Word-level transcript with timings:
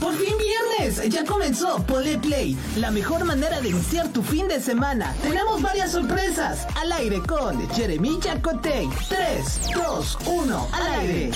Por 0.00 0.14
fin 0.14 0.34
viernes, 0.38 1.08
ya 1.10 1.24
comenzó 1.24 1.84
Pole 1.84 2.16
Play, 2.16 2.56
la 2.76 2.90
mejor 2.90 3.26
manera 3.26 3.60
de 3.60 3.68
iniciar 3.68 4.08
tu 4.08 4.22
fin 4.22 4.48
de 4.48 4.58
semana. 4.58 5.14
Tenemos 5.22 5.60
varias 5.60 5.92
sorpresas 5.92 6.66
al 6.76 6.92
aire 6.92 7.20
con 7.20 7.68
Jeremy 7.70 8.18
Jacotey. 8.22 8.88
3, 9.08 9.72
2, 9.74 10.18
1, 10.26 10.68
al 10.72 11.00
aire. 11.00 11.30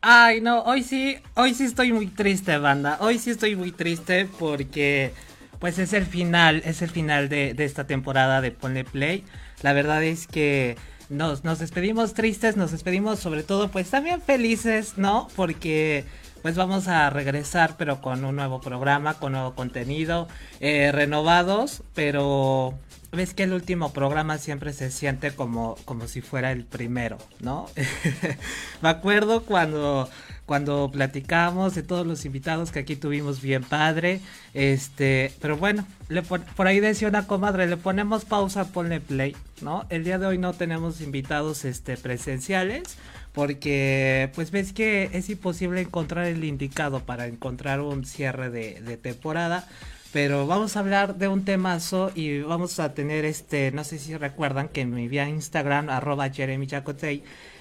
Ay, 0.00 0.40
no, 0.40 0.62
hoy 0.62 0.82
sí, 0.82 1.18
hoy 1.34 1.52
sí 1.52 1.64
estoy 1.64 1.92
muy 1.92 2.06
triste, 2.06 2.56
banda. 2.56 2.96
Hoy 3.00 3.18
sí 3.18 3.30
estoy 3.30 3.56
muy 3.56 3.72
triste 3.72 4.26
porque 4.38 5.12
pues 5.58 5.78
es 5.78 5.92
el 5.92 6.06
final, 6.06 6.62
es 6.64 6.80
el 6.80 6.90
final 6.90 7.28
de, 7.28 7.52
de 7.52 7.64
esta 7.64 7.86
temporada 7.86 8.40
de 8.40 8.52
Ponle 8.52 8.84
Play. 8.84 9.24
La 9.62 9.74
verdad 9.74 10.02
es 10.02 10.26
que 10.26 10.76
nos, 11.08 11.44
nos 11.44 11.58
despedimos 11.58 12.14
tristes, 12.14 12.56
nos 12.56 12.72
despedimos 12.72 13.18
sobre 13.18 13.42
todo 13.42 13.68
pues 13.70 13.90
también 13.90 14.20
felices, 14.20 14.94
¿no? 14.96 15.28
Porque 15.36 16.04
pues 16.42 16.56
vamos 16.56 16.88
a 16.88 17.10
regresar 17.10 17.76
pero 17.76 18.00
con 18.00 18.24
un 18.24 18.36
nuevo 18.36 18.60
programa, 18.60 19.14
con 19.14 19.32
nuevo 19.32 19.54
contenido, 19.54 20.28
eh, 20.60 20.92
renovados, 20.92 21.82
pero 21.94 22.78
ves 23.12 23.34
que 23.34 23.44
el 23.44 23.52
último 23.52 23.92
programa 23.92 24.38
siempre 24.38 24.72
se 24.72 24.90
siente 24.90 25.32
como, 25.32 25.76
como 25.84 26.06
si 26.06 26.20
fuera 26.20 26.52
el 26.52 26.64
primero, 26.64 27.18
¿no? 27.40 27.66
Me 28.82 28.88
acuerdo 28.88 29.42
cuando 29.42 30.08
cuando 30.46 30.88
platicamos 30.92 31.74
de 31.74 31.82
todos 31.82 32.06
los 32.06 32.24
invitados 32.24 32.70
que 32.70 32.78
aquí 32.78 32.96
tuvimos 32.96 33.42
bien 33.42 33.64
padre. 33.64 34.20
Este, 34.54 35.32
pero 35.40 35.56
bueno, 35.56 35.86
le 36.08 36.22
por 36.22 36.66
ahí 36.66 36.80
decía 36.80 37.08
una 37.08 37.26
comadre, 37.26 37.66
le 37.66 37.76
ponemos 37.76 38.24
pausa, 38.24 38.72
ponle 38.72 39.00
play, 39.00 39.36
¿no? 39.60 39.84
El 39.90 40.04
día 40.04 40.18
de 40.18 40.26
hoy 40.26 40.38
no 40.38 40.54
tenemos 40.54 41.00
invitados 41.00 41.64
este, 41.64 41.96
presenciales 41.96 42.96
porque 43.32 44.30
pues 44.34 44.50
ves 44.50 44.72
que 44.72 45.10
es 45.12 45.28
imposible 45.28 45.82
encontrar 45.82 46.24
el 46.24 46.42
indicado 46.44 47.00
para 47.00 47.26
encontrar 47.26 47.82
un 47.82 48.06
cierre 48.06 48.48
de, 48.48 48.80
de 48.80 48.96
temporada 48.96 49.68
pero 50.16 50.46
vamos 50.46 50.76
a 50.76 50.80
hablar 50.80 51.16
de 51.16 51.28
un 51.28 51.44
temazo 51.44 52.10
y 52.14 52.40
vamos 52.40 52.80
a 52.80 52.94
tener 52.94 53.26
este, 53.26 53.70
no 53.72 53.84
sé 53.84 53.98
si 53.98 54.16
recuerdan 54.16 54.68
que 54.68 54.80
en 54.80 54.94
mi 54.94 55.08
vía 55.08 55.28
Instagram, 55.28 55.90
arroba 55.90 56.30
Jeremy 56.30 56.66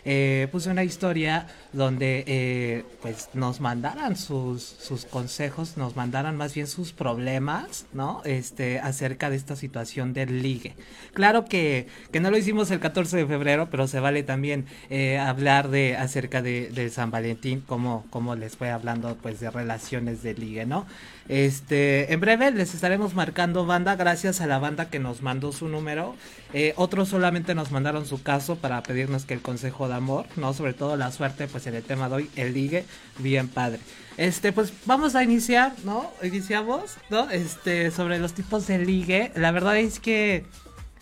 eh, 0.06 0.48
puse 0.52 0.70
una 0.70 0.84
historia 0.84 1.48
donde 1.73 2.23
eh, 2.28 2.86
pues 3.02 3.30
nos 3.34 3.59
mandaran 3.59 4.16
sus, 4.16 4.62
sus 4.62 5.06
consejos, 5.06 5.78
nos 5.78 5.95
mandaran 5.95 6.38
más 6.38 6.53
bien 6.53 6.67
sus 6.67 6.94
problemas, 6.94 7.88
¿no? 7.92 8.22
Este, 8.23 8.80
acerca 8.80 9.30
de 9.30 9.36
esta 9.36 9.56
situación 9.56 10.14
del 10.14 10.44
ligue. 10.44 10.75
Claro 11.14 11.45
que, 11.45 11.88
que 12.12 12.20
no 12.20 12.30
lo 12.30 12.38
hicimos 12.38 12.70
el 12.72 12.80
14 12.80 13.17
de 13.17 13.25
febrero, 13.25 13.70
pero 13.72 13.88
se 13.88 14.00
vale 14.00 14.23
también 14.23 14.66
eh, 14.89 15.17
hablar 15.17 15.70
de 15.70 15.97
acerca 15.97 16.42
de, 16.42 16.69
de, 16.69 16.90
San 16.90 17.09
Valentín, 17.09 17.62
como, 17.62 18.06
como 18.09 18.36
les 18.36 18.56
fue 18.56 18.69
hablando 18.69 19.17
pues 19.22 19.40
de 19.40 19.50
relaciones 19.50 20.22
de 20.22 20.36
ligue, 20.36 20.66
¿no? 20.66 20.86
Este, 21.28 22.14
en 22.14 22.19
breve 22.19 22.52
les 22.52 22.75
estaremos 22.75 23.16
marcando 23.16 23.66
banda, 23.66 23.95
gracias 23.95 24.42
a 24.42 24.47
la 24.47 24.59
banda 24.59 24.90
que 24.90 25.00
nos 25.00 25.23
mandó 25.23 25.52
su 25.52 25.67
número. 25.67 26.16
Eh, 26.58 26.73
otros 26.78 27.09
solamente 27.09 27.53
nos 27.53 27.72
mandaron 27.72 28.06
su 28.06 28.23
caso 28.23 28.56
para 28.56 28.81
pedirnos 28.81 29.25
que 29.25 29.34
el 29.34 29.42
consejo 29.42 29.89
de 29.89 29.95
amor, 29.95 30.25
¿no? 30.38 30.53
Sobre 30.53 30.72
todo 30.72 30.95
la 30.95 31.12
suerte, 31.12 31.50
pues 31.50 31.67
en 31.67 31.75
el 31.75 31.84
tema 31.84 32.08
de 32.08 32.16
hoy, 32.16 32.30
el 32.38 32.53
ligue, 32.53 32.86
bien 33.17 33.50
padre. 33.50 33.81
Este, 34.16 34.53
pues 34.53 34.72
vamos 34.86 35.16
a 35.16 35.23
iniciar, 35.23 35.73
¿no? 35.84 36.09
Iniciamos, 36.23 36.95
¿no? 37.09 37.30
Este, 37.30 37.92
sobre 37.92 38.20
los 38.20 38.31
tipos 38.31 38.67
de 38.67 38.78
ligue. 38.78 39.34
La 39.36 39.52
verdad 39.52 39.75
es 39.75 40.00
que, 40.00 40.45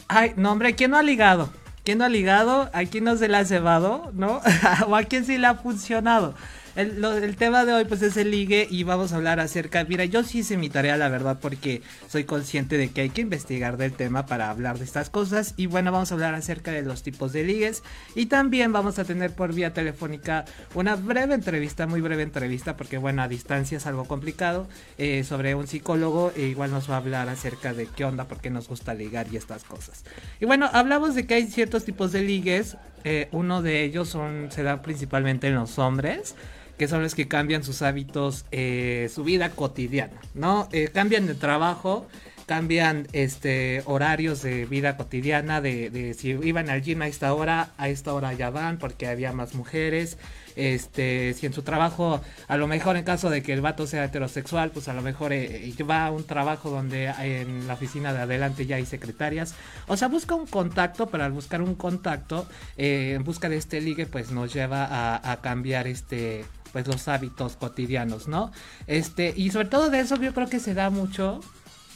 ay, 0.07 0.33
no, 0.37 0.53
hombre, 0.53 0.73
¿quién 0.73 0.89
no 0.89 0.97
ha 0.97 1.03
ligado? 1.03 1.53
¿Quién 1.83 1.99
no 1.99 2.05
ha 2.05 2.09
ligado? 2.09 2.71
¿A 2.73 2.85
quién 2.85 3.03
no 3.03 3.15
se 3.15 3.27
le 3.27 3.37
ha 3.37 3.45
cebado? 3.45 4.09
¿No? 4.15 4.41
¿O 4.87 4.95
a 4.95 5.03
quién 5.03 5.23
sí 5.23 5.37
le 5.37 5.45
ha 5.45 5.53
funcionado? 5.53 6.33
El, 6.75 7.35
tema 7.35 7.65
de 7.65 7.73
hoy 7.73 7.85
pues 7.85 8.01
es 8.01 8.17
el 8.17 8.31
ligue 8.31 8.67
y 8.67 8.83
vamos 8.83 9.13
a 9.13 9.17
hablar 9.17 9.39
acerca, 9.39 9.83
mira, 9.83 10.05
yo 10.05 10.23
sí 10.23 10.39
hice 10.39 10.57
mi 10.57 10.69
tarea 10.69 10.97
la 10.97 11.07
verdad 11.07 11.37
porque 11.39 11.83
soy 12.09 12.23
consciente 12.23 12.79
de 12.79 12.89
que 12.89 13.01
hay 13.01 13.09
que 13.11 13.21
investigar 13.21 13.77
del 13.77 13.93
tema 13.93 14.25
para 14.25 14.49
hablar 14.49 14.79
de 14.79 14.85
estas 14.85 15.11
cosas 15.11 15.53
y 15.55 15.67
bueno, 15.67 15.91
vamos 15.91 16.09
a 16.11 16.15
hablar 16.15 16.33
acerca 16.33 16.71
de 16.71 16.81
los 16.81 17.03
tipos 17.03 17.31
de 17.31 17.43
ligues 17.43 17.83
y 18.15 18.25
también 18.25 18.73
vamos 18.73 18.97
a 18.97 19.05
tener 19.05 19.35
por 19.35 19.53
vía 19.53 19.71
telefónica 19.71 20.45
una 20.73 20.95
breve 20.95 21.35
entrevista, 21.35 21.85
muy 21.85 22.01
breve 22.01 22.23
entrevista 22.23 22.75
porque 22.75 22.97
bueno, 22.97 23.21
a 23.21 23.27
distancia 23.27 23.77
es 23.77 23.85
algo 23.85 24.05
complicado 24.05 24.67
eh, 24.97 25.23
sobre 25.23 25.53
un 25.53 25.67
psicólogo 25.67 26.31
e 26.35 26.41
igual 26.41 26.71
nos 26.71 26.89
va 26.89 26.95
a 26.95 26.97
hablar 26.97 27.29
acerca 27.29 27.75
de 27.75 27.85
qué 27.85 28.03
onda, 28.03 28.27
por 28.27 28.41
qué 28.41 28.49
nos 28.49 28.67
gusta 28.67 28.95
ligar 28.95 29.27
y 29.31 29.37
estas 29.37 29.63
cosas. 29.63 30.03
Y 30.39 30.45
bueno, 30.45 30.67
hablamos 30.73 31.13
de 31.13 31.27
que 31.27 31.35
hay 31.35 31.45
ciertos 31.45 31.85
tipos 31.85 32.11
de 32.11 32.23
ligues, 32.23 32.77
eh, 33.03 33.27
uno 33.31 33.61
de 33.61 33.83
ellos 33.83 34.09
son, 34.09 34.47
se 34.49 34.63
da 34.63 34.81
principalmente 34.81 35.49
en 35.49 35.55
los 35.55 35.77
hombres 35.77 36.35
que 36.83 36.89
son 36.89 37.01
los 37.01 37.15
que 37.15 37.29
cambian 37.29 37.63
sus 37.63 37.81
hábitos, 37.81 38.43
eh, 38.51 39.09
su 39.09 39.23
vida 39.23 39.51
cotidiana, 39.51 40.19
¿no? 40.33 40.67
Eh, 40.73 40.89
cambian 40.93 41.27
de 41.27 41.33
trabajo, 41.33 42.07
cambian 42.45 43.07
este 43.13 43.83
horarios 43.85 44.41
de 44.41 44.65
vida 44.65 44.97
cotidiana, 44.97 45.61
de, 45.61 46.13
si 46.13 46.31
iban 46.31 46.69
al 46.69 46.81
gym 46.81 47.01
a 47.01 47.07
esta 47.07 47.33
hora, 47.33 47.69
a 47.77 47.87
esta 47.87 48.13
hora 48.13 48.33
ya 48.33 48.49
van 48.49 48.79
porque 48.79 49.07
había 49.07 49.31
más 49.31 49.55
mujeres. 49.55 50.17
Este, 50.57 51.33
si 51.33 51.45
en 51.45 51.53
su 51.53 51.63
trabajo, 51.63 52.21
a 52.49 52.57
lo 52.57 52.67
mejor 52.67 52.97
en 52.97 53.05
caso 53.05 53.29
de 53.29 53.41
que 53.41 53.53
el 53.53 53.61
vato 53.61 53.87
sea 53.87 54.03
heterosexual, 54.03 54.71
pues 54.71 54.89
a 54.89 54.93
lo 54.93 55.01
mejor 55.01 55.31
eh, 55.31 55.73
va 55.89 56.05
a 56.07 56.11
un 56.11 56.25
trabajo 56.25 56.69
donde 56.69 57.05
en 57.05 57.65
la 57.65 57.75
oficina 57.75 58.11
de 58.11 58.19
adelante 58.19 58.65
ya 58.65 58.75
hay 58.75 58.85
secretarias. 58.85 59.55
O 59.87 59.95
sea, 59.95 60.09
busca 60.09 60.35
un 60.35 60.47
contacto, 60.47 61.07
pero 61.07 61.23
al 61.23 61.31
buscar 61.31 61.61
un 61.61 61.75
contacto, 61.75 62.45
en 62.75 63.23
busca 63.23 63.47
de 63.47 63.55
este 63.55 63.79
ligue, 63.79 64.05
pues 64.05 64.31
nos 64.31 64.53
lleva 64.53 65.21
a 65.31 65.41
cambiar 65.41 65.87
este 65.87 66.43
pues 66.73 66.87
los 66.87 67.07
hábitos 67.07 67.55
cotidianos, 67.55 68.27
¿no? 68.27 68.51
Este, 68.87 69.33
y 69.37 69.51
sobre 69.51 69.69
todo 69.69 69.89
de 69.89 70.01
eso 70.01 70.17
yo 70.17 70.33
creo 70.33 70.49
que 70.49 70.59
se 70.59 70.73
da 70.73 70.89
mucho, 70.89 71.39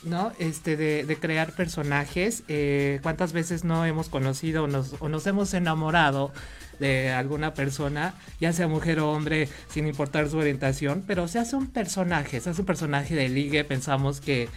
¿no? 0.04 0.32
Este, 0.40 0.78
de, 0.78 1.04
de 1.04 1.18
crear 1.18 1.52
personajes. 1.52 2.44
Eh, 2.48 3.00
¿Cuántas 3.04 3.34
veces 3.34 3.66
no 3.66 3.84
hemos 3.86 4.08
conocido 4.08 4.64
o 4.64 4.68
nos, 4.68 4.96
o 5.00 5.10
nos 5.10 5.28
hemos 5.28 5.54
enamorado 5.54 6.32
de 6.80 7.12
alguna 7.12 7.56
persona, 7.56 8.14
ya 8.40 8.54
sea 8.54 8.68
mujer 8.68 9.00
o 9.00 9.12
hombre, 9.12 9.50
sin 9.68 9.88
importar 9.88 10.30
su 10.30 10.38
orientación, 10.38 11.04
pero 11.08 11.28
se 11.28 11.40
hace 11.40 11.56
un 11.56 11.68
personaje, 11.68 12.40
se 12.40 12.52
hace 12.52 12.62
un 12.62 12.68
personaje 12.68 13.16
de 13.16 13.30
ligue, 13.30 13.64
pensamos 13.64 14.22
que 14.22 14.48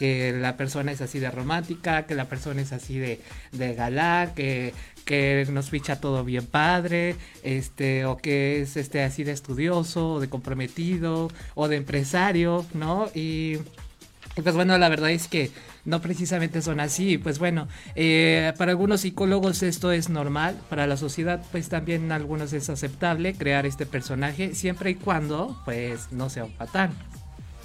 que 0.00 0.32
la 0.32 0.56
persona 0.56 0.92
es 0.92 1.02
así 1.02 1.18
de 1.18 1.30
romántica, 1.30 2.06
que 2.06 2.14
la 2.14 2.24
persona 2.24 2.62
es 2.62 2.72
así 2.72 2.98
de, 2.98 3.20
de 3.52 3.74
galán, 3.74 4.34
que, 4.34 4.72
que 5.10 5.44
nos 5.50 5.70
ficha 5.70 6.00
todo 6.00 6.22
bien 6.22 6.46
padre, 6.46 7.16
este, 7.42 8.04
o 8.04 8.16
que 8.16 8.62
es 8.62 8.76
este 8.76 9.02
así 9.02 9.24
de 9.24 9.32
estudioso, 9.32 10.12
o 10.12 10.20
de 10.20 10.28
comprometido, 10.28 11.32
o 11.56 11.66
de 11.66 11.74
empresario, 11.74 12.64
¿no? 12.74 13.10
Y, 13.12 13.56
pues 14.40 14.54
bueno, 14.54 14.78
la 14.78 14.88
verdad 14.88 15.10
es 15.10 15.26
que 15.26 15.50
no 15.84 16.00
precisamente 16.00 16.62
son 16.62 16.78
así. 16.78 17.18
Pues 17.18 17.40
bueno, 17.40 17.66
eh, 17.96 18.52
para 18.56 18.70
algunos 18.70 19.00
psicólogos 19.00 19.64
esto 19.64 19.90
es 19.90 20.10
normal, 20.10 20.56
para 20.68 20.86
la 20.86 20.96
sociedad 20.96 21.42
pues 21.50 21.68
también 21.68 22.12
algunos 22.12 22.52
es 22.52 22.70
aceptable 22.70 23.34
crear 23.34 23.66
este 23.66 23.86
personaje 23.86 24.54
siempre 24.54 24.90
y 24.90 24.94
cuando 24.94 25.60
pues 25.64 26.12
no 26.12 26.30
sea 26.30 26.44
un 26.44 26.52
patán. 26.52 26.92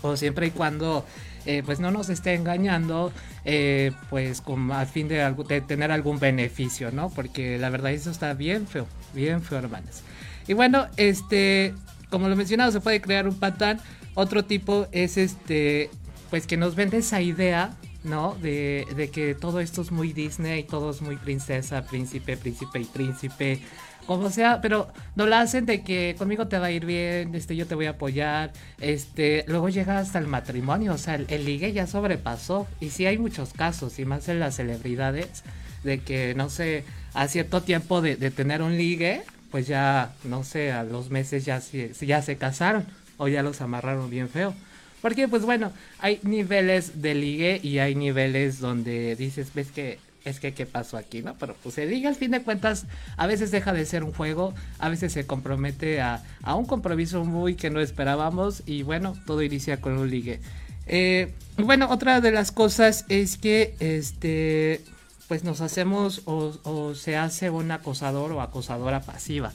O 0.01 0.17
siempre 0.17 0.47
y 0.47 0.51
cuando 0.51 1.05
eh, 1.45 1.61
pues 1.65 1.79
no 1.79 1.91
nos 1.91 2.09
esté 2.09 2.33
engañando, 2.33 3.11
eh, 3.43 3.91
pues 4.09 4.41
con, 4.41 4.71
a 4.71 4.85
fin 4.85 5.07
de, 5.07 5.61
tener 5.67 5.91
algún 5.91 6.19
beneficio, 6.19 6.91
¿no? 6.91 7.09
Porque 7.09 7.57
la 7.57 7.69
verdad 7.69 7.91
eso 7.91 8.09
está 8.11 8.33
bien 8.33 8.67
feo, 8.67 8.87
bien 9.13 9.41
feo, 9.41 9.59
hermanos. 9.59 10.01
Y 10.47 10.53
bueno, 10.53 10.87
este, 10.97 11.73
como 12.09 12.29
lo 12.29 12.35
mencionado, 12.35 12.71
se 12.71 12.81
puede 12.81 13.01
crear 13.01 13.27
un 13.27 13.35
patán. 13.35 13.79
Otro 14.15 14.45
tipo 14.45 14.87
es 14.91 15.17
este, 15.17 15.89
pues 16.29 16.47
que 16.47 16.57
nos 16.57 16.75
vende 16.75 16.97
esa 16.97 17.21
idea, 17.21 17.75
¿no? 18.03 18.35
De, 18.41 18.87
de 18.95 19.09
que 19.09 19.35
todo 19.35 19.59
esto 19.59 19.81
es 19.81 19.91
muy 19.91 20.13
Disney, 20.13 20.63
todo 20.63 20.91
es 20.91 21.01
muy 21.01 21.17
princesa, 21.17 21.85
príncipe, 21.85 22.37
príncipe 22.37 22.79
y 22.79 22.85
príncipe 22.85 23.61
como 24.05 24.29
sea, 24.29 24.61
pero 24.61 24.87
no 25.15 25.25
la 25.25 25.41
hacen 25.41 25.65
de 25.65 25.81
que 25.81 26.15
conmigo 26.17 26.47
te 26.47 26.57
va 26.57 26.67
a 26.67 26.71
ir 26.71 26.85
bien, 26.85 27.35
este, 27.35 27.55
yo 27.55 27.67
te 27.67 27.75
voy 27.75 27.85
a 27.85 27.91
apoyar, 27.91 28.51
este, 28.79 29.45
luego 29.47 29.69
llega 29.69 29.99
hasta 29.99 30.19
el 30.19 30.27
matrimonio, 30.27 30.93
o 30.93 30.97
sea, 30.97 31.15
el, 31.15 31.45
ligue 31.45 31.73
ya 31.73 31.87
sobrepasó, 31.87 32.67
y 32.79 32.89
sí 32.89 33.05
hay 33.05 33.17
muchos 33.17 33.53
casos, 33.53 33.99
y 33.99 34.05
más 34.05 34.27
en 34.29 34.39
las 34.39 34.55
celebridades, 34.55 35.43
de 35.83 35.99
que, 35.99 36.33
no 36.35 36.49
sé, 36.49 36.83
a 37.13 37.27
cierto 37.27 37.61
tiempo 37.61 38.01
de, 38.01 38.15
de 38.15 38.31
tener 38.31 38.61
un 38.61 38.77
ligue, 38.77 39.23
pues 39.51 39.67
ya, 39.67 40.13
no 40.23 40.43
sé, 40.43 40.71
a 40.71 40.83
los 40.83 41.09
meses 41.09 41.45
ya, 41.45 41.61
ya 42.01 42.21
se 42.21 42.37
casaron, 42.37 42.85
o 43.17 43.27
ya 43.27 43.43
los 43.43 43.61
amarraron 43.61 44.09
bien 44.09 44.29
feo. 44.29 44.53
Porque, 45.01 45.27
pues 45.27 45.43
bueno, 45.43 45.71
hay 45.99 46.19
niveles 46.23 47.01
de 47.01 47.13
ligue 47.13 47.59
y 47.61 47.77
hay 47.77 47.95
niveles 47.95 48.59
donde 48.59 49.15
dices, 49.15 49.53
ves 49.53 49.71
que 49.71 49.99
es 50.25 50.39
que 50.39 50.53
qué 50.53 50.65
pasó 50.65 50.97
aquí, 50.97 51.21
¿no? 51.21 51.35
Pero 51.37 51.55
pues 51.63 51.75
se 51.75 51.87
diga 51.87 52.09
al 52.09 52.15
fin 52.15 52.31
de 52.31 52.41
cuentas, 52.41 52.85
a 53.15 53.27
veces 53.27 53.51
deja 53.51 53.71
de 53.73 53.85
ser 53.85 54.03
un 54.03 54.11
juego, 54.11 54.53
a 54.79 54.89
veces 54.89 55.13
se 55.13 55.25
compromete 55.25 56.01
a, 56.01 56.23
a 56.43 56.55
un 56.55 56.65
compromiso 56.65 57.23
muy 57.23 57.55
que 57.55 57.69
no 57.69 57.79
esperábamos 57.79 58.63
y 58.65 58.83
bueno, 58.83 59.15
todo 59.25 59.41
inicia 59.41 59.79
con 59.79 59.97
un 59.97 60.09
ligue. 60.09 60.41
Eh, 60.87 61.33
bueno, 61.57 61.89
otra 61.89 62.21
de 62.21 62.31
las 62.31 62.51
cosas 62.51 63.05
es 63.09 63.37
que 63.37 63.75
este 63.79 64.81
pues 65.27 65.43
nos 65.43 65.61
hacemos 65.61 66.21
o, 66.25 66.93
se 66.93 67.17
hace 67.17 67.49
un 67.49 67.71
acosador 67.71 68.31
o 68.31 68.41
acosadora 68.41 69.01
pasiva. 69.01 69.53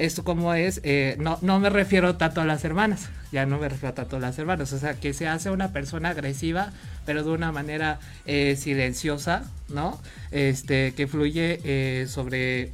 Esto 0.00 0.24
como 0.24 0.54
es, 0.54 0.80
eh, 0.82 1.16
no, 1.18 1.38
no 1.42 1.60
me 1.60 1.68
refiero 1.68 2.16
tanto 2.16 2.40
a 2.40 2.46
las 2.46 2.64
hermanas, 2.64 3.10
ya 3.32 3.44
no 3.44 3.58
me 3.58 3.68
refiero 3.68 3.92
tanto 3.92 4.16
a 4.16 4.20
las 4.20 4.38
hermanas, 4.38 4.72
o 4.72 4.78
sea, 4.78 4.94
que 4.94 5.12
se 5.12 5.28
hace 5.28 5.50
una 5.50 5.74
persona 5.74 6.08
agresiva, 6.08 6.72
pero 7.04 7.22
de 7.22 7.30
una 7.30 7.52
manera 7.52 8.00
eh, 8.24 8.56
silenciosa, 8.56 9.44
¿no? 9.68 10.00
Este, 10.30 10.94
que 10.94 11.06
fluye 11.06 11.60
eh, 11.64 12.06
sobre, 12.08 12.72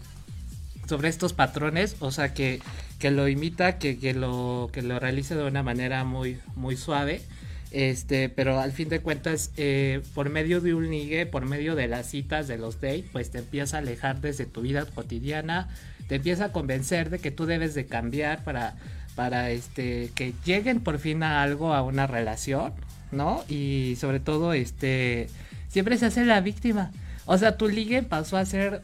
sobre 0.88 1.08
estos 1.08 1.32
patrones, 1.32 1.96
o 1.98 2.12
sea, 2.12 2.32
que, 2.32 2.60
que 3.00 3.10
lo 3.10 3.26
imita, 3.26 3.78
que, 3.78 3.98
que, 3.98 4.14
lo, 4.14 4.70
que 4.72 4.82
lo 4.82 5.00
realice 5.00 5.34
de 5.34 5.44
una 5.44 5.64
manera 5.64 6.04
muy, 6.04 6.38
muy 6.54 6.76
suave 6.76 7.22
este, 7.70 8.28
pero 8.28 8.58
al 8.60 8.72
fin 8.72 8.88
de 8.88 9.00
cuentas, 9.00 9.50
eh, 9.56 10.00
por 10.14 10.30
medio 10.30 10.60
de 10.60 10.74
un 10.74 10.88
ligue, 10.88 11.26
por 11.26 11.44
medio 11.44 11.74
de 11.74 11.88
las 11.88 12.08
citas, 12.08 12.48
de 12.48 12.58
los 12.58 12.80
dates, 12.80 13.04
pues 13.12 13.30
te 13.30 13.38
empieza 13.38 13.76
a 13.76 13.80
alejar 13.80 14.20
desde 14.20 14.46
tu 14.46 14.62
vida 14.62 14.86
cotidiana, 14.86 15.68
te 16.08 16.16
empieza 16.16 16.46
a 16.46 16.52
convencer 16.52 17.10
de 17.10 17.18
que 17.18 17.30
tú 17.30 17.46
debes 17.46 17.74
de 17.74 17.86
cambiar 17.86 18.44
para, 18.44 18.74
para 19.14 19.50
este, 19.50 20.10
que 20.14 20.34
lleguen 20.44 20.80
por 20.80 20.98
fin 20.98 21.22
a 21.22 21.42
algo, 21.42 21.74
a 21.74 21.82
una 21.82 22.06
relación, 22.06 22.72
¿no? 23.12 23.44
Y 23.48 23.96
sobre 24.00 24.20
todo, 24.20 24.52
este, 24.52 25.28
siempre 25.68 25.98
se 25.98 26.06
hace 26.06 26.24
la 26.24 26.40
víctima. 26.40 26.90
O 27.24 27.36
sea, 27.38 27.56
tu 27.56 27.68
ligue 27.68 28.02
pasó 28.02 28.36
a 28.36 28.44
ser 28.44 28.82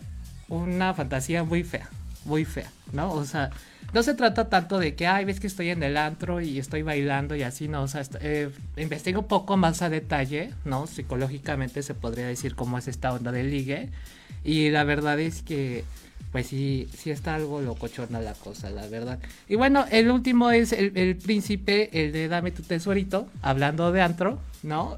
una 0.49 0.95
fantasía 0.95 1.45
muy 1.45 1.63
fea, 1.63 1.89
muy 2.25 2.45
fea, 2.45 2.71
¿no? 2.93 3.13
O 3.13 3.25
sea, 3.25 3.51
no 3.93 4.03
se 4.03 4.15
trata 4.15 4.49
tanto 4.49 4.79
de 4.79 4.95
que, 4.95 5.07
ay, 5.07 5.25
ves 5.25 5.39
que 5.39 5.47
estoy 5.47 5.71
en 5.71 5.83
el 5.83 5.97
antro 5.97 6.41
y 6.41 6.59
estoy 6.59 6.83
bailando 6.83 7.37
y 7.37 7.43
así, 7.43 7.69
no, 7.69 7.83
o 7.83 7.89
sea, 7.89 8.03
eh, 8.21 8.51
investigo 8.77 9.21
un 9.21 9.29
poco 9.29 9.57
más 9.57 9.83
a 9.83 9.91
detalle, 9.91 10.53
¿no? 10.65 10.87
Psicológicamente 10.87 11.83
se 11.83 11.95
podría 11.95 12.27
decir 12.27 12.55
cómo 12.55 12.79
es 12.79 12.89
esta 12.89 13.13
onda 13.13 13.33
del 13.33 13.51
ligue. 13.51 13.91
Y 14.45 14.71
la 14.71 14.85
verdad 14.85 15.21
es 15.21 15.43
que 15.43 15.85
pues 16.32 16.46
sí, 16.46 16.88
sí 16.96 17.11
está 17.11 17.34
algo 17.34 17.61
locochona 17.61 18.19
la 18.20 18.32
cosa, 18.32 18.70
la 18.70 18.87
verdad. 18.88 19.19
Y 19.49 19.56
bueno, 19.56 19.84
el 19.90 20.11
último 20.11 20.50
es 20.50 20.73
el, 20.73 21.17
príncipe, 21.17 21.90
el 21.93 22.12
de 22.12 22.26
Dame 22.29 22.50
tu 22.50 22.62
tesorito, 22.62 23.29
hablando 23.43 23.93
de 23.93 24.00
antro, 24.00 24.38
¿no? 24.62 24.96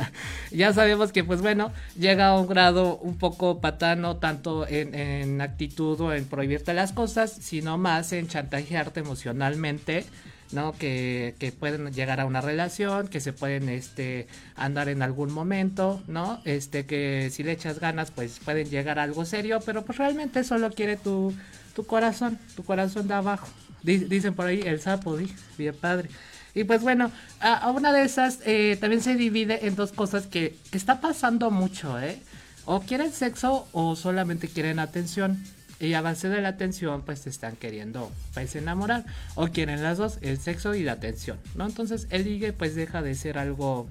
ya 0.50 0.72
sabemos 0.72 1.12
que, 1.12 1.22
pues 1.22 1.40
bueno, 1.40 1.72
llega 1.96 2.28
a 2.28 2.38
un 2.38 2.48
grado 2.48 2.98
un 2.98 3.16
poco 3.16 3.60
patano, 3.60 4.16
tanto 4.16 4.66
en, 4.66 4.96
en 4.96 5.40
actitud 5.40 6.00
o 6.00 6.12
en 6.12 6.24
prohibirte 6.24 6.74
las 6.74 6.92
cosas, 6.92 7.30
sino 7.30 7.78
más 7.78 8.12
en 8.12 8.26
chantajearte 8.26 9.00
emocionalmente 9.00 10.04
¿no? 10.52 10.72
Que, 10.72 11.34
que, 11.38 11.52
pueden 11.52 11.92
llegar 11.92 12.20
a 12.20 12.26
una 12.26 12.40
relación, 12.40 13.08
que 13.08 13.20
se 13.20 13.32
pueden 13.32 13.68
este, 13.68 14.26
andar 14.54 14.88
en 14.88 15.02
algún 15.02 15.32
momento, 15.32 16.02
¿no? 16.06 16.40
Este, 16.44 16.86
que 16.86 17.30
si 17.32 17.42
le 17.42 17.52
echas 17.52 17.80
ganas, 17.80 18.10
pues 18.10 18.40
pueden 18.44 18.68
llegar 18.68 18.98
a 18.98 19.04
algo 19.04 19.24
serio, 19.24 19.60
pero 19.64 19.84
pues 19.84 19.98
realmente 19.98 20.44
solo 20.44 20.70
quiere 20.70 20.96
tu, 20.96 21.34
tu 21.74 21.84
corazón, 21.84 22.38
tu 22.56 22.64
corazón 22.64 23.08
de 23.08 23.14
abajo. 23.14 23.48
Dicen 23.82 24.34
por 24.34 24.46
ahí 24.46 24.60
el 24.64 24.80
sapo, 24.80 25.18
bien 25.58 25.74
padre. 25.74 26.08
Y 26.54 26.64
pues 26.64 26.82
bueno, 26.82 27.10
a, 27.40 27.70
una 27.70 27.92
de 27.92 28.04
esas 28.04 28.40
eh, 28.44 28.76
también 28.80 29.02
se 29.02 29.16
divide 29.16 29.66
en 29.66 29.74
dos 29.74 29.92
cosas 29.92 30.26
que, 30.26 30.56
que 30.70 30.76
está 30.76 31.00
pasando 31.00 31.50
mucho, 31.50 32.00
¿eh? 32.00 32.20
O 32.64 32.80
quieren 32.80 33.12
sexo 33.12 33.66
o 33.72 33.96
solamente 33.96 34.48
quieren 34.48 34.78
atención 34.78 35.42
y 35.82 35.94
avance 35.94 36.28
de 36.28 36.40
la 36.40 36.48
atención, 36.48 37.02
pues 37.02 37.22
te 37.22 37.30
están 37.30 37.56
queriendo 37.56 38.10
pues 38.34 38.54
enamorar 38.54 39.04
o 39.34 39.48
quieren 39.48 39.82
las 39.82 39.98
dos, 39.98 40.18
el 40.22 40.38
sexo 40.38 40.74
y 40.74 40.84
la 40.84 40.92
atención, 40.92 41.38
¿no? 41.56 41.66
Entonces 41.66 42.06
el 42.10 42.24
ligue 42.24 42.52
pues 42.52 42.74
deja 42.74 43.02
de 43.02 43.14
ser 43.16 43.36
algo 43.36 43.88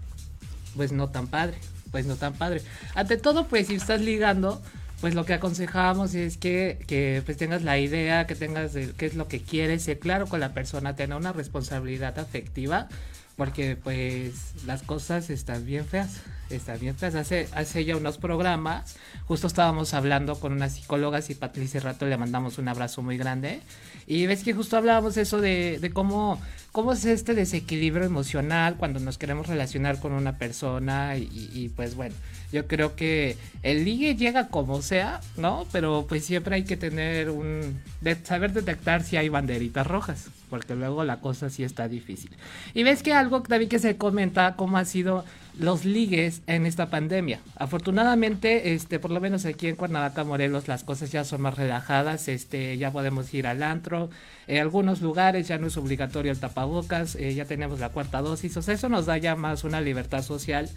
pues 0.75 0.93
no 0.93 1.09
tan 1.09 1.27
padre, 1.27 1.57
pues 1.91 2.05
no 2.05 2.15
tan 2.15 2.33
padre. 2.33 2.61
Ante 2.95 3.17
todo 3.17 3.47
pues 3.47 3.67
si 3.67 3.75
estás 3.75 3.99
ligando, 3.99 4.61
pues 5.01 5.15
lo 5.15 5.25
que 5.25 5.33
aconsejamos 5.33 6.15
es 6.15 6.38
que, 6.38 6.79
que 6.88 7.21
pues 7.25 7.38
tengas 7.38 7.63
la 7.63 7.77
idea, 7.77 8.25
que 8.25 8.35
tengas 8.35 8.71
qué 8.71 9.05
es 9.05 9.15
lo 9.15 9.27
que 9.27 9.41
quieres, 9.41 9.83
ser 9.83 9.99
claro 9.99 10.27
con 10.27 10.39
la 10.39 10.53
persona, 10.53 10.95
tener 10.95 11.17
una 11.17 11.33
responsabilidad 11.33 12.17
afectiva, 12.19 12.87
porque 13.35 13.75
pues 13.75 14.53
las 14.65 14.81
cosas 14.81 15.29
están 15.29 15.65
bien 15.65 15.85
feas 15.85 16.21
está 16.56 16.75
bien. 16.75 16.95
Pues 17.00 17.15
hace, 17.15 17.48
hace 17.53 17.86
ya 17.86 17.95
unos 17.95 18.18
programas, 18.18 18.95
justo 19.25 19.48
estábamos 19.48 19.94
hablando 19.94 20.39
con 20.39 20.53
una 20.53 20.69
psicóloga, 20.69 21.19
y 21.27 21.36
Patricia 21.36 21.80
Rato 21.80 22.06
le 22.06 22.18
mandamos 22.18 22.57
un 22.57 22.68
abrazo 22.68 23.01
muy 23.01 23.18
grande. 23.18 23.62
Y 24.07 24.25
ves 24.25 24.44
que 24.44 24.53
justo 24.53 24.77
hablábamos 24.77 25.18
eso 25.18 25.39
de, 25.39 25.80
de 25.80 25.92
cómo, 25.92 26.42
cómo 26.71 26.94
es 26.94 27.03
este 27.06 27.33
desequilibrio 27.33 28.06
emocional 28.06 28.75
cuando 28.77 29.00
nos 29.00 29.18
queremos 29.18 29.47
relacionar 29.47 30.00
con 30.00 30.13
una 30.13 30.38
persona 30.38 31.18
y, 31.18 31.71
pues 31.75 31.95
bueno, 31.95 32.15
yo 32.51 32.68
creo 32.68 32.95
que 32.95 33.38
el 33.63 33.83
ligue 33.85 34.15
llega 34.15 34.47
como 34.47 34.81
sea, 34.81 35.21
¿no? 35.38 35.65
Pero 35.71 36.06
pues 36.07 36.25
siempre 36.25 36.56
hay 36.56 36.63
que 36.63 36.77
tener 36.77 37.29
un... 37.29 37.79
De 38.01 38.15
saber 38.15 38.53
detectar 38.53 39.03
si 39.03 39.18
hay 39.18 39.29
banderitas 39.29 39.85
rojas, 39.85 40.29
porque 40.50 40.75
luego 40.75 41.03
la 41.03 41.19
cosa 41.19 41.50
sí 41.50 41.63
está 41.63 41.88
difícil. 41.88 42.31
Y 42.73 42.83
ves 42.83 43.03
que 43.03 43.13
algo 43.13 43.41
también 43.41 43.69
que 43.69 43.79
se 43.79 43.97
comenta, 43.97 44.56
cómo 44.56 44.77
ha 44.77 44.85
sido 44.85 45.25
los 45.59 45.85
ligues 45.85 46.41
en 46.47 46.65
esta 46.65 46.89
pandemia. 46.89 47.39
Afortunadamente, 47.56 48.73
este, 48.73 49.00
por 49.00 49.12
lo 49.12 49.19
menos 49.19 49.45
aquí 49.45 49.68
en 49.68 49.75
Cuernavaca, 49.75 50.23
Morelos, 50.23 50.68
las 50.68 50.83
cosas 50.83 51.12
ya 51.12 51.23
son 51.23 51.41
más 51.41 51.56
relajadas, 51.56 52.27
este, 52.27 52.77
ya 52.77 52.91
podemos 52.91 53.33
ir 53.33 53.47
al 53.47 53.62
antro, 53.62 54.09
en 54.47 54.59
algunos 54.59 55.01
lugares 55.01 55.47
ya 55.47 55.57
no 55.57 55.68
es 55.68 55.77
obligatorio 55.77 56.31
el 56.31 56.39
tapabocas, 56.61 57.15
eh, 57.15 57.33
ya 57.33 57.45
tenemos 57.45 57.79
la 57.79 57.89
cuarta 57.89 58.21
dosis, 58.21 58.55
o 58.57 58.61
sea, 58.61 58.75
eso 58.75 58.89
nos 58.89 59.05
da 59.05 59.17
ya 59.17 59.35
más 59.35 59.63
una 59.63 59.81
libertad 59.81 60.21
social. 60.23 60.69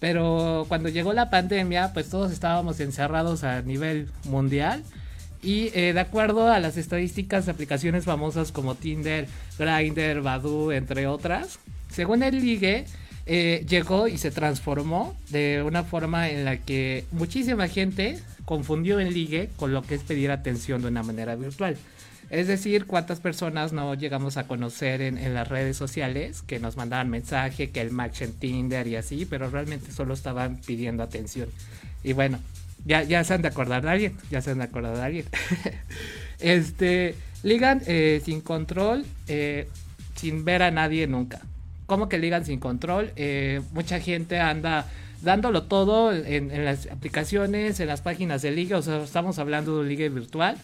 Pero 0.00 0.64
cuando 0.68 0.88
llegó 0.88 1.12
la 1.12 1.28
pandemia, 1.30 1.92
pues 1.92 2.08
todos 2.08 2.30
estábamos 2.30 2.78
encerrados 2.80 3.42
a 3.42 3.62
nivel 3.62 4.08
mundial. 4.24 4.84
Y 5.42 5.70
eh, 5.74 5.92
de 5.92 6.00
acuerdo 6.00 6.48
a 6.48 6.60
las 6.60 6.76
estadísticas 6.76 7.46
de 7.46 7.52
aplicaciones 7.52 8.04
famosas 8.04 8.52
como 8.52 8.74
Tinder, 8.74 9.26
Grindr, 9.58 10.20
Badoo, 10.20 10.72
entre 10.72 11.06
otras, 11.06 11.58
según 11.90 12.22
el 12.22 12.40
ligue, 12.40 12.86
eh, 13.26 13.64
llegó 13.68 14.08
y 14.08 14.18
se 14.18 14.30
transformó 14.30 15.16
de 15.30 15.62
una 15.64 15.84
forma 15.84 16.28
en 16.28 16.44
la 16.44 16.58
que 16.58 17.04
muchísima 17.12 17.68
gente 17.68 18.18
confundió 18.44 18.98
el 19.00 19.14
ligue 19.14 19.50
con 19.56 19.72
lo 19.72 19.82
que 19.82 19.94
es 19.94 20.02
pedir 20.02 20.30
atención 20.30 20.82
de 20.82 20.88
una 20.88 21.02
manera 21.02 21.36
virtual. 21.36 21.76
Es 22.30 22.46
decir, 22.46 22.86
cuántas 22.86 23.20
personas 23.20 23.72
no 23.72 23.94
llegamos 23.94 24.36
a 24.36 24.46
conocer 24.46 25.00
en, 25.00 25.34
las 25.34 25.48
redes 25.48 25.76
sociales 25.76 26.42
que 26.42 26.58
nos 26.58 26.76
mandaban 26.76 27.08
mensaje, 27.08 27.70
que 27.70 27.80
el 27.80 27.90
match 27.90 28.22
en 28.22 28.32
Tinder 28.32 28.86
y 28.86 28.96
así, 28.96 29.24
pero 29.24 29.50
realmente 29.50 29.92
solo 29.92 30.14
estaban 30.14 30.60
pidiendo 30.60 31.02
atención. 31.02 31.48
Y 32.04 32.12
bueno, 32.12 32.38
ya, 32.84 33.02
ya 33.02 33.24
se 33.24 33.34
han 33.34 33.42
de 33.42 33.48
acordar 33.48 33.82
de 33.82 33.90
alguien, 33.90 34.16
ya 34.30 34.42
se 34.42 34.50
han 34.50 34.58
de 34.58 34.64
acordar 34.64 34.96
de 34.96 35.02
alguien. 35.02 35.26
este, 36.40 37.14
ligan 37.42 37.82
eh, 37.86 38.20
sin 38.24 38.40
control, 38.40 39.06
eh, 39.26 39.68
sin 40.14 40.44
ver 40.44 40.62
a 40.62 40.70
nadie 40.70 41.06
nunca 41.06 41.40
como 41.88 42.10
que 42.10 42.18
ligan 42.18 42.44
sin 42.44 42.60
control. 42.60 43.12
Eh, 43.16 43.62
mucha 43.72 43.98
gente 43.98 44.38
anda 44.38 44.86
dándolo 45.22 45.62
todo 45.62 46.12
en, 46.12 46.64
las 46.64 46.86
aplicaciones, 46.86 47.80
en 47.80 47.88
las 47.88 48.02
páginas 48.02 48.42
de 48.42 48.50
liga. 48.50 48.76
O 48.76 48.82
sea, 48.82 49.02
estamos 49.02 49.38
hablando 49.38 49.74
de 49.74 49.80
un 49.80 49.88
liga 49.88 50.06
virtual. 50.10 50.58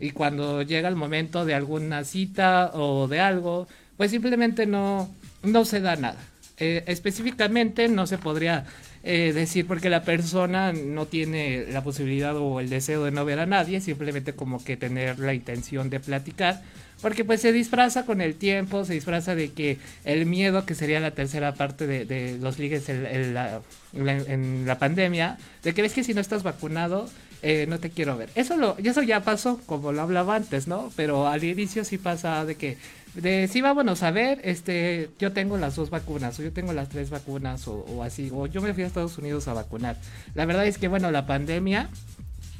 Y 0.00 0.10
cuando 0.10 0.62
llega 0.62 0.88
el 0.88 0.96
momento 0.96 1.44
de 1.44 1.54
alguna 1.54 2.04
cita 2.04 2.70
o 2.74 3.06
de 3.06 3.20
algo, 3.20 3.68
pues 3.96 4.10
simplemente 4.10 4.66
no, 4.66 5.14
no 5.42 5.64
se 5.64 5.80
da 5.80 5.96
nada. 5.96 6.18
Eh, 6.58 6.84
específicamente 6.86 7.88
no 7.88 8.06
se 8.06 8.18
podría 8.18 8.66
eh, 9.02 9.32
decir 9.34 9.66
porque 9.66 9.88
la 9.88 10.02
persona 10.02 10.72
no 10.72 11.06
tiene 11.06 11.66
la 11.70 11.82
posibilidad 11.82 12.36
o 12.36 12.60
el 12.60 12.68
deseo 12.68 13.04
de 13.04 13.10
no 13.10 13.24
ver 13.24 13.40
a 13.40 13.46
nadie, 13.46 13.80
simplemente 13.80 14.34
como 14.34 14.62
que 14.62 14.76
tener 14.76 15.18
la 15.18 15.34
intención 15.34 15.88
de 15.90 16.00
platicar 16.00 16.62
porque 17.00 17.24
pues 17.24 17.40
se 17.40 17.52
disfraza 17.52 18.04
con 18.04 18.20
el 18.20 18.34
tiempo, 18.34 18.84
se 18.84 18.94
disfraza 18.94 19.34
de 19.34 19.52
que 19.52 19.78
el 20.04 20.26
miedo, 20.26 20.66
que 20.66 20.74
sería 20.74 21.00
la 21.00 21.12
tercera 21.12 21.54
parte 21.54 21.86
de, 21.86 22.38
los 22.40 22.58
ligues 22.58 22.88
en, 22.88 23.34
la, 23.34 24.78
pandemia, 24.78 25.38
de 25.62 25.74
que 25.74 25.82
ves 25.82 25.92
que 25.92 26.04
si 26.04 26.14
no 26.14 26.20
estás 26.20 26.42
vacunado, 26.42 27.08
eh, 27.42 27.66
no 27.68 27.78
te 27.78 27.90
quiero 27.90 28.16
ver. 28.16 28.30
Eso, 28.34 28.56
lo, 28.56 28.76
eso 28.78 29.02
ya 29.02 29.22
pasó, 29.22 29.60
como 29.66 29.92
lo 29.92 30.02
hablaba 30.02 30.36
antes, 30.36 30.68
¿no? 30.68 30.92
Pero 30.96 31.26
al 31.26 31.42
inicio 31.44 31.84
sí 31.84 31.98
pasa 31.98 32.44
de 32.44 32.56
que, 32.56 32.76
de 33.14 33.48
sí 33.48 33.60
vámonos 33.60 34.02
a 34.02 34.10
ver, 34.10 34.40
este, 34.44 35.10
yo 35.18 35.32
tengo 35.32 35.56
las 35.56 35.76
dos 35.76 35.90
vacunas, 35.90 36.38
o 36.38 36.42
yo 36.42 36.52
tengo 36.52 36.72
las 36.72 36.88
tres 36.88 37.10
vacunas, 37.10 37.66
o, 37.68 37.84
o 37.88 38.02
así, 38.02 38.30
o 38.32 38.46
yo 38.46 38.60
me 38.60 38.74
fui 38.74 38.82
a 38.82 38.86
Estados 38.86 39.18
Unidos 39.18 39.48
a 39.48 39.54
vacunar. 39.54 39.96
La 40.34 40.44
verdad 40.44 40.66
es 40.66 40.78
que, 40.78 40.88
bueno, 40.88 41.10
la 41.10 41.26
pandemia 41.26 41.88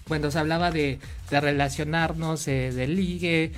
cuando 0.08 0.32
se 0.32 0.40
hablaba 0.40 0.72
de, 0.72 0.98
relacionarnos, 1.30 2.48
eh, 2.48 2.72
de 2.72 2.88
ligue, 2.88 3.52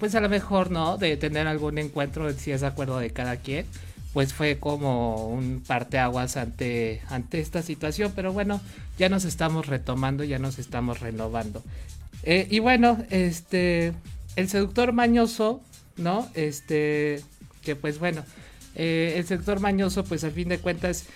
pues 0.00 0.14
a 0.14 0.20
lo 0.20 0.30
mejor, 0.30 0.70
¿no? 0.70 0.96
De 0.96 1.18
tener 1.18 1.46
algún 1.46 1.76
encuentro, 1.76 2.32
si 2.32 2.52
es 2.52 2.62
de 2.62 2.68
acuerdo 2.68 2.98
de 2.98 3.10
cada 3.10 3.36
quien, 3.36 3.66
pues 4.14 4.32
fue 4.32 4.58
como 4.58 5.28
un 5.28 5.62
parteaguas 5.66 6.38
ante, 6.38 7.02
ante 7.10 7.40
esta 7.40 7.62
situación, 7.62 8.12
pero 8.16 8.32
bueno, 8.32 8.60
ya 8.96 9.10
nos 9.10 9.24
estamos 9.24 9.66
retomando, 9.66 10.24
ya 10.24 10.38
nos 10.38 10.58
estamos 10.58 11.00
renovando. 11.00 11.62
Eh, 12.22 12.46
y 12.48 12.60
bueno, 12.60 13.04
este, 13.10 13.92
el 14.36 14.48
seductor 14.48 14.92
mañoso, 14.92 15.60
¿no? 15.96 16.30
Este, 16.34 17.22
que 17.62 17.76
pues 17.76 17.98
bueno, 17.98 18.24
eh, 18.76 19.14
el 19.16 19.26
seductor 19.26 19.60
mañoso, 19.60 20.04
pues 20.04 20.24
al 20.24 20.32
fin 20.32 20.48
de 20.48 20.58
cuentas, 20.58 21.06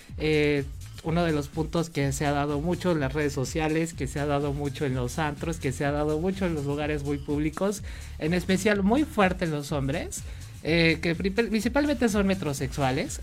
uno 1.04 1.24
de 1.24 1.32
los 1.32 1.48
puntos 1.48 1.90
que 1.90 2.12
se 2.12 2.26
ha 2.26 2.32
dado 2.32 2.60
mucho 2.60 2.90
en 2.90 3.00
las 3.00 3.12
redes 3.12 3.32
sociales, 3.32 3.94
que 3.94 4.06
se 4.06 4.18
ha 4.18 4.26
dado 4.26 4.52
mucho 4.52 4.84
en 4.84 4.94
los 4.94 5.18
antros, 5.18 5.58
que 5.58 5.72
se 5.72 5.84
ha 5.84 5.92
dado 5.92 6.18
mucho 6.18 6.46
en 6.46 6.54
los 6.54 6.64
lugares 6.64 7.04
muy 7.04 7.18
públicos, 7.18 7.82
en 8.18 8.34
especial 8.34 8.82
muy 8.82 9.04
fuerte 9.04 9.44
en 9.44 9.52
los 9.52 9.70
hombres, 9.70 10.22
eh, 10.62 10.98
que 11.00 11.14
principalmente 11.14 12.08
son 12.08 12.26
metrosexuales, 12.26 13.20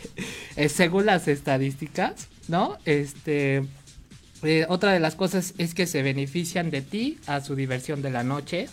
eh, 0.56 0.68
según 0.68 1.06
las 1.06 1.28
estadísticas, 1.28 2.28
¿no? 2.48 2.78
Este, 2.84 3.64
eh, 4.42 4.66
otra 4.68 4.92
de 4.92 5.00
las 5.00 5.14
cosas 5.14 5.54
es 5.58 5.74
que 5.74 5.86
se 5.86 6.02
benefician 6.02 6.70
de 6.70 6.82
ti 6.82 7.18
a 7.26 7.40
su 7.40 7.54
diversión 7.54 8.02
de 8.02 8.10
la 8.10 8.22
noche, 8.22 8.68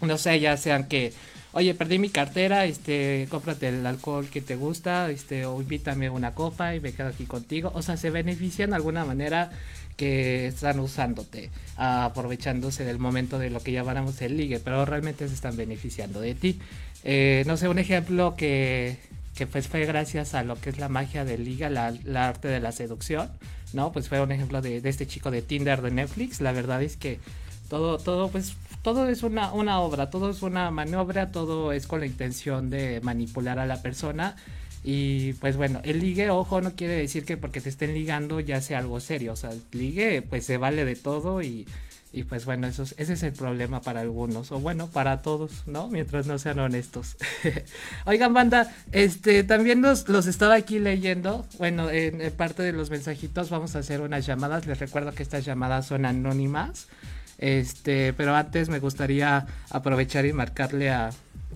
no 0.00 0.18
sé, 0.18 0.40
ya 0.40 0.56
sean 0.56 0.88
que 0.88 1.12
oye, 1.56 1.72
perdí 1.72 1.98
mi 1.98 2.10
cartera, 2.10 2.66
este, 2.66 3.26
cómprate 3.30 3.68
el 3.68 3.86
alcohol 3.86 4.28
que 4.28 4.42
te 4.42 4.56
gusta, 4.56 5.10
este, 5.10 5.46
o 5.46 5.58
invítame 5.58 6.10
una 6.10 6.34
copa 6.34 6.74
y 6.74 6.80
me 6.80 6.92
quedo 6.92 7.08
aquí 7.08 7.24
contigo. 7.24 7.72
O 7.74 7.80
sea, 7.80 7.96
se 7.96 8.10
benefician 8.10 8.70
de 8.70 8.76
alguna 8.76 9.06
manera 9.06 9.50
que 9.96 10.48
están 10.48 10.78
usándote, 10.80 11.50
aprovechándose 11.76 12.84
del 12.84 12.98
momento 12.98 13.38
de 13.38 13.48
lo 13.48 13.60
que 13.60 13.72
llamáramos 13.72 14.20
el 14.20 14.36
ligue, 14.36 14.60
pero 14.60 14.84
realmente 14.84 15.26
se 15.28 15.34
están 15.34 15.56
beneficiando 15.56 16.20
de 16.20 16.34
ti. 16.34 16.60
Eh, 17.08 17.44
no 17.46 17.56
sé, 17.56 17.68
un 17.68 17.78
ejemplo 17.78 18.34
que, 18.36 18.96
que 19.36 19.46
pues 19.46 19.68
fue 19.68 19.86
gracias 19.86 20.34
a 20.34 20.42
lo 20.42 20.60
que 20.60 20.70
es 20.70 20.78
la 20.78 20.88
magia 20.88 21.24
del 21.24 21.44
liga, 21.44 21.70
la, 21.70 21.94
la 22.02 22.28
arte 22.28 22.48
de 22.48 22.58
la 22.58 22.72
seducción, 22.72 23.30
¿no? 23.72 23.92
Pues 23.92 24.08
fue 24.08 24.20
un 24.20 24.32
ejemplo 24.32 24.60
de, 24.60 24.80
de 24.80 24.88
este 24.88 25.06
chico 25.06 25.30
de 25.30 25.40
Tinder 25.40 25.82
de 25.82 25.92
Netflix. 25.92 26.40
La 26.40 26.50
verdad 26.50 26.82
es 26.82 26.96
que 26.96 27.20
todo, 27.68 27.98
todo, 27.98 28.28
pues 28.28 28.56
todo 28.82 29.08
es 29.08 29.22
una, 29.22 29.52
una 29.52 29.78
obra, 29.78 30.10
todo 30.10 30.30
es 30.30 30.42
una 30.42 30.72
maniobra, 30.72 31.30
todo 31.30 31.70
es 31.70 31.86
con 31.86 32.00
la 32.00 32.06
intención 32.06 32.70
de 32.70 33.00
manipular 33.02 33.60
a 33.60 33.66
la 33.66 33.80
persona. 33.82 34.34
Y 34.82 35.34
pues 35.34 35.56
bueno, 35.56 35.80
el 35.84 36.00
ligue, 36.00 36.30
ojo, 36.30 36.60
no 36.60 36.72
quiere 36.72 36.94
decir 36.94 37.24
que 37.24 37.36
porque 37.36 37.60
te 37.60 37.68
estén 37.68 37.94
ligando 37.94 38.40
ya 38.40 38.60
sea 38.60 38.78
algo 38.78 38.98
serio. 38.98 39.34
O 39.34 39.36
sea, 39.36 39.52
el 39.52 39.62
ligue 39.70 40.22
pues 40.22 40.44
se 40.44 40.56
vale 40.56 40.84
de 40.84 40.96
todo 40.96 41.40
y, 41.40 41.68
y 42.16 42.24
pues 42.24 42.46
bueno, 42.46 42.66
eso 42.66 42.84
ese 42.84 43.12
es 43.12 43.22
el 43.22 43.34
problema 43.34 43.82
para 43.82 44.00
algunos. 44.00 44.50
O 44.50 44.58
bueno, 44.58 44.86
para 44.86 45.20
todos, 45.20 45.66
¿no? 45.66 45.88
Mientras 45.88 46.26
no 46.26 46.38
sean 46.38 46.58
honestos. 46.58 47.18
Oigan, 48.06 48.32
banda, 48.32 48.74
este, 48.90 49.44
también 49.44 49.82
los, 49.82 50.08
los 50.08 50.26
estaba 50.26 50.54
aquí 50.54 50.78
leyendo. 50.78 51.46
Bueno, 51.58 51.90
en, 51.90 52.22
en 52.22 52.32
parte 52.32 52.62
de 52.62 52.72
los 52.72 52.88
mensajitos 52.88 53.50
vamos 53.50 53.76
a 53.76 53.80
hacer 53.80 54.00
unas 54.00 54.24
llamadas. 54.24 54.66
Les 54.66 54.78
recuerdo 54.78 55.12
que 55.12 55.22
estas 55.22 55.44
llamadas 55.44 55.88
son 55.88 56.06
anónimas. 56.06 56.88
Este, 57.36 58.14
pero 58.14 58.34
antes 58.34 58.70
me 58.70 58.78
gustaría 58.78 59.46
aprovechar 59.68 60.24
y 60.24 60.32
marcarle 60.32 60.88
a, 60.88 61.10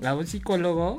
a 0.05 0.15
un 0.15 0.27
psicólogo. 0.27 0.99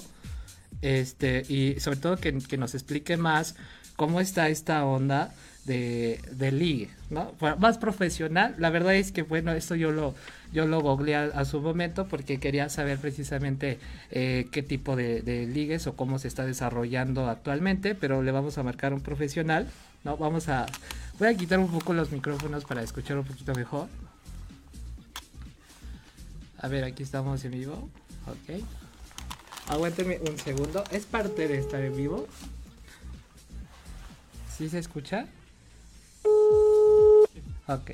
Este, 0.82 1.46
y 1.48 1.80
sobre 1.80 2.00
todo 2.00 2.18
que, 2.18 2.36
que, 2.40 2.58
nos 2.58 2.74
explique 2.74 3.16
más 3.16 3.54
cómo 4.02 4.20
está 4.20 4.50
esta 4.50 4.84
onda 4.84 5.32
de, 5.66 6.20
de 6.32 6.52
ligue, 6.52 6.90
¿no? 7.12 7.36
Más 7.60 7.78
profesional. 7.78 8.56
La 8.58 8.72
verdad 8.72 8.96
es 8.96 9.12
que, 9.12 9.22
bueno, 9.22 9.52
esto 9.52 9.76
yo 9.76 9.92
lo, 9.92 10.16
yo 10.52 10.66
lo 10.66 10.82
googleé 10.82 11.16
a, 11.18 11.46
su 11.46 11.62
momento 11.62 12.08
porque 12.08 12.40
quería 12.40 12.68
saber 12.70 12.98
precisamente 12.98 13.78
eh, 14.10 14.48
qué 14.52 14.64
tipo 14.64 14.96
de, 14.96 15.22
de, 15.22 15.46
ligues 15.46 15.86
o 15.86 15.96
cómo 15.96 16.18
se 16.18 16.30
está 16.30 16.48
desarrollando 16.48 17.30
actualmente, 17.30 17.94
pero 17.94 18.24
le 18.24 18.32
vamos 18.32 18.58
a 18.58 18.64
marcar 18.64 18.92
un 18.92 19.02
profesional, 19.02 19.68
¿no? 20.04 20.18
Vamos 20.18 20.50
a... 20.50 20.66
Voy 21.20 21.28
a 21.28 21.36
quitar 21.36 21.60
un 21.60 21.70
poco 21.70 21.94
los 21.94 22.12
micrófonos 22.12 22.66
para 22.66 22.82
escuchar 22.82 23.20
un 23.20 23.26
poquito 23.26 23.54
mejor. 23.54 23.88
A 26.58 26.68
ver, 26.68 26.86
aquí 26.86 27.04
estamos 27.04 27.46
en 27.46 27.52
vivo. 27.52 27.88
Ok. 28.26 28.64
Aguántenme 29.68 30.20
un 30.28 30.40
segundo. 30.40 30.84
¿Es 30.90 31.06
parte 31.06 31.48
de 31.48 31.60
estar 31.60 31.82
en 31.84 31.96
vivo? 31.96 32.28
¿Sí 34.62 34.70
se 34.70 34.78
escucha? 34.78 35.26
Ok. 37.66 37.94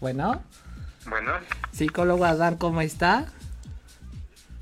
Bueno. 0.00 0.42
Bueno. 1.06 1.32
Psicólogo 1.72 2.24
Adán, 2.24 2.56
¿cómo 2.56 2.80
está? 2.80 3.26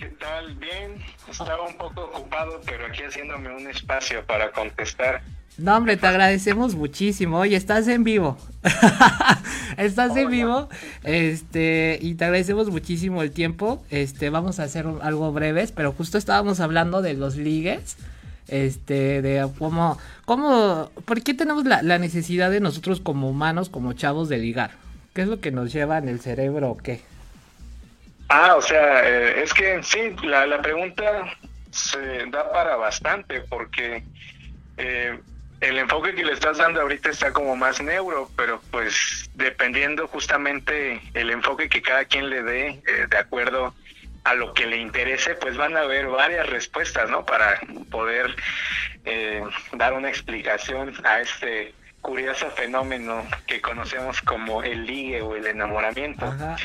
¿Qué 0.00 0.06
tal? 0.06 0.52
Bien. 0.56 1.00
Estaba 1.30 1.62
un 1.62 1.76
poco 1.76 2.06
ocupado, 2.06 2.60
pero 2.66 2.86
aquí 2.86 3.04
haciéndome 3.04 3.54
un 3.54 3.70
espacio 3.70 4.26
para 4.26 4.50
contestar. 4.50 5.22
No, 5.58 5.76
hombre, 5.76 5.96
te 5.96 6.08
agradecemos 6.08 6.74
muchísimo. 6.74 7.38
Oye, 7.38 7.54
estás 7.54 7.86
en 7.86 8.02
vivo. 8.02 8.36
estás 9.76 10.16
en 10.16 10.28
vivo. 10.28 10.68
Este, 11.04 12.00
y 12.02 12.16
te 12.16 12.24
agradecemos 12.24 12.68
muchísimo 12.68 13.22
el 13.22 13.30
tiempo. 13.30 13.84
Este, 13.90 14.28
vamos 14.28 14.58
a 14.58 14.64
hacer 14.64 14.86
algo 15.02 15.30
breves, 15.30 15.70
pero 15.70 15.92
justo 15.92 16.18
estábamos 16.18 16.58
hablando 16.58 17.00
de 17.00 17.14
los 17.14 17.36
ligues. 17.36 17.96
Este, 18.48 19.22
de 19.22 19.48
cómo, 19.58 19.98
cómo, 20.24 20.90
¿por 21.04 21.22
qué 21.22 21.34
tenemos 21.34 21.64
la, 21.64 21.82
la 21.82 21.98
necesidad 21.98 22.50
de 22.50 22.60
nosotros 22.60 23.00
como 23.00 23.28
humanos, 23.28 23.68
como 23.68 23.92
chavos, 23.92 24.28
de 24.28 24.38
ligar? 24.38 24.70
¿Qué 25.14 25.22
es 25.22 25.28
lo 25.28 25.40
que 25.40 25.50
nos 25.50 25.72
lleva 25.72 25.98
en 25.98 26.08
el 26.08 26.20
cerebro 26.20 26.70
o 26.70 26.76
qué? 26.76 27.00
Ah, 28.28 28.54
o 28.56 28.62
sea, 28.62 29.08
eh, 29.08 29.42
es 29.42 29.54
que 29.54 29.82
sí, 29.82 30.14
la, 30.24 30.46
la 30.46 30.60
pregunta 30.60 31.04
se 31.70 32.26
da 32.26 32.50
para 32.52 32.76
bastante 32.76 33.40
porque 33.42 34.02
eh, 34.76 35.18
el 35.60 35.78
enfoque 35.78 36.14
que 36.14 36.24
le 36.24 36.32
estás 36.32 36.58
dando 36.58 36.80
ahorita 36.80 37.10
está 37.10 37.32
como 37.32 37.56
más 37.56 37.80
neuro, 37.80 38.30
pero 38.36 38.60
pues 38.70 39.30
dependiendo 39.34 40.06
justamente 40.08 41.00
el 41.14 41.30
enfoque 41.30 41.68
que 41.68 41.82
cada 41.82 42.04
quien 42.04 42.28
le 42.28 42.42
dé, 42.42 42.68
eh, 42.68 43.06
de 43.08 43.16
acuerdo 43.16 43.74
a 44.26 44.34
lo 44.34 44.52
que 44.52 44.66
le 44.66 44.78
interese, 44.78 45.34
pues 45.36 45.56
van 45.56 45.76
a 45.76 45.80
haber 45.80 46.08
varias 46.08 46.48
respuestas, 46.48 47.08
¿no? 47.08 47.24
Para 47.24 47.60
poder 47.90 48.34
eh, 49.04 49.42
dar 49.72 49.92
una 49.92 50.08
explicación 50.08 50.92
a 51.04 51.20
este 51.20 51.74
curioso 52.00 52.50
fenómeno 52.50 53.24
que 53.46 53.60
conocemos 53.60 54.20
como 54.22 54.62
el 54.62 54.84
ligue 54.84 55.22
o 55.22 55.36
el 55.36 55.46
enamoramiento. 55.46 56.24
Ajá. 56.24 56.56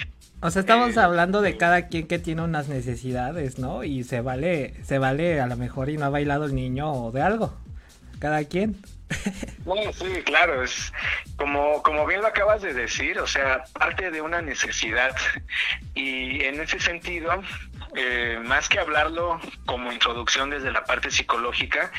O 0.42 0.50
sea, 0.50 0.62
estamos 0.62 0.98
eh, 0.98 1.02
hablando 1.02 1.44
de 1.44 1.56
cada 1.56 1.88
quien 1.88 2.08
que 2.08 2.18
tiene 2.18 2.42
unas 2.42 2.68
necesidades, 2.68 3.60
¿no? 3.60 3.84
Y 3.84 4.04
se 4.04 4.22
vale, 4.22 4.74
se 4.84 4.98
vale 4.98 5.40
a 5.40 5.46
lo 5.46 5.56
mejor 5.56 5.90
y 5.90 5.98
no 5.98 6.06
ha 6.06 6.10
bailado 6.10 6.46
el 6.46 6.56
niño 6.56 6.92
o 6.92 7.12
de 7.12 7.22
algo 7.22 7.54
cada 8.18 8.44
quien. 8.46 8.76
Sí, 9.94 10.24
claro, 10.24 10.64
es 10.64 10.92
como, 11.36 11.84
como 11.84 12.06
bien 12.06 12.22
lo 12.22 12.28
acabas 12.28 12.62
de 12.62 12.74
decir, 12.74 13.20
o 13.20 13.28
sea, 13.28 13.64
parte 13.74 14.10
de 14.10 14.22
una 14.22 14.42
necesidad. 14.42 15.16
Y 15.94 16.44
en 16.44 16.60
ese 16.60 16.80
sentido, 16.80 17.44
eh, 17.96 18.40
más 18.44 18.70
que 18.70 18.80
hablarlo 18.80 19.40
como 19.66 19.92
introducción 19.92 20.50
desde 20.50 20.72
la 20.72 20.86
parte 20.86 21.12
psicológica, 21.12 21.92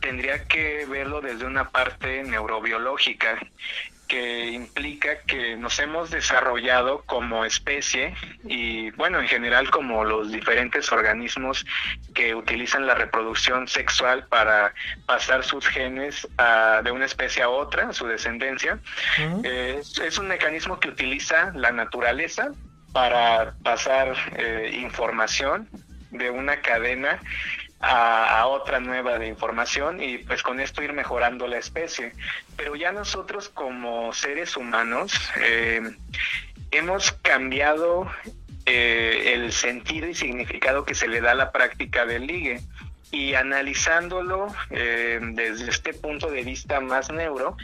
tendría 0.00 0.44
que 0.46 0.84
verlo 0.86 1.20
desde 1.20 1.46
una 1.46 1.70
parte 1.70 2.22
neurobiológica 2.24 3.38
que 4.06 4.46
implica 4.46 5.20
que 5.22 5.56
nos 5.56 5.78
hemos 5.78 6.10
desarrollado 6.10 7.02
como 7.06 7.44
especie 7.44 8.14
y 8.44 8.90
bueno, 8.92 9.20
en 9.20 9.28
general 9.28 9.70
como 9.70 10.04
los 10.04 10.30
diferentes 10.30 10.92
organismos 10.92 11.66
que 12.14 12.34
utilizan 12.34 12.86
la 12.86 12.94
reproducción 12.94 13.68
sexual 13.68 14.26
para 14.28 14.72
pasar 15.06 15.44
sus 15.44 15.66
genes 15.66 16.26
a, 16.38 16.80
de 16.82 16.90
una 16.90 17.04
especie 17.04 17.42
a 17.42 17.48
otra, 17.48 17.92
su 17.92 18.06
descendencia. 18.06 18.78
Eh, 19.42 19.78
es, 19.80 19.98
es, 19.98 20.18
un 20.18 20.28
mecanismo 20.28 20.78
que 20.78 20.88
utiliza 20.88 21.52
la 21.54 21.72
naturaleza 21.72 22.52
para 22.92 23.54
pasar 23.62 24.14
eh, 24.36 24.78
información 24.80 25.68
de 26.10 26.30
una 26.30 26.60
cadena 26.62 27.20
a, 27.80 28.46
otra 28.46 28.80
nueva 28.80 29.18
de 29.18 29.26
información 29.26 30.02
y 30.02 30.18
pues 30.18 30.42
con 30.42 30.60
esto 30.60 30.82
ir 30.82 30.92
mejorando 30.92 31.46
la 31.46 31.58
especie. 31.58 32.12
Pero 32.56 32.76
ya 32.76 32.92
nosotros 32.92 33.48
como 33.48 34.12
seres 34.12 34.56
humanos 34.56 35.12
eh, 35.40 35.82
hemos 36.70 37.12
cambiado 37.12 38.10
eh, 38.64 39.32
el 39.34 39.52
sentido 39.52 40.08
y 40.08 40.14
significado 40.14 40.84
que 40.84 40.94
se 40.94 41.08
le 41.08 41.20
da 41.20 41.32
a 41.32 41.34
la 41.34 41.52
práctica 41.52 42.06
del 42.06 42.26
ligue. 42.26 42.60
Y 43.12 43.34
analizándolo 43.34 44.48
eh, 44.70 45.20
desde 45.22 45.70
este 45.70 45.94
punto 45.94 46.28
de 46.28 46.42
vista 46.42 46.80
más 46.80 47.10
neuro, 47.10 47.56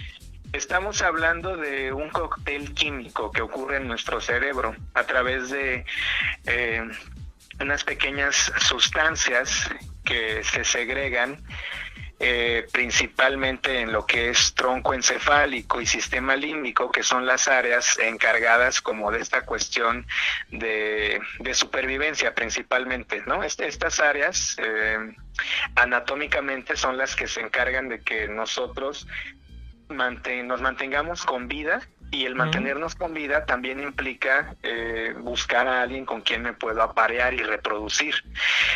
estamos 0.52 1.02
hablando 1.02 1.56
de 1.56 1.92
un 1.92 2.10
cóctel 2.10 2.72
químico 2.74 3.32
que 3.32 3.42
ocurre 3.42 3.78
en 3.78 3.88
nuestro 3.88 4.20
cerebro 4.20 4.76
a 4.94 5.02
través 5.02 5.50
de 5.50 5.84
unas 7.60 7.82
pequeñas 7.82 8.52
sustancias 8.58 9.68
que 10.04 10.42
se 10.44 10.64
segregan 10.64 11.42
eh, 12.24 12.68
principalmente 12.70 13.80
en 13.80 13.90
lo 13.90 14.06
que 14.06 14.30
es 14.30 14.54
tronco 14.54 14.94
encefálico 14.94 15.80
y 15.80 15.86
sistema 15.86 16.36
límbico, 16.36 16.92
que 16.92 17.02
son 17.02 17.26
las 17.26 17.48
áreas 17.48 17.98
encargadas 17.98 18.80
como 18.80 19.10
de 19.10 19.18
esta 19.18 19.44
cuestión 19.44 20.06
de, 20.48 21.20
supervivencia 21.52 22.32
principalmente, 22.32 23.24
¿no? 23.26 23.42
Est 23.42 23.60
estas 23.60 23.98
áreas 23.98 24.56
eh, 24.58 25.16
anatómicamente 25.74 26.76
son 26.76 26.96
las 26.96 27.16
que 27.16 27.26
se 27.26 27.40
encargan 27.40 27.88
de 27.88 28.02
que 28.02 28.28
nosotros 28.28 29.08
manten 29.88 30.46
nos 30.46 30.60
mantengamos 30.60 31.24
con 31.24 31.48
vida 31.48 31.80
y 32.12 32.26
el 32.26 32.34
mantenernos 32.34 32.94
con 32.94 33.14
vida 33.14 33.46
también 33.46 33.80
implica 33.80 34.54
eh, 34.62 35.14
buscar 35.18 35.66
a 35.66 35.80
alguien 35.80 36.04
con 36.04 36.20
quien 36.20 36.42
me 36.42 36.52
puedo 36.52 36.82
aparear 36.82 37.32
y 37.32 37.38
reproducir. 37.38 38.14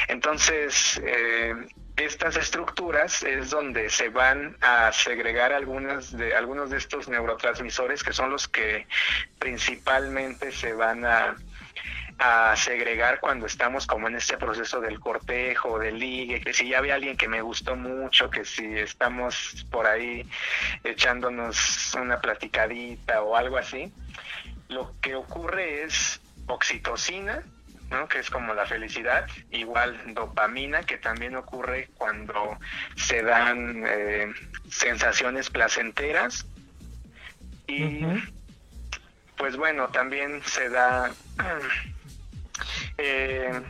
Entonces, 0.09 1.01
eh, 1.05 1.55
estas 1.97 2.37
estructuras 2.37 3.23
es 3.23 3.51
donde 3.51 3.91
se 3.91 4.09
van 4.09 4.57
a 4.63 4.91
segregar 4.91 5.53
algunas 5.53 6.17
de, 6.17 6.35
algunos 6.35 6.71
de 6.71 6.79
estos 6.79 7.09
neurotransmisores 7.09 8.03
que 8.03 8.15
son 8.15 8.31
los 8.31 8.49
que 8.49 8.87
principalmente 9.39 10.51
se 10.51 10.73
van 10.73 11.05
a, 11.05 11.37
a 12.19 12.57
segregar 12.57 13.21
cuando 13.21 13.47
estamos 13.47 13.87
como 13.87 14.09
en 14.09 14.17
este 14.17 14.39
proceso 14.39 14.81
del 14.81 15.01
cortejo, 15.01 15.79
del 15.79 15.99
ligue, 15.99 16.41
que 16.41 16.55
si 16.55 16.69
ya 16.69 16.79
había 16.79 16.95
alguien 16.95 17.17
que 17.17 17.29
me 17.29 17.43
gustó 17.43 17.77
mucho, 17.77 18.31
que 18.31 18.45
si 18.45 18.65
estamos 18.79 19.67
por 19.71 19.87
ahí 19.87 20.27
echándonos 20.83 21.95
una 21.95 22.21
platicadita 22.21 23.23
o 23.23 23.37
algo 23.37 23.59
así, 23.59 23.93
lo 24.69 24.95
que 25.01 25.15
ocurre 25.15 25.85
es 25.85 26.21
oxitocina, 26.47 27.43
¿no? 27.91 28.09
que 28.09 28.21
es 28.21 28.31
como 28.31 28.55
la 28.55 28.65
felicidad, 28.65 29.27
igual 29.51 30.15
dopamina, 30.15 30.83
que 30.85 30.97
también 30.97 31.37
ocurre 31.37 31.91
cuando 31.97 32.59
se 32.97 33.23
dan 33.23 33.85
eh, 33.87 34.33
sensaciones 34.71 35.51
placenteras. 35.51 36.47
Y 37.67 38.01
pues 39.37 39.57
bueno, 39.57 39.89
también 39.89 40.43
se 40.45 40.71
da... 40.71 41.13
Eh, 42.99 43.63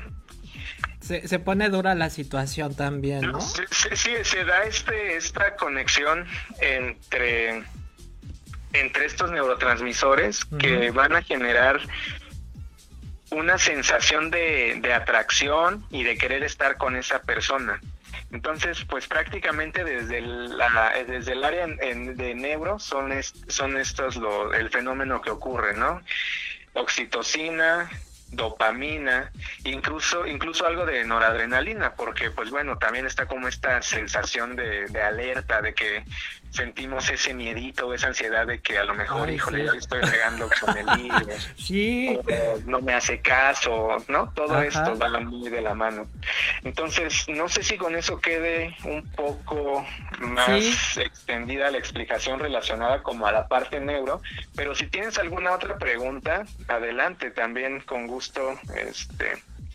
se, 1.00 1.28
se, 1.28 1.38
pone 1.38 1.68
dura 1.68 1.95
la 1.95 2.11
situación 2.11 2.75
también, 2.75 3.33
¿no? 3.33 3.40
Sí, 3.40 3.62
sí, 3.95 4.11
se 4.23 4.45
da 4.45 4.64
este, 4.64 5.16
esta 5.16 5.56
conexión 5.56 6.26
entre, 6.61 7.64
entre 8.73 9.06
estos 9.06 9.30
neurotransmisores 9.30 10.45
que 10.59 10.90
van 10.90 11.14
a 11.14 11.23
generar 11.23 11.80
una 13.30 13.59
sensación 13.59 14.30
de, 14.30 14.78
de, 14.80 14.95
atracción 14.95 15.85
y 15.90 16.04
de 16.04 16.16
querer 16.16 16.42
estar 16.45 16.76
con 16.76 16.97
esa 16.97 17.23
persona. 17.23 17.80
Entonces, 18.33 18.85
pues 18.88 19.06
prácticamente 19.06 19.85
desde 19.85 20.18
el, 20.18 20.56
la, 20.56 20.92
desde 21.06 21.33
el 21.33 21.45
área 21.45 21.66
de 21.66 22.35
neuro 22.35 22.78
son, 22.78 23.12
son 23.49 23.76
estos 23.76 24.16
lo, 24.16 24.52
el 24.52 24.71
fenómeno 24.71 25.21
que 25.21 25.30
ocurre, 25.30 25.76
¿no? 25.76 26.02
Oxitocina, 26.75 27.88
dopamina, 28.30 29.30
incluso, 29.64 30.26
incluso 30.26 30.66
algo 30.66 30.85
de 30.85 31.04
noradrenalina, 31.04 31.95
porque 31.95 32.30
pues 32.30 32.50
bueno, 32.50 32.76
también 32.78 33.06
está 33.06 33.26
como 33.26 33.49
esta 33.49 33.80
sensación 33.83 34.56
de, 34.56 34.87
de 34.88 35.02
alerta, 35.02 35.62
de 35.62 35.75
que 35.75 36.04
sentimos 36.56 37.08
ese 37.10 37.34
miedito, 37.34 37.92
esa 37.92 38.08
ansiedad 38.08 38.46
de 38.46 38.60
que 38.60 38.78
a 38.78 38.84
lo 38.84 38.94
mejor, 38.94 39.30
híjole, 39.30 39.66
estoy 39.76 40.00
regando 40.00 40.48
con 40.60 40.76
el 40.76 40.86
libro, 41.02 41.26
sí. 41.56 42.18
no 42.64 42.80
me 42.80 42.94
hace 42.94 43.20
caso, 43.20 43.98
¿no? 44.08 44.32
Todo 44.34 44.62
esto 44.62 44.98
va 44.98 45.08
muy 45.20 45.50
de 45.50 45.60
la 45.60 45.75
mano. 45.75 46.06
Entonces, 46.64 47.28
no 47.28 47.48
sé 47.48 47.62
si 47.62 47.76
con 47.76 47.94
eso 47.94 48.20
quede 48.20 48.75
un 48.84 49.02
poco 49.12 49.86
más 50.18 50.96
extendida 50.96 51.70
la 51.70 51.78
explicación 51.78 52.40
relacionada 52.40 53.02
como 53.02 53.26
a 53.26 53.32
la 53.32 53.48
parte 53.48 53.80
neuro, 53.80 54.22
pero 54.54 54.75
si 54.75 54.86
tienes 54.86 55.18
alguna 55.18 55.52
otra 55.52 55.78
pregunta, 55.78 56.44
adelante, 56.68 57.30
también 57.30 57.80
con 57.80 58.06
gusto, 58.06 58.58
este 58.75 59.32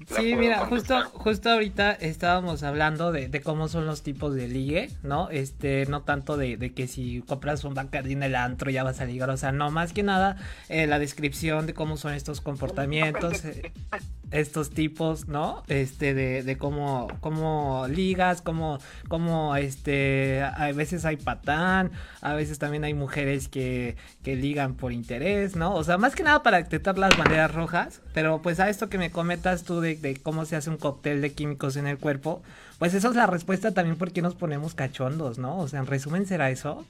Sí, 0.07 0.35
mira, 0.35 0.65
justo, 0.65 1.03
justo 1.13 1.49
ahorita 1.49 1.91
estábamos 1.91 2.63
hablando 2.63 3.11
de, 3.11 3.27
de, 3.27 3.41
cómo 3.41 3.67
son 3.67 3.85
los 3.85 4.01
tipos 4.01 4.35
de 4.35 4.47
ligue, 4.47 4.89
¿no? 5.03 5.29
Este, 5.29 5.85
no 5.87 6.01
tanto 6.03 6.37
de, 6.37 6.57
de 6.57 6.73
que 6.73 6.87
si 6.87 7.21
compras 7.21 7.63
un 7.63 7.73
Bacardi 7.73 8.13
en 8.13 8.23
el 8.23 8.35
antro 8.35 8.71
ya 8.71 8.83
vas 8.83 9.01
a 9.01 9.05
ligar, 9.05 9.29
o 9.29 9.37
sea, 9.37 9.51
no, 9.51 9.71
más 9.71 9.93
que 9.93 10.03
nada 10.03 10.37
eh, 10.69 10.87
la 10.87 10.99
descripción 10.99 11.65
de 11.65 11.73
cómo 11.73 11.97
son 11.97 12.13
estos 12.13 12.41
comportamientos. 12.41 13.43
Estos 14.31 14.69
tipos, 14.69 15.27
¿no? 15.27 15.63
Este, 15.67 16.13
de, 16.13 16.43
de 16.43 16.57
cómo, 16.57 17.07
cómo 17.19 17.85
ligas, 17.89 18.41
cómo, 18.41 18.79
cómo, 19.09 19.55
este, 19.57 20.41
a 20.41 20.71
veces 20.71 21.03
hay 21.03 21.17
patán, 21.17 21.91
a 22.21 22.33
veces 22.33 22.57
también 22.57 22.83
hay 22.83 22.93
mujeres 22.93 23.49
que, 23.49 23.97
que 24.23 24.35
ligan 24.35 24.75
por 24.75 24.93
interés, 24.93 25.55
¿no? 25.55 25.75
O 25.75 25.83
sea, 25.83 25.97
más 25.97 26.15
que 26.15 26.23
nada 26.23 26.43
para 26.43 26.57
detectar 26.57 26.97
las 26.97 27.17
banderas 27.17 27.53
rojas, 27.53 28.01
pero 28.13 28.41
pues 28.41 28.59
a 28.59 28.69
esto 28.69 28.89
que 28.89 28.97
me 28.97 29.11
comentas 29.11 29.63
tú 29.63 29.81
de, 29.81 29.95
de 29.95 30.15
cómo 30.15 30.45
se 30.45 30.55
hace 30.55 30.69
un 30.69 30.77
cóctel 30.77 31.21
de 31.21 31.33
químicos 31.33 31.75
en 31.75 31.87
el 31.87 31.97
cuerpo, 31.97 32.41
pues 32.79 32.93
esa 32.93 33.09
es 33.09 33.15
la 33.15 33.27
respuesta 33.27 33.73
también 33.73 33.97
por 33.97 34.11
qué 34.11 34.21
nos 34.21 34.35
ponemos 34.35 34.75
cachondos, 34.75 35.37
¿no? 35.37 35.59
O 35.59 35.67
sea, 35.67 35.79
en 35.81 35.87
resumen, 35.87 36.25
¿será 36.25 36.49
eso? 36.49 36.85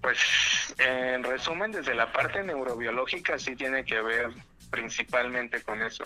Pues 0.00 0.18
en 0.78 1.22
resumen, 1.22 1.72
desde 1.72 1.94
la 1.94 2.12
parte 2.12 2.42
neurobiológica 2.42 3.38
sí 3.38 3.56
tiene 3.56 3.84
que 3.84 4.00
ver 4.00 4.30
principalmente 4.72 5.62
con 5.62 5.82
eso. 5.82 6.02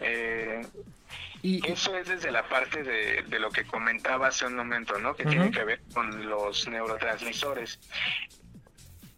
Eh, 0.00 0.66
y 1.40 1.66
eso 1.70 1.96
es 1.96 2.08
desde 2.08 2.30
la 2.30 2.46
parte 2.48 2.82
de, 2.82 3.22
de, 3.22 3.38
lo 3.38 3.50
que 3.50 3.64
comentaba 3.64 4.26
hace 4.28 4.44
un 4.44 4.56
momento, 4.56 4.98
¿no? 4.98 5.14
Que 5.14 5.22
uh 5.22 5.26
-huh. 5.26 5.30
tiene 5.30 5.50
que 5.52 5.64
ver 5.64 5.80
con 5.94 6.28
los 6.28 6.66
neurotransmisores. 6.68 7.78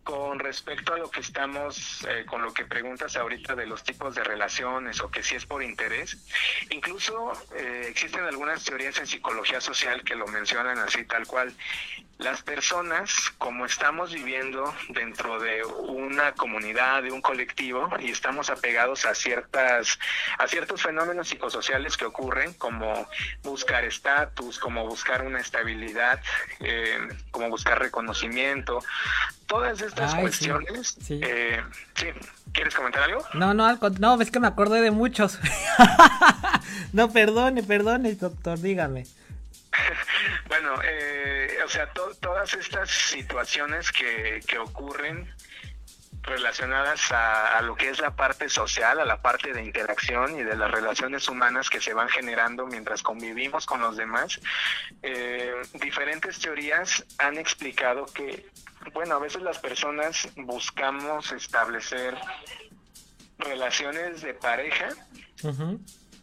Con 0.05 0.39
respecto 0.39 0.95
a 0.95 0.99
lo 0.99 1.11
que 1.11 1.21
estamos, 1.21 2.07
eh, 2.09 2.25
con 2.27 2.43
lo 2.43 2.53
que 2.53 2.65
preguntas 2.65 3.17
ahorita 3.17 3.55
de 3.55 3.67
los 3.67 3.83
tipos 3.83 4.15
de 4.15 4.25
relaciones 4.25 5.01
o 5.01 5.11
que 5.11 5.23
si 5.23 5.35
es 5.37 5.45
por 5.45 5.63
interés, 5.63 6.17
incluso 6.71 7.33
eh, 7.55 7.87
existen 7.89 8.25
algunas 8.25 8.65
teorías 8.65 8.99
en 8.99 9.07
psicología 9.07 9.61
social 9.61 10.03
que 10.03 10.15
lo 10.15 10.27
mencionan 10.27 10.79
así 10.79 11.05
tal 11.05 11.27
cual. 11.27 11.53
Las 12.19 12.43
personas, 12.43 13.33
como 13.39 13.65
estamos 13.65 14.13
viviendo 14.13 14.75
dentro 14.89 15.39
de 15.39 15.65
una 15.65 16.33
comunidad, 16.33 17.05
de 17.05 17.13
un 17.13 17.23
colectivo, 17.23 17.89
y 18.01 18.11
estamos 18.11 18.51
apegados 18.51 19.05
a 19.05 19.15
ciertas, 19.15 20.01
a 20.37 20.49
ciertos 20.49 20.83
fenómenos 20.83 21.29
psicosociales 21.29 21.97
que 21.97 22.07
ocurren, 22.07 22.55
como 22.55 23.09
buscar 23.45 23.85
estatus, 23.85 24.59
como 24.59 24.85
buscar 24.85 25.23
una 25.23 25.39
estabilidad, 25.39 26.21
eh, 26.59 26.99
como 27.31 27.51
buscar 27.51 27.79
reconocimiento, 27.79 28.81
todas 29.47 29.81
estas 29.81 30.15
Ay, 30.15 30.23
cuestiones. 30.23 30.97
Sí, 30.99 31.05
sí. 31.05 31.21
Eh, 31.23 31.63
sí. 31.95 32.07
¿Quieres 32.53 32.75
comentar 32.75 33.05
algo? 33.05 33.25
No, 33.35 33.55
no, 33.55 33.73
no, 33.77 34.21
es 34.21 34.31
que 34.33 34.41
me 34.41 34.49
acordé 34.49 34.81
de 34.81 34.91
muchos. 34.91 35.39
no, 36.93 37.13
perdone, 37.13 37.63
perdone, 37.63 38.13
doctor, 38.15 38.59
dígame. 38.59 39.07
bueno, 40.49 40.75
eh, 40.85 41.38
o 41.69 41.71
sea, 41.71 41.93
to 41.93 42.15
todas 42.19 42.55
estas 42.55 42.91
situaciones 42.91 43.93
que, 43.93 44.41
que 44.47 44.59
ocurren 44.59 45.31
relacionadas 46.23 47.13
a, 47.13 47.59
a, 47.59 47.61
lo 47.61 47.77
que 47.77 47.91
es 47.91 47.99
la 47.99 48.17
parte 48.17 48.49
social, 48.49 48.99
a 48.99 49.05
la 49.05 49.21
parte 49.21 49.53
de 49.53 49.63
interacción 49.63 50.41
y 50.41 50.45
de 50.45 50.57
las 50.57 50.71
relaciones 50.71 51.29
humanas 51.29 51.69
que 51.69 51.83
se 51.83 51.93
van 51.93 52.09
generando 52.09 52.67
mientras 52.67 53.03
convivimos 53.03 53.67
con 53.67 53.83
los 53.83 53.99
demás. 53.99 54.41
Eh, 55.03 55.53
diferentes 55.75 56.39
teorías 56.39 57.05
han 57.19 57.37
explicado 57.37 58.07
que, 58.07 58.47
bueno, 58.95 59.17
a 59.17 59.19
veces 59.19 59.43
las 59.43 59.59
personas 59.59 60.27
buscamos 60.37 61.33
establecer 61.33 62.17
relaciones 63.39 64.23
de 64.23 64.33
pareja 64.33 64.89
uh 65.43 65.49
-huh. 65.49 65.79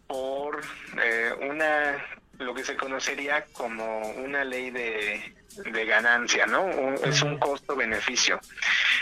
por 0.08 0.62
eh, 1.04 1.34
una 1.40 2.04
lo 2.40 2.54
que 2.54 2.64
se 2.64 2.76
conocería 2.76 3.46
como 3.54 4.00
una 4.14 4.44
ley 4.44 4.72
de, 4.72 5.35
de 5.56 5.86
ganancia, 5.86 6.46
¿no? 6.46 6.64
Un, 6.64 7.00
es 7.04 7.22
un 7.22 7.38
costo-beneficio. 7.38 8.40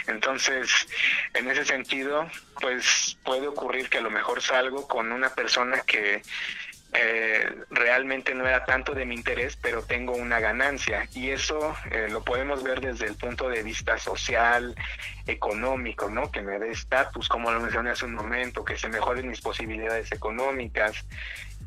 Entonces, 0.07 0.87
en 1.33 1.49
ese 1.49 1.65
sentido, 1.65 2.29
pues 2.59 3.17
puede 3.23 3.47
ocurrir 3.47 3.89
que 3.89 3.99
a 3.99 4.01
lo 4.01 4.11
mejor 4.11 4.41
salgo 4.41 4.87
con 4.87 5.11
una 5.11 5.29
persona 5.29 5.81
que 5.81 6.21
eh, 6.95 7.51
realmente 7.71 8.35
no 8.35 8.47
era 8.47 8.65
tanto 8.65 8.93
de 8.93 9.05
mi 9.05 9.15
interés, 9.15 9.57
pero 9.59 9.81
tengo 9.81 10.13
una 10.13 10.39
ganancia. 10.39 11.07
Y 11.13 11.31
eso 11.31 11.75
eh, 11.89 12.07
lo 12.11 12.23
podemos 12.23 12.61
ver 12.61 12.81
desde 12.81 13.07
el 13.07 13.15
punto 13.15 13.49
de 13.49 13.63
vista 13.63 13.97
social, 13.97 14.75
económico, 15.25 16.09
¿no? 16.09 16.31
Que 16.31 16.41
me 16.41 16.59
dé 16.59 16.69
estatus, 16.69 17.29
como 17.29 17.51
lo 17.51 17.59
mencioné 17.59 17.89
hace 17.91 18.05
un 18.05 18.13
momento, 18.13 18.63
que 18.63 18.77
se 18.77 18.89
mejoren 18.89 19.27
mis 19.27 19.41
posibilidades 19.41 20.11
económicas, 20.11 21.03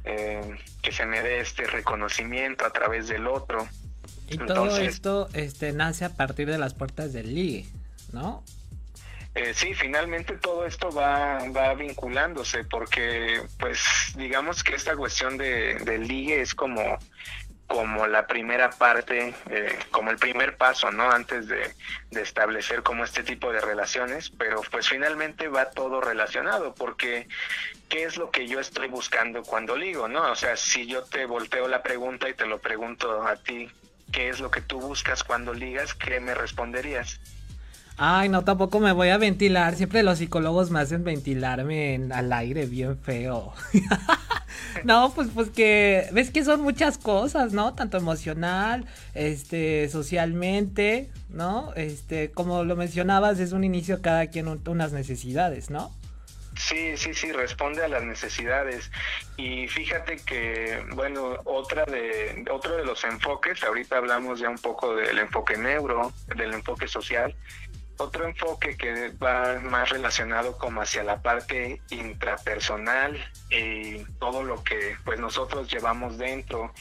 eh, 0.05 0.57
que 0.81 0.93
se 0.93 1.05
me 1.07 1.21
dé 1.23 1.41
este 1.41 1.65
reconocimiento 1.65 2.65
a 2.65 2.71
través 2.71 3.09
del 3.09 3.27
otro. 3.27 3.67
Y 4.29 4.35
Entonces, 4.35 5.01
todo 5.01 5.27
esto 5.27 5.29
este, 5.35 5.73
nace 5.73 6.05
a 6.05 6.11
partir 6.11 6.49
de 6.49 6.59
las 6.59 6.75
puertas 6.75 7.13
del 7.13 7.35
ligue, 7.35 7.67
¿no? 8.13 8.43
Eh, 9.37 9.53
sí, 9.55 9.75
finalmente 9.75 10.39
todo 10.39 10.65
esto 10.65 10.91
va, 10.91 11.39
va 11.51 11.75
vinculándose 11.75 12.65
porque, 12.65 13.43
pues, 13.59 13.83
digamos 14.17 14.65
que 14.65 14.75
esta 14.75 14.97
cuestión 14.97 15.37
de, 15.37 15.75
del 15.85 16.09
ligue 16.09 16.41
es 16.41 16.55
como, 16.55 16.99
como 17.67 18.07
la 18.07 18.27
primera 18.27 18.71
parte, 18.71 19.35
eh, 19.51 19.79
como 19.91 20.11
el 20.11 20.17
primer 20.17 20.57
paso, 20.57 20.91
¿no? 20.91 21.11
Antes 21.11 21.49
de, 21.49 21.71
de, 22.11 22.23
establecer 22.23 22.83
como 22.83 23.05
este 23.05 23.23
tipo 23.23 23.53
de 23.53 23.61
relaciones, 23.61 24.31
pero 24.31 24.63
pues 24.71 24.89
finalmente 24.89 25.49
va 25.49 25.71
todo 25.71 26.01
relacionado 26.01 26.75
porque 26.75 27.29
¿qué 27.89 28.05
es 28.05 28.17
lo 28.17 28.31
que 28.31 28.47
yo 28.47 28.61
estoy 28.61 28.89
buscando 28.89 29.43
cuando 29.43 29.77
ligo, 29.77 30.09
¿no? 30.09 30.31
O 30.33 30.37
sea, 30.37 30.57
si 30.57 30.87
yo 30.87 31.03
te 31.03 31.27
volteo 31.27 31.69
la 31.69 31.83
pregunta 31.83 32.29
y 32.29 32.35
te 32.35 32.47
lo 32.47 32.59
pregunto 32.59 33.23
a 33.27 33.37
ti, 33.37 33.69
¿qué 34.13 34.29
es 34.29 34.41
lo 34.41 34.51
que 34.51 34.61
tú 34.61 34.81
buscas 34.81 35.25
cuando 35.25 35.53
ligas? 35.53 35.95
¿Qué 35.95 36.21
me 36.21 36.35
responderías? 36.35 37.21
Ay, 37.99 38.29
no, 38.29 38.45
tampoco 38.45 38.79
me 38.79 38.93
voy 38.93 39.09
a 39.09 39.17
ventilar. 39.17 39.75
Siempre 39.75 40.03
los 40.03 40.19
psicólogos 40.19 40.71
me 40.71 40.81
hacen 40.81 41.03
ventilarme 41.03 41.95
en, 41.95 42.13
al 42.13 42.31
aire 42.33 42.67
bien 42.67 42.99
feo. 42.99 43.55
no, 44.85 45.13
pues, 45.15 45.29
pues 45.33 45.49
que 45.49 46.09
ves 46.13 46.31
que 46.31 46.45
son 46.45 46.61
muchas 46.61 46.99
cosas, 46.99 47.55
¿no? 47.55 47.73
Tanto 47.73 47.97
emocional, 47.97 48.85
este, 49.15 49.89
socialmente, 49.89 51.11
¿no? 51.31 51.73
Este, 51.75 52.31
como 52.31 52.65
lo 52.65 52.77
mencionabas, 52.77 53.39
es 53.39 53.53
un 53.53 53.65
inicio 53.65 54.03
cada 54.03 54.27
quien 54.27 54.47
unas 54.67 54.93
necesidades, 54.93 55.71
¿no? 55.71 55.91
Sí, 56.57 56.97
sí, 56.97 57.13
sí, 57.13 57.33
responde 57.33 57.85
a 57.85 57.89
las 57.89 58.03
necesidades. 58.03 58.91
Y 59.37 59.69
fíjate 59.69 60.17
que, 60.17 60.83
bueno, 60.95 61.39
otra 61.45 61.85
de, 61.85 62.45
otro 62.51 62.77
de 62.77 62.85
los 62.85 63.05
enfoques, 63.05 63.63
ahorita 63.63 63.99
hablamos 63.99 64.41
ya 64.41 64.49
un 64.49 64.59
poco 64.59 64.97
del 64.97 65.19
enfoque 65.19 65.57
neuro, 65.59 66.13
del 66.35 66.55
enfoque 66.55 66.89
social, 66.89 67.35
otro 67.99 68.27
enfoque 68.27 68.77
que 68.77 69.11
va 69.23 69.59
más 69.61 69.91
relacionado 69.91 70.59
como 70.59 70.83
hacia 70.83 71.03
la 71.03 71.23
parte 71.23 71.81
intrapersonal 71.91 73.17
y 73.51 74.05
todo 74.19 74.43
lo 74.43 74.63
que 74.63 74.97
pues 75.05 75.19
nosotros 75.19 75.71
llevamos 75.71 76.19
dentro 76.19 76.73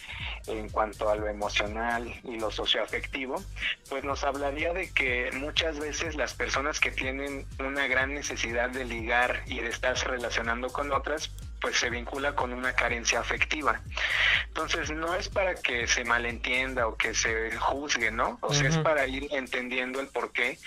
en 0.47 0.69
cuanto 0.69 1.10
a 1.10 1.15
lo 1.15 1.28
emocional 1.28 2.13
y 2.23 2.39
lo 2.39 2.51
socioafectivo, 2.51 3.41
pues 3.89 4.04
nos 4.04 4.23
hablaría 4.23 4.73
de 4.73 4.91
que 4.91 5.32
muchas 5.34 5.80
veces 5.80 6.15
las 6.15 6.34
personas 6.34 6.80
que 6.80 6.91
tienen 6.91 7.45
una 7.60 7.88
gran 7.88 8.13
necesidad 8.13 8.69
de 8.69 8.86
ligar 8.86 9.43
y 9.47 9.60
de 9.60 9.69
estarse 9.69 10.08
relacionando 10.08 10.69
con 10.69 10.91
otras, 10.91 11.32
pues 11.62 11.78
se 11.78 11.89
vincula 11.89 12.36
con 12.36 12.54
una 12.54 12.74
carencia 12.74 13.20
afectiva. 13.20 13.82
Entonces, 14.48 14.91
no 14.91 15.15
es 15.15 15.30
para 15.30 15.56
que 15.56 15.88
se 15.88 16.04
malentienda 16.04 16.88
o 16.88 16.96
que 16.96 17.13
se 17.13 17.56
juzgue, 17.58 18.12
¿no? 18.12 18.38
O 18.41 18.54
sea, 18.54 18.70
es 18.70 18.78
para 18.78 19.08
ir 19.08 19.28
entendiendo 19.32 20.00
el 20.00 20.08
por 20.08 20.32
qué 20.32 20.58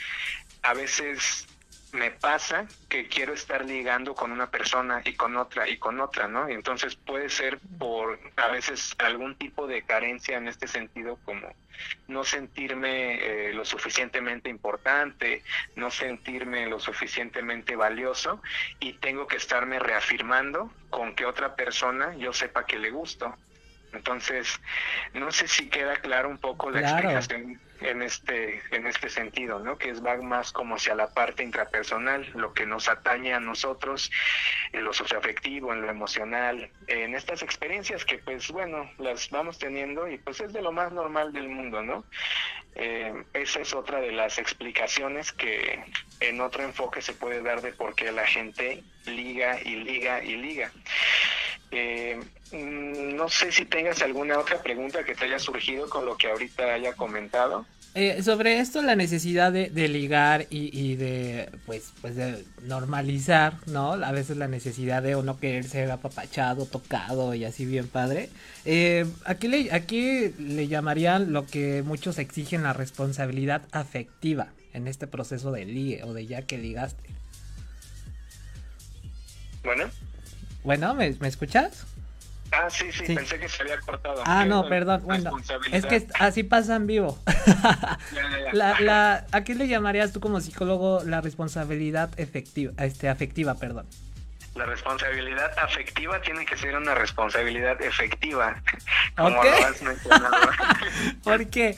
a 0.62 0.74
veces 0.74 1.46
me 1.92 2.10
pasa 2.10 2.66
que 2.88 3.08
quiero 3.08 3.32
estar 3.32 3.64
ligando 3.64 4.14
con 4.14 4.32
una 4.32 4.50
persona 4.50 5.00
y 5.04 5.14
con 5.14 5.36
otra 5.36 5.68
y 5.68 5.78
con 5.78 6.00
otra, 6.00 6.28
¿no? 6.28 6.48
Y 6.48 6.52
entonces 6.52 6.96
puede 6.96 7.28
ser 7.28 7.58
por 7.78 8.18
a 8.36 8.48
veces 8.48 8.94
algún 8.98 9.36
tipo 9.36 9.66
de 9.66 9.82
carencia 9.82 10.36
en 10.36 10.48
este 10.48 10.68
sentido, 10.68 11.18
como 11.24 11.54
no 12.08 12.24
sentirme 12.24 13.48
eh, 13.48 13.52
lo 13.54 13.64
suficientemente 13.64 14.50
importante, 14.50 15.42
no 15.76 15.90
sentirme 15.90 16.66
lo 16.66 16.80
suficientemente 16.80 17.76
valioso 17.76 18.42
y 18.80 18.94
tengo 18.94 19.26
que 19.26 19.36
estarme 19.36 19.78
reafirmando 19.78 20.72
con 20.90 21.14
que 21.14 21.24
otra 21.24 21.54
persona 21.54 22.16
yo 22.16 22.32
sepa 22.32 22.66
que 22.66 22.78
le 22.78 22.90
gusto. 22.90 23.36
Entonces, 23.92 24.60
no 25.14 25.32
sé 25.32 25.48
si 25.48 25.68
queda 25.68 25.96
claro 25.96 26.28
un 26.28 26.38
poco 26.38 26.70
la 26.70 26.80
explicación 26.80 27.60
en 27.80 28.02
este 28.02 28.60
en 28.72 28.86
este 28.86 29.08
sentido, 29.08 29.60
¿no? 29.60 29.78
Que 29.78 29.90
es 29.90 30.04
va 30.04 30.16
más 30.16 30.52
como 30.52 30.76
hacia 30.76 30.94
la 30.94 31.14
parte 31.14 31.42
intrapersonal, 31.42 32.28
lo 32.34 32.52
que 32.52 32.66
nos 32.66 32.88
atañe 32.88 33.32
a 33.32 33.40
nosotros, 33.40 34.10
en 34.72 34.84
lo 34.84 34.92
socioafectivo, 34.92 35.72
en 35.72 35.82
lo 35.82 35.90
emocional, 35.90 36.70
en 36.86 37.14
estas 37.14 37.42
experiencias 37.42 38.04
que 38.04 38.18
pues 38.18 38.50
bueno, 38.50 38.90
las 38.98 39.30
vamos 39.30 39.58
teniendo 39.58 40.08
y 40.08 40.18
pues 40.18 40.40
es 40.40 40.52
de 40.52 40.62
lo 40.62 40.72
más 40.72 40.92
normal 40.92 41.32
del 41.32 41.48
mundo, 41.48 41.82
¿no? 41.82 42.04
Eh, 42.74 43.12
esa 43.32 43.60
es 43.60 43.74
otra 43.74 44.00
de 44.00 44.12
las 44.12 44.38
explicaciones 44.38 45.32
que 45.32 45.82
en 46.20 46.40
otro 46.40 46.62
enfoque 46.62 47.00
se 47.00 47.12
puede 47.12 47.42
dar 47.42 47.60
de 47.62 47.72
por 47.72 47.94
qué 47.94 48.12
la 48.12 48.26
gente 48.26 48.82
liga 49.06 49.58
y 49.60 49.76
liga 49.76 50.22
y 50.22 50.36
liga. 50.36 50.70
Eh, 51.70 52.20
no 52.52 53.28
sé 53.28 53.52
si 53.52 53.64
tengas 53.64 54.02
alguna 54.02 54.38
otra 54.38 54.62
pregunta 54.62 55.04
que 55.04 55.14
te 55.14 55.26
haya 55.26 55.38
surgido 55.38 55.88
con 55.88 56.06
lo 56.06 56.16
que 56.16 56.28
ahorita 56.28 56.74
haya 56.74 56.94
comentado. 56.94 57.66
Eh, 57.94 58.22
sobre 58.22 58.60
esto, 58.60 58.80
la 58.80 58.94
necesidad 58.94 59.50
de, 59.50 59.88
ligar 59.88 60.46
y, 60.50 60.94
de, 60.94 61.50
pues, 61.66 61.92
pues 62.00 62.14
de 62.14 62.44
normalizar, 62.62 63.54
¿no? 63.66 63.94
A 63.94 64.12
veces 64.12 64.36
la 64.36 64.46
necesidad 64.46 65.02
de 65.02 65.16
uno 65.16 65.40
querer 65.40 65.64
ser 65.64 65.90
apapachado, 65.90 66.66
tocado 66.66 67.34
y 67.34 67.44
así 67.44 67.64
bien 67.64 67.88
padre. 67.88 68.28
Eh, 68.64 69.04
aquí, 69.24 69.48
le, 69.48 69.72
aquí 69.72 70.32
le 70.38 70.68
llamarían 70.68 71.32
lo 71.32 71.46
que 71.46 71.82
muchos 71.82 72.18
exigen 72.18 72.62
la 72.62 72.72
responsabilidad 72.72 73.62
afectiva 73.72 74.52
en 74.74 74.86
este 74.86 75.06
proceso 75.08 75.50
de 75.50 75.64
ligue 75.64 76.04
o 76.04 76.12
de 76.12 76.26
ya 76.26 76.42
que 76.42 76.56
ligaste. 76.56 77.02
Bueno. 79.64 79.90
Bueno, 80.62 80.94
¿me, 80.94 81.16
¿me 81.18 81.26
escuchas? 81.26 81.87
Ah, 82.50 82.70
sí, 82.70 82.90
sí, 82.92 83.14
pensé 83.14 83.38
que 83.38 83.48
se 83.48 83.62
había 83.62 83.78
cortado. 83.80 84.22
Ah, 84.24 84.44
no, 84.44 84.68
perdón. 84.68 85.02
Bueno, 85.04 85.32
es 85.72 85.86
que 85.86 86.06
así 86.18 86.42
pasa 86.42 86.76
en 86.76 86.86
vivo. 86.86 87.18
La, 88.52 88.80
la, 88.80 89.26
¿A 89.32 89.44
qué 89.44 89.54
le 89.54 89.68
llamarías 89.68 90.12
tú 90.12 90.20
como 90.20 90.40
psicólogo 90.40 91.02
la 91.04 91.20
responsabilidad 91.20 92.10
efectiva, 92.18 92.72
este, 92.82 93.10
afectiva, 93.10 93.54
perdón? 93.54 93.86
La 94.54 94.64
responsabilidad 94.64 95.56
afectiva 95.58 96.20
tiene 96.22 96.46
que 96.46 96.56
ser 96.56 96.74
una 96.74 96.94
responsabilidad 96.94 97.80
efectiva, 97.82 98.60
como 99.16 99.30
lo 99.30 99.40
has 99.42 99.82
mencionado. 99.82 100.36
¿Por 101.22 101.46
qué? 101.48 101.76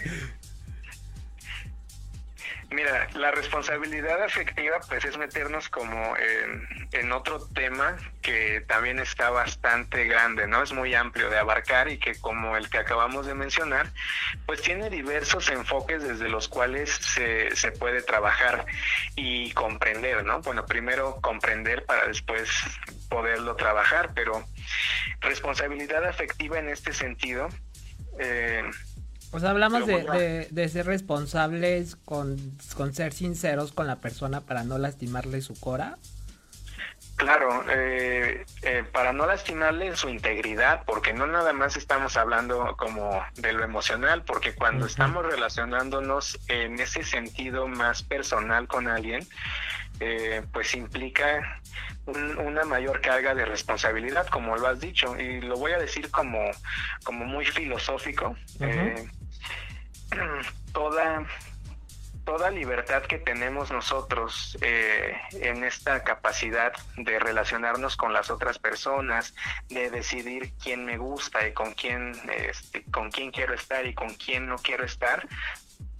Mira, 2.72 3.08
la 3.14 3.32
responsabilidad 3.32 4.22
afectiva 4.22 4.78
pues 4.88 5.04
es 5.04 5.18
meternos 5.18 5.68
como 5.68 6.14
en, 6.92 7.10
otro 7.10 7.44
tema 7.48 7.96
que 8.22 8.60
también 8.68 9.00
está 9.00 9.30
bastante 9.30 10.04
grande, 10.04 10.46
¿no? 10.46 10.62
Es 10.62 10.72
muy 10.72 10.94
amplio 10.94 11.28
de 11.28 11.38
abarcar 11.38 11.88
y 11.88 11.98
que 11.98 12.14
como 12.20 12.56
el 12.56 12.70
que 12.70 12.78
acabamos 12.78 13.26
de 13.26 13.34
mencionar, 13.34 13.90
pues 14.46 14.62
tiene 14.62 14.88
diversos 14.88 15.48
enfoques 15.50 16.04
desde 16.04 16.28
los 16.28 16.46
cuales 16.46 16.90
se, 16.90 17.56
se 17.56 17.72
puede 17.72 18.02
trabajar 18.02 18.64
y 19.16 19.52
comprender, 19.52 20.24
¿no? 20.24 20.40
Bueno, 20.40 20.64
primero 20.64 21.20
comprender 21.20 21.84
para 21.84 22.06
después 22.06 22.48
poderlo 23.08 23.56
trabajar, 23.56 24.12
pero 24.14 24.46
responsabilidad 25.20 26.04
afectiva 26.04 26.60
en 26.60 26.68
este 26.68 26.92
sentido, 26.92 27.48
eh, 28.20 28.62
pues 29.30 29.44
hablamos 29.44 29.86
de, 29.86 30.48
de, 30.50 30.68
ser 30.68 30.86
responsables 30.86 31.96
con, 31.96 32.36
con, 32.76 32.92
ser 32.92 33.12
sinceros 33.12 33.72
con 33.72 33.86
la 33.86 33.96
persona 33.96 34.40
para 34.40 34.64
no 34.64 34.78
lastimarle 34.78 35.40
su 35.40 35.58
cora. 35.58 35.96
Claro, 37.20 37.64
eh, 37.68 38.46
eh, 38.62 38.84
para 38.92 39.12
no 39.12 39.26
lastimarle 39.26 39.94
su 39.94 40.08
integridad, 40.08 40.84
porque 40.86 41.12
no 41.12 41.26
nada 41.26 41.52
más 41.52 41.76
estamos 41.76 42.16
hablando 42.16 42.74
como 42.78 43.22
de 43.34 43.52
lo 43.52 43.62
emocional, 43.62 44.24
porque 44.24 44.54
cuando 44.54 44.86
estamos 44.86 45.26
relacionándonos 45.26 46.40
en 46.48 46.80
ese 46.80 47.04
sentido 47.04 47.68
más 47.68 48.02
personal 48.02 48.66
con 48.68 48.88
alguien, 48.88 49.26
eh, 50.00 50.42
pues 50.50 50.74
implica 50.74 51.60
una 52.38 52.64
mayor 52.64 53.02
carga 53.02 53.34
de 53.34 53.44
responsabilidad, 53.44 54.26
como 54.28 54.56
lo 54.56 54.66
has 54.66 54.80
dicho, 54.80 55.14
y 55.20 55.42
lo 55.42 55.56
voy 55.58 55.72
a 55.72 55.78
decir 55.78 56.10
como, 56.10 56.50
como 57.04 57.26
muy 57.26 57.44
filosófico 57.44 58.34
toda 60.72 61.26
toda 62.24 62.50
libertad 62.50 63.02
que 63.02 63.18
tenemos 63.18 63.72
nosotros 63.72 64.56
eh, 64.60 65.16
en 65.32 65.64
esta 65.64 66.04
capacidad 66.04 66.72
de 66.96 67.18
relacionarnos 67.18 67.96
con 67.96 68.12
las 68.12 68.30
otras 68.30 68.58
personas, 68.58 69.34
de 69.68 69.90
decidir 69.90 70.52
quién 70.62 70.84
me 70.84 70.96
gusta 70.96 71.46
y 71.48 71.52
con 71.52 71.72
quién, 71.72 72.12
este, 72.32 72.84
con 72.92 73.10
quién 73.10 73.30
quiero 73.30 73.54
estar 73.54 73.86
y 73.86 73.94
con 73.94 74.14
quién 74.14 74.46
no 74.46 74.56
quiero 74.58 74.84
estar, 74.84 75.26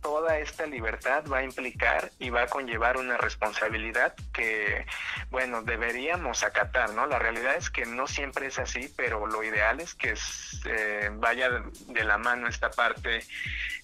toda 0.01 0.39
esta 0.39 0.67
libertad 0.67 1.25
va 1.27 1.39
a 1.39 1.45
implicar 1.45 2.11
y 2.19 2.31
va 2.31 2.43
a 2.43 2.47
conllevar 2.47 2.97
una 2.97 3.17
responsabilidad 3.17 4.15
que, 4.33 4.87
bueno, 5.31 5.63
deberíamos 5.63 6.43
acatar, 6.43 6.93
¿no? 6.95 7.07
La 7.07 7.19
realidad 7.19 7.57
es 7.57 7.71
que 7.71 7.87
no 7.87 8.07
siempre 8.07 8.47
es 8.47 8.59
así, 8.59 8.93
pero 8.97 9.27
lo 9.27 9.43
ideal 9.43 9.81
es 9.81 9.95
que 9.95 10.15
eh, 10.67 11.11
vaya 11.15 11.63
de 11.89 12.05
la 12.05 12.19
mano 12.19 12.49
esta 12.49 12.71
parte 12.71 13.25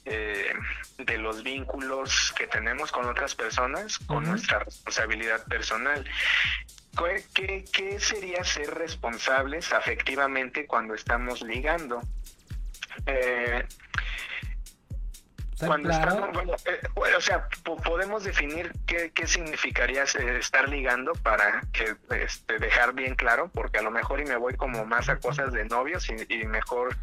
eh, 0.05 0.55
de 0.99 1.19
los 1.19 1.43
vínculos 1.43 2.33
que 2.37 2.47
tenemos 2.47 2.93
con 2.93 3.07
otras 3.07 3.35
personas, 3.35 3.99
con 3.99 4.25
nuestra 4.25 4.61
responsabilidad 4.61 5.45
personal. 5.47 6.05
¿Qué, 7.35 7.65
¿Qué 7.71 8.01
sería 8.01 8.43
ser 8.43 8.73
responsables 8.73 9.73
afectivamente 9.73 10.67
cuando 10.67 10.95
estamos 10.95 11.43
ligando? 11.43 12.01
Eh, 13.05 13.67
cuando 15.65 15.91
estamos, 15.91 16.29
eh, 16.67 16.81
bueno, 16.95 17.17
o 17.17 17.21
sea, 17.21 17.49
podemos 17.85 18.25
definir 18.25 18.73
qué, 18.87 19.11
qué 19.15 19.27
significaría 19.27 20.03
estar 20.03 20.69
ligando 20.69 21.13
para 21.15 21.63
que 21.73 21.97
este, 22.17 22.59
dejar 22.59 22.93
bien 22.93 23.15
claro, 23.15 23.51
porque 23.53 23.79
a 23.79 23.83
lo 23.83 23.91
mejor 23.91 24.21
y 24.21 24.25
me 24.25 24.37
voy 24.37 24.55
como 24.55 24.85
más 24.85 25.09
a 25.09 25.19
cosas 25.19 25.53
de 25.53 25.65
novios 25.65 26.09
y, 26.11 26.47
mejor 26.47 26.97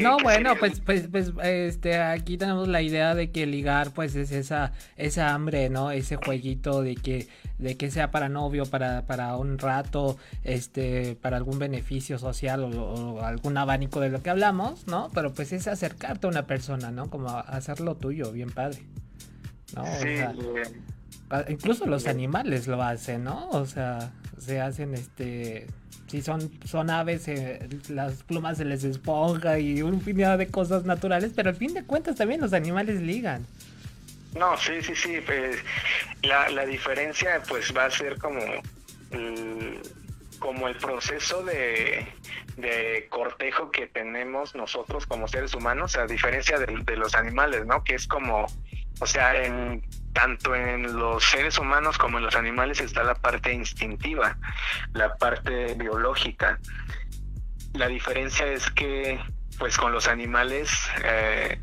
no, 0.00 0.16
bueno, 0.22 0.54
pues, 0.58 0.80
pues, 0.80 1.08
pues, 1.08 1.32
este, 1.42 1.96
aquí 1.98 2.36
tenemos 2.36 2.66
la 2.68 2.82
idea 2.82 3.14
de 3.14 3.30
que 3.30 3.46
ligar, 3.46 3.92
pues, 3.92 4.16
es 4.16 4.32
esa, 4.32 4.72
esa 4.96 5.34
hambre, 5.34 5.70
¿no? 5.70 5.90
Ese 5.90 6.16
jueguito 6.16 6.82
de 6.82 6.96
que, 6.96 7.28
de 7.58 7.76
que 7.76 7.90
sea 7.90 8.10
para 8.10 8.28
novio, 8.28 8.66
para, 8.66 9.06
para 9.06 9.36
un 9.36 9.58
rato, 9.58 10.16
este, 10.42 11.16
para 11.20 11.36
algún 11.36 11.58
beneficio 11.58 12.18
social 12.18 12.64
o, 12.64 13.24
algún 13.24 13.56
abanico 13.56 14.00
de 14.00 14.08
lo 14.08 14.22
que 14.22 14.30
hablamos, 14.30 14.86
¿no? 14.86 15.10
Pero 15.14 15.32
pues 15.32 15.52
es 15.52 15.68
acercarte 15.68 16.26
a 16.26 16.30
una 16.30 16.46
persona, 16.46 16.90
¿no? 16.90 17.08
Como 17.08 17.28
hacerlo 17.28 17.96
tuyo, 17.96 18.32
bien 18.32 18.50
padre. 18.50 18.82
¿no? 19.76 19.84
Sí, 20.00 20.16
incluso 21.48 21.86
los 21.86 22.06
animales 22.06 22.66
lo 22.66 22.82
hacen, 22.82 23.24
¿no? 23.24 23.48
O 23.50 23.66
sea, 23.66 24.12
se 24.38 24.60
hacen 24.60 24.94
este 24.94 25.66
si 26.06 26.22
son, 26.22 26.50
son 26.64 26.90
aves, 26.90 27.28
eh, 27.28 27.68
las 27.88 28.22
plumas 28.22 28.58
se 28.58 28.64
les 28.64 28.84
esponja 28.84 29.58
y 29.58 29.82
un 29.82 29.94
infinidad 29.94 30.38
de 30.38 30.48
cosas 30.48 30.84
naturales, 30.84 31.32
pero 31.34 31.50
al 31.50 31.56
fin 31.56 31.74
de 31.74 31.84
cuentas 31.84 32.16
también 32.16 32.40
los 32.40 32.52
animales 32.52 33.00
ligan. 33.00 33.46
No, 34.36 34.56
sí, 34.58 34.82
sí, 34.82 34.94
sí, 34.96 35.18
pues 35.24 35.56
la, 36.22 36.48
la 36.50 36.66
diferencia 36.66 37.42
pues 37.48 37.72
va 37.76 37.86
a 37.86 37.90
ser 37.90 38.18
como 38.18 38.40
el, 39.12 39.78
como 40.40 40.66
el 40.68 40.76
proceso 40.76 41.44
de, 41.44 42.06
de 42.56 43.06
cortejo 43.10 43.70
que 43.70 43.86
tenemos 43.86 44.54
nosotros 44.54 45.06
como 45.06 45.28
seres 45.28 45.54
humanos, 45.54 45.96
a 45.96 46.06
diferencia 46.06 46.58
de 46.58 46.96
los 46.96 47.14
animales, 47.14 47.64
¿no? 47.66 47.84
Que 47.84 47.94
es 47.94 48.06
como, 48.06 48.46
o 49.00 49.06
sea, 49.06 49.44
en 49.44 49.82
tanto 50.12 50.54
en 50.54 50.96
los 50.96 51.24
seres 51.24 51.58
humanos 51.58 51.98
como 51.98 52.18
en 52.18 52.24
los 52.24 52.36
animales 52.36 52.80
está 52.80 53.02
la 53.02 53.16
parte 53.16 53.52
instintiva, 53.52 54.38
la 54.92 55.16
parte 55.16 55.74
biológica. 55.74 56.58
La 57.74 57.88
diferencia 57.88 58.46
es 58.46 58.70
que, 58.70 59.20
pues 59.58 59.76
con 59.76 59.92
los 59.92 60.06
animales 60.06 60.70
eh, 61.02 61.58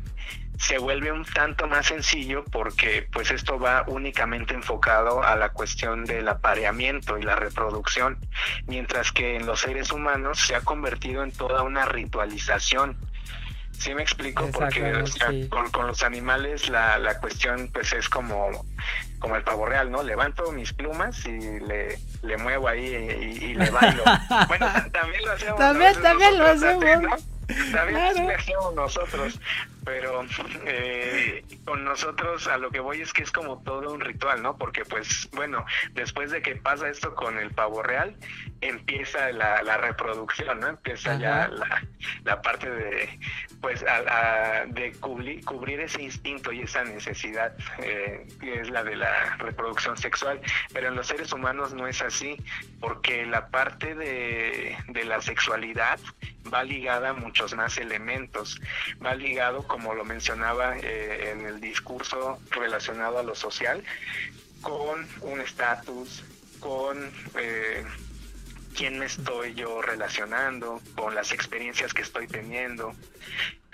se 0.58 0.78
vuelve 0.78 1.10
un 1.10 1.24
tanto 1.24 1.66
más 1.66 1.86
sencillo 1.86 2.44
porque 2.44 3.08
pues 3.10 3.30
esto 3.30 3.58
va 3.58 3.84
únicamente 3.88 4.54
enfocado 4.54 5.22
a 5.22 5.34
la 5.34 5.48
cuestión 5.48 6.04
del 6.04 6.28
apareamiento 6.28 7.18
y 7.18 7.22
la 7.22 7.34
reproducción, 7.34 8.18
mientras 8.66 9.10
que 9.10 9.36
en 9.36 9.46
los 9.46 9.60
seres 9.60 9.90
humanos 9.90 10.38
se 10.38 10.54
ha 10.54 10.60
convertido 10.60 11.24
en 11.24 11.32
toda 11.32 11.62
una 11.62 11.86
ritualización 11.86 12.96
Sí 13.82 13.92
me 13.96 14.02
explico, 14.02 14.48
porque 14.52 15.02
con, 15.72 15.88
los 15.88 16.04
animales 16.04 16.68
la, 16.68 16.98
la 16.98 17.18
cuestión 17.18 17.68
pues 17.72 17.92
es 17.92 18.08
como, 18.08 18.64
como 19.22 19.36
el 19.36 19.44
pavo 19.44 19.64
real, 19.64 19.90
¿no? 19.90 20.02
Levanto 20.02 20.50
mis 20.50 20.72
plumas 20.72 21.24
y 21.24 21.60
le, 21.60 21.96
le 22.22 22.36
muevo 22.36 22.68
ahí 22.68 22.84
y, 23.40 23.54
le 23.54 23.70
bailo. 23.70 24.02
bueno, 24.48 24.66
también 24.92 25.24
lo 25.24 25.32
hacemos. 25.32 25.58
También, 25.58 26.02
también 26.02 26.38
lo 26.38 26.46
hacemos. 26.46 27.26
También 27.72 28.26
lo 28.26 28.34
hacemos 28.34 28.74
nosotros, 28.74 29.40
pero 29.84 30.24
eh, 30.64 31.44
con 31.64 31.84
nosotros 31.84 32.46
a 32.46 32.56
lo 32.56 32.70
que 32.70 32.80
voy 32.80 33.00
es 33.00 33.12
que 33.12 33.22
es 33.22 33.32
como 33.32 33.62
todo 33.62 33.92
un 33.92 34.00
ritual, 34.00 34.42
¿no? 34.42 34.56
Porque 34.56 34.84
pues 34.84 35.28
bueno, 35.32 35.64
después 35.92 36.30
de 36.30 36.40
que 36.40 36.56
pasa 36.56 36.88
esto 36.88 37.14
con 37.14 37.38
el 37.38 37.50
pavo 37.50 37.82
real, 37.82 38.16
empieza 38.60 39.30
la, 39.32 39.62
la 39.62 39.76
reproducción, 39.76 40.60
¿no? 40.60 40.68
Empieza 40.68 41.16
ya 41.16 41.48
la, 41.48 41.82
la, 42.24 42.42
parte 42.42 42.70
de 42.70 43.18
pues 43.60 43.84
a, 43.84 44.64
de 44.66 44.92
cubrir, 44.92 45.44
cubrir 45.44 45.80
ese 45.80 46.02
instinto 46.02 46.52
y 46.52 46.62
esa 46.62 46.84
necesidad 46.84 47.54
eh, 47.78 48.26
que 48.40 48.60
es 48.60 48.70
la 48.70 48.84
de 48.84 48.96
la 48.96 49.11
reproducción 49.38 49.96
sexual, 49.96 50.40
pero 50.72 50.88
en 50.88 50.94
los 50.94 51.06
seres 51.06 51.32
humanos 51.32 51.72
no 51.74 51.86
es 51.86 52.00
así, 52.02 52.36
porque 52.80 53.26
la 53.26 53.48
parte 53.48 53.94
de, 53.94 54.76
la 55.04 55.20
sexualidad 55.20 55.98
va 56.52 56.64
ligada 56.64 57.10
a 57.10 57.12
muchos 57.12 57.54
más 57.54 57.78
elementos, 57.78 58.60
va 59.04 59.14
ligado 59.14 59.66
como 59.66 59.94
lo 59.94 60.04
mencionaba 60.04 60.76
eh, 60.78 61.30
en 61.32 61.46
el 61.46 61.60
discurso 61.60 62.38
relacionado 62.50 63.18
a 63.18 63.22
lo 63.22 63.34
social, 63.34 63.82
con 64.60 65.06
un 65.20 65.40
estatus, 65.40 66.24
con 66.60 67.10
eh, 67.36 67.84
quién 68.74 68.98
me 68.98 69.06
estoy 69.06 69.54
yo 69.54 69.82
relacionando, 69.82 70.80
con 70.94 71.14
las 71.14 71.32
experiencias 71.32 71.92
que 71.92 72.02
estoy 72.02 72.26
teniendo. 72.26 72.94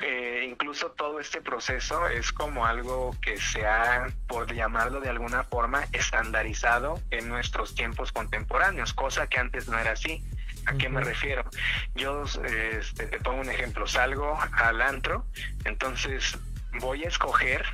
Eh, 0.00 0.46
incluso 0.48 0.92
todo 0.92 1.18
este 1.18 1.40
proceso 1.40 2.06
es 2.06 2.30
como 2.32 2.66
algo 2.66 3.16
que 3.20 3.36
se 3.36 3.66
ha, 3.66 4.06
por 4.28 4.52
llamarlo 4.52 5.00
de 5.00 5.08
alguna 5.08 5.42
forma, 5.42 5.86
estandarizado 5.92 7.00
en 7.10 7.28
nuestros 7.28 7.74
tiempos 7.74 8.12
contemporáneos, 8.12 8.94
cosa 8.94 9.26
que 9.26 9.38
antes 9.38 9.66
no 9.68 9.78
era 9.78 9.92
así. 9.92 10.24
¿A 10.66 10.74
qué 10.74 10.88
me 10.88 11.00
refiero? 11.00 11.44
Yo 11.94 12.24
este, 12.44 13.06
te 13.06 13.18
pongo 13.20 13.40
un 13.40 13.50
ejemplo, 13.50 13.86
salgo 13.86 14.38
al 14.52 14.82
antro, 14.82 15.24
entonces 15.64 16.38
voy 16.78 17.04
a 17.04 17.08
escoger 17.08 17.64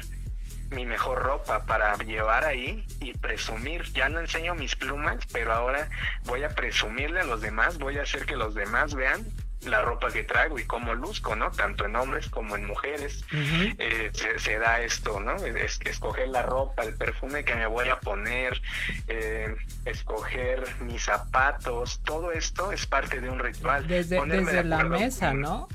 mi 0.71 0.87
mejor 0.87 1.23
ropa 1.23 1.67
para 1.67 1.97
llevar 1.97 2.45
ahí 2.45 2.87
y 3.01 3.13
presumir. 3.15 3.83
Ya 3.93 4.09
no 4.09 4.21
enseño 4.21 4.55
mis 4.55 4.77
plumas, 4.77 5.19
pero 5.33 5.53
ahora 5.53 5.91
voy 6.25 6.45
a 6.45 6.55
presumirle 6.55 7.21
a 7.21 7.25
los 7.25 7.41
demás, 7.41 7.79
voy 7.79 7.99
a 7.99 8.03
hacer 8.03 8.27
que 8.27 8.37
los 8.37 8.55
demás 8.55 8.95
vean 8.95 9.27
la 9.67 9.83
ropa 9.83 10.11
que 10.11 10.25
traigo 10.25 10.59
y 10.59 10.65
cómo 10.65 10.95
luzco, 10.95 11.37
¿no? 11.37 11.51
Tanto 11.51 11.87
en 11.87 11.97
hombres 11.97 12.29
como 12.29 12.57
en 12.57 12.67
mujeres 12.67 13.25
eh, 13.33 14.11
se, 14.37 14.59
da 14.59 14.81
esto, 14.81 15.21
¿no? 15.21 15.37
Es, 15.37 15.81
escoger 15.85 16.29
la 16.29 16.43
ropa, 16.43 16.83
el 16.83 16.95
perfume 16.95 17.45
que 17.45 17.55
me 17.55 17.67
voy 17.67 17.89
a 17.89 17.99
poner, 18.01 18.61
eh, 19.09 19.55
escoger 19.85 20.65
mis 20.81 21.05
zapatos, 21.05 22.01
todo 22.05 22.33
esto 22.33 22.73
es 22.73 22.87
parte 22.87 23.21
de 23.21 23.31
un 23.31 23.39
ritual. 23.39 23.87
Desde, 23.87 24.25
desde 24.27 24.65
la 24.65 24.85
mesa, 24.85 25.35
¿no? 25.35 25.69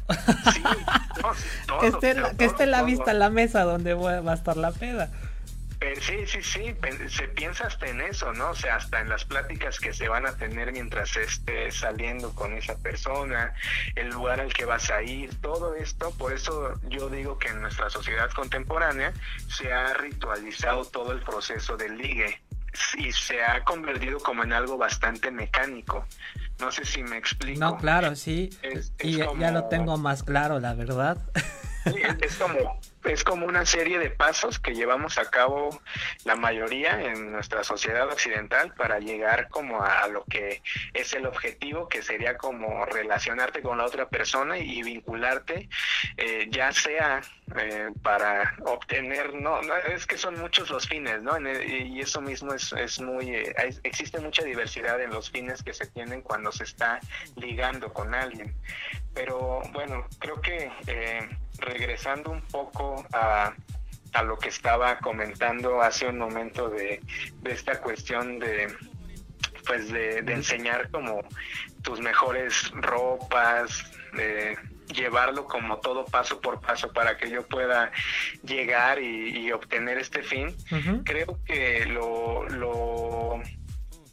Sí, 0.53 0.63
que 1.79 1.87
esté, 1.87 2.15
que 2.37 2.45
esté 2.45 2.65
la 2.65 2.83
vista 2.83 3.11
en 3.11 3.19
la 3.19 3.29
mesa 3.29 3.63
donde 3.63 3.93
va 3.93 4.31
a 4.31 4.35
estar 4.35 4.57
la 4.57 4.71
peda. 4.71 5.09
Pero 5.79 6.01
sí, 6.01 6.27
sí, 6.27 6.41
sí, 6.43 6.75
se 7.07 7.27
piensa 7.29 7.67
hasta 7.67 7.87
en 7.87 8.01
eso, 8.01 8.33
¿no? 8.33 8.49
O 8.49 8.55
sea, 8.55 8.75
hasta 8.75 8.99
en 8.99 9.07
las 9.07 9.23
pláticas 9.23 9.79
que 9.79 9.93
se 9.93 10.09
van 10.09 10.25
a 10.25 10.35
tener 10.35 10.73
mientras 10.73 11.15
estés 11.15 11.75
saliendo 11.75 12.35
con 12.35 12.53
esa 12.53 12.77
persona, 12.77 13.53
el 13.95 14.09
lugar 14.09 14.41
al 14.41 14.53
que 14.53 14.65
vas 14.65 14.91
a 14.91 15.01
ir, 15.01 15.33
todo 15.39 15.75
esto, 15.75 16.11
por 16.11 16.33
eso 16.33 16.73
yo 16.89 17.09
digo 17.09 17.39
que 17.39 17.47
en 17.47 17.61
nuestra 17.61 17.89
sociedad 17.89 18.29
contemporánea 18.31 19.13
se 19.47 19.71
ha 19.71 19.93
ritualizado 19.93 20.83
todo 20.83 21.13
el 21.13 21.21
proceso 21.21 21.77
del 21.77 21.97
ligue 21.97 22.41
y 22.97 23.11
se 23.13 23.41
ha 23.43 23.63
convertido 23.63 24.19
como 24.19 24.43
en 24.43 24.51
algo 24.51 24.77
bastante 24.77 25.31
mecánico. 25.31 26.05
No 26.59 26.73
sé 26.73 26.83
si 26.83 27.03
me 27.03 27.17
explico. 27.17 27.59
No, 27.59 27.77
claro, 27.77 28.17
sí. 28.17 28.49
y 29.01 29.17
ya 29.17 29.51
lo 29.51 29.65
tengo 29.69 29.97
más 29.97 30.23
claro, 30.23 30.59
la 30.59 30.73
verdad. 30.73 31.17
Sí, 31.85 32.01
es 32.21 32.35
como 32.35 32.79
es 33.03 33.23
como 33.23 33.45
una 33.45 33.65
serie 33.65 33.97
de 33.99 34.09
pasos 34.09 34.59
que 34.59 34.75
llevamos 34.75 35.17
a 35.17 35.29
cabo 35.29 35.81
la 36.25 36.35
mayoría 36.35 37.01
en 37.01 37.31
nuestra 37.31 37.63
sociedad 37.63 38.07
occidental 38.07 38.73
para 38.73 38.99
llegar 38.99 39.47
como 39.49 39.81
a, 39.81 40.07
lo 40.07 40.25
que 40.25 40.61
es 40.93 41.13
el 41.13 41.25
objetivo, 41.25 41.87
que 41.87 42.01
sería 42.01 42.37
como 42.37 42.85
relacionarte 42.85 43.61
con 43.61 43.77
la 43.77 43.85
otra 43.85 44.09
persona 44.09 44.57
y 44.57 44.83
vincularte, 44.83 45.69
eh, 46.17 46.47
ya 46.49 46.71
sea 46.71 47.21
eh, 47.57 47.89
para 48.03 48.55
obtener, 48.65 49.33
no, 49.33 49.61
no, 49.61 49.75
es 49.77 50.05
que 50.05 50.17
son 50.17 50.39
muchos 50.39 50.69
los 50.69 50.87
fines, 50.87 51.21
¿no? 51.21 51.37
y 51.39 51.99
eso 51.99 52.21
mismo 52.21 52.53
es, 52.53 52.73
es 52.73 52.99
muy, 52.99 53.29
eh, 53.29 53.53
existe 53.83 54.19
mucha 54.19 54.43
diversidad 54.43 55.01
en 55.01 55.11
los 55.11 55.29
fines 55.31 55.63
que 55.63 55.73
se 55.73 55.87
tienen 55.87 56.21
cuando 56.21 56.51
se 56.51 56.65
está 56.65 56.99
ligando 57.35 57.93
con 57.93 58.13
alguien. 58.13 58.53
Pero 59.13 59.61
bueno, 59.71 60.05
creo 60.19 60.39
que 60.41 60.71
regresando 61.61 62.31
un 62.31 62.41
poco 62.41 63.05
a, 63.13 63.53
a 64.13 64.23
lo 64.23 64.37
que 64.37 64.49
estaba 64.49 64.99
comentando 64.99 65.81
hace 65.81 66.07
un 66.07 66.17
momento 66.17 66.69
de, 66.69 67.01
de 67.41 67.51
esta 67.51 67.79
cuestión 67.81 68.39
de 68.39 68.67
pues 69.69 69.91
de, 69.91 70.19
enseñar 70.19 70.89
como 70.89 71.21
tus 71.83 71.99
mejores 71.99 72.71
ropas, 72.71 73.91
de 74.13 74.57
llevarlo 74.93 75.45
como 75.45 75.77
todo 75.77 76.05
paso 76.05 76.41
por 76.41 76.59
paso 76.59 76.91
para 76.91 77.17
que 77.17 77.29
yo 77.29 77.45
pueda 77.47 77.91
llegar 78.43 78.99
y, 78.99 79.51
obtener 79.51 79.99
este 79.99 80.23
fin. 80.23 80.55
Creo 81.03 81.39
que 81.45 81.85
lo, 81.85 82.49
lo 82.49 83.41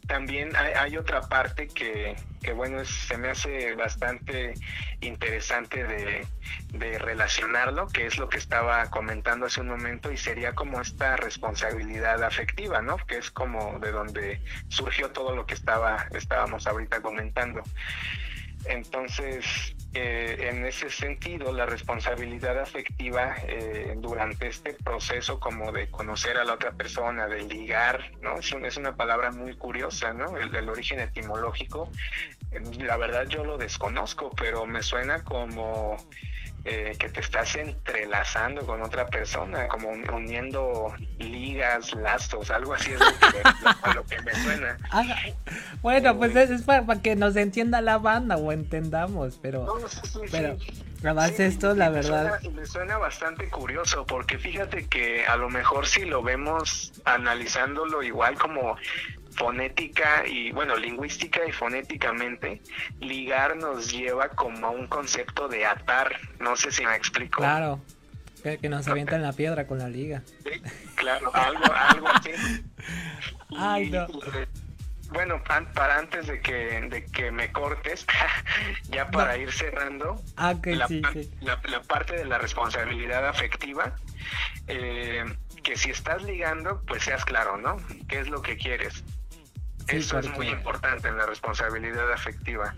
también 0.06 0.54
hay, 0.56 0.96
otra 0.96 1.22
parte 1.22 1.68
que, 1.68 2.16
que 2.42 2.52
bueno, 2.52 2.84
se 2.84 3.16
me 3.18 3.30
hace 3.30 3.74
bastante 3.74 4.54
interesante 5.00 5.84
de, 5.84 6.26
de, 6.72 6.98
relacionarlo, 6.98 7.88
que 7.88 8.06
es 8.06 8.18
lo 8.18 8.28
que 8.28 8.38
estaba 8.38 8.88
comentando 8.90 9.46
hace 9.46 9.60
un 9.60 9.68
momento, 9.68 10.12
y 10.12 10.16
sería 10.16 10.54
como 10.54 10.80
esta 10.80 11.16
responsabilidad 11.16 12.22
afectiva, 12.22 12.82
¿no? 12.82 12.96
Que 12.98 13.18
es 13.18 13.30
como 13.30 13.78
de 13.80 13.90
donde 13.90 14.40
surgió 14.68 15.10
todo 15.10 15.34
lo 15.34 15.46
que 15.46 15.54
estaba, 15.54 16.06
estábamos 16.12 16.66
ahorita 16.66 17.02
comentando. 17.02 17.62
Entonces, 18.68 19.74
eh, 19.94 20.48
en 20.50 20.64
ese 20.64 20.90
sentido, 20.90 21.52
la 21.52 21.66
responsabilidad 21.66 22.58
afectiva 22.58 23.36
eh, 23.46 23.94
durante 23.98 24.48
este 24.48 24.74
proceso 24.74 25.40
como 25.40 25.72
de 25.72 25.90
conocer 25.90 26.36
a 26.36 26.44
la 26.44 26.54
otra 26.54 26.72
persona, 26.72 27.26
de 27.26 27.42
ligar, 27.42 28.12
¿no? 28.20 28.38
Es, 28.38 28.52
es 28.52 28.76
una 28.76 28.96
palabra 28.96 29.30
muy 29.30 29.56
curiosa, 29.56 30.12
¿no? 30.12 30.36
El 30.36 30.68
origen 30.68 31.00
etimológico. 31.00 31.90
La 32.78 32.96
verdad 32.96 33.26
yo 33.26 33.44
lo 33.44 33.58
desconozco, 33.58 34.30
pero 34.36 34.66
me 34.66 34.82
suena 34.82 35.22
como 35.24 35.96
eh, 36.68 36.96
que 36.98 37.08
te 37.08 37.20
estás 37.20 37.54
entrelazando 37.54 38.66
con 38.66 38.82
otra 38.82 39.06
persona, 39.06 39.68
como 39.68 39.90
uniendo 40.12 40.92
ligas, 41.20 41.94
lazos, 41.94 42.50
algo 42.50 42.74
así 42.74 42.90
es 42.90 42.98
lo 43.94 44.04
que, 44.04 44.20
me 44.22 44.34
suena. 44.34 44.76
bueno, 45.82 46.18
pues 46.18 46.34
es, 46.34 46.62
para, 46.62 46.84
que 47.00 47.14
nos 47.14 47.36
entienda 47.36 47.80
la 47.80 47.98
banda 47.98 48.36
o 48.36 48.50
entendamos, 48.50 49.38
pero, 49.40 49.64
pero 50.32 50.56
además 51.04 51.38
esto, 51.38 51.72
la 51.72 51.88
verdad. 51.88 52.40
me 52.50 52.66
suena 52.66 52.98
bastante 52.98 53.48
curioso, 53.48 54.04
porque 54.04 54.36
fíjate 54.36 54.88
que 54.88 55.24
a 55.24 55.36
lo 55.36 55.48
mejor 55.48 55.86
si 55.86 56.04
lo 56.04 56.20
vemos 56.20 56.92
analizándolo 57.04 58.02
igual 58.02 58.36
como 58.38 58.76
fonética 59.36 60.26
y, 60.26 60.50
bueno, 60.52 60.76
lingüística 60.76 61.46
y 61.46 61.52
fonéticamente, 61.52 62.60
ligar 63.00 63.56
nos 63.56 63.92
lleva 63.92 64.28
como 64.30 64.66
a 64.66 64.70
un 64.70 64.86
concepto 64.86 65.48
de 65.48 65.64
atar. 65.64 66.16
No 66.40 66.56
sé 66.56 66.72
si 66.72 66.84
me 66.84 66.96
explico. 66.96 67.38
Claro, 67.42 67.80
que, 68.42 68.68
nos 68.68 68.88
avientan 68.88 69.22
la 69.22 69.32
piedra 69.32 69.66
con 69.66 69.78
la 69.78 69.88
liga. 69.88 70.22
Sí, 70.42 70.60
claro, 70.94 71.30
algo, 71.34 71.64
algo 71.72 72.08
así. 72.08 72.30
Ay, 73.56 73.90
no. 73.90 74.06
Bueno, 75.10 75.40
para 75.44 75.98
antes 75.98 76.26
de 76.26 76.40
que, 76.40 76.52
de 76.90 77.04
que 77.06 77.30
me 77.30 77.52
cortes, 77.52 78.06
ya 78.90 79.08
para 79.08 79.36
ir 79.36 79.52
cerrando, 79.52 80.20
ah, 80.36 80.54
la, 80.64 80.88
sí, 80.88 81.00
sí. 81.12 81.30
La, 81.40 81.60
parte 81.82 82.16
de 82.16 82.24
la 82.24 82.38
responsabilidad 82.38 83.26
afectiva, 83.26 83.94
eh, 84.66 85.24
que 85.62 85.76
si 85.76 85.90
estás 85.90 86.22
ligando, 86.24 86.82
pues 86.86 87.04
seas 87.04 87.24
claro, 87.24 87.56
¿no? 87.56 87.76
¿Qué 88.08 88.18
es 88.18 88.28
lo 88.28 88.42
que 88.42 88.56
quieres? 88.56 89.04
Eso 89.88 90.18
es 90.18 90.28
muy 90.30 90.48
importante 90.48 91.08
en 91.08 91.16
la 91.16 91.26
responsabilidad 91.26 92.10
afectiva. 92.12 92.74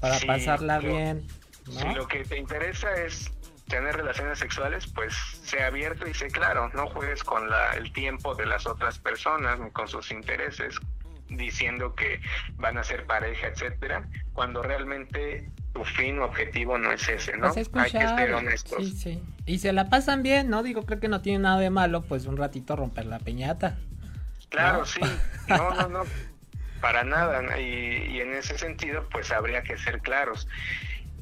Para 0.00 0.18
pasarla 0.20 0.78
bien. 0.78 1.26
Si 1.70 1.94
lo 1.94 2.06
que 2.06 2.24
te 2.24 2.38
interesa 2.38 2.94
es 2.94 3.32
tener 3.68 3.96
relaciones 3.96 4.38
sexuales, 4.38 4.86
pues 4.86 5.14
sea 5.42 5.66
abierto 5.66 6.06
y 6.06 6.14
sé 6.14 6.28
claro, 6.28 6.70
no 6.74 6.86
juegues 6.88 7.24
con 7.24 7.50
la, 7.50 7.72
el 7.72 7.92
tiempo 7.92 8.34
de 8.34 8.46
las 8.46 8.66
otras 8.66 8.98
personas 8.98 9.58
ni 9.58 9.70
con 9.70 9.88
sus 9.88 10.10
intereses, 10.12 10.76
diciendo 11.28 11.94
que 11.94 12.20
van 12.56 12.78
a 12.78 12.84
ser 12.84 13.06
pareja, 13.06 13.48
etcétera, 13.48 14.08
cuando 14.32 14.62
realmente 14.62 15.50
tu 15.72 15.84
fin 15.84 16.18
o 16.20 16.24
objetivo 16.24 16.78
no 16.78 16.92
es 16.92 17.08
ese, 17.08 17.36
¿no? 17.36 17.52
Pues 17.52 17.68
Hay 17.74 17.90
que 17.90 18.08
ser 18.08 18.34
honestos. 18.34 18.78
Sí, 18.78 18.92
sí. 18.92 19.22
Y 19.44 19.58
se 19.58 19.72
la 19.72 19.88
pasan 19.88 20.22
bien, 20.22 20.48
¿no? 20.48 20.62
Digo, 20.62 20.82
creo 20.82 21.00
que 21.00 21.08
no 21.08 21.20
tiene 21.20 21.40
nada 21.40 21.58
de 21.58 21.70
malo, 21.70 22.02
pues 22.02 22.26
un 22.26 22.36
ratito 22.36 22.76
romper 22.76 23.06
la 23.06 23.18
peñata. 23.18 23.76
Claro, 24.50 24.86
sí. 24.86 25.00
No, 25.48 25.70
no, 25.74 25.88
no. 25.88 26.04
Para 26.80 27.04
nada. 27.04 27.58
Y, 27.58 28.08
y, 28.10 28.20
en 28.20 28.32
ese 28.32 28.58
sentido, 28.58 29.08
pues 29.10 29.30
habría 29.30 29.62
que 29.62 29.78
ser 29.78 30.00
claros. 30.00 30.48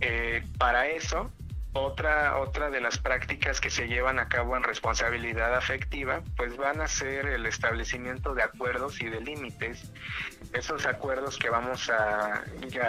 Eh, 0.01 0.43
para 0.59 0.89
eso, 0.89 1.31
otra, 1.75 2.39
otra 2.39 2.71
de 2.71 2.81
las 2.81 2.99
prácticas 2.99 3.61
que 3.61 3.69
se 3.69 3.89
llevan 3.89 4.19
a 4.21 4.29
cabo 4.29 4.57
en 4.57 4.63
responsabilidad 4.63 5.55
afectiva, 5.55 6.23
pues 6.37 6.57
van 6.57 6.81
a 6.81 6.87
ser 6.87 7.27
el 7.27 7.47
establecimiento 7.47 8.35
de 8.35 8.43
acuerdos 8.43 9.01
y 9.01 9.07
de 9.07 9.21
límites. 9.21 9.91
Esos 10.53 10.87
acuerdos 10.87 11.37
que 11.37 11.51
vamos 11.51 11.91
a, 11.91 12.45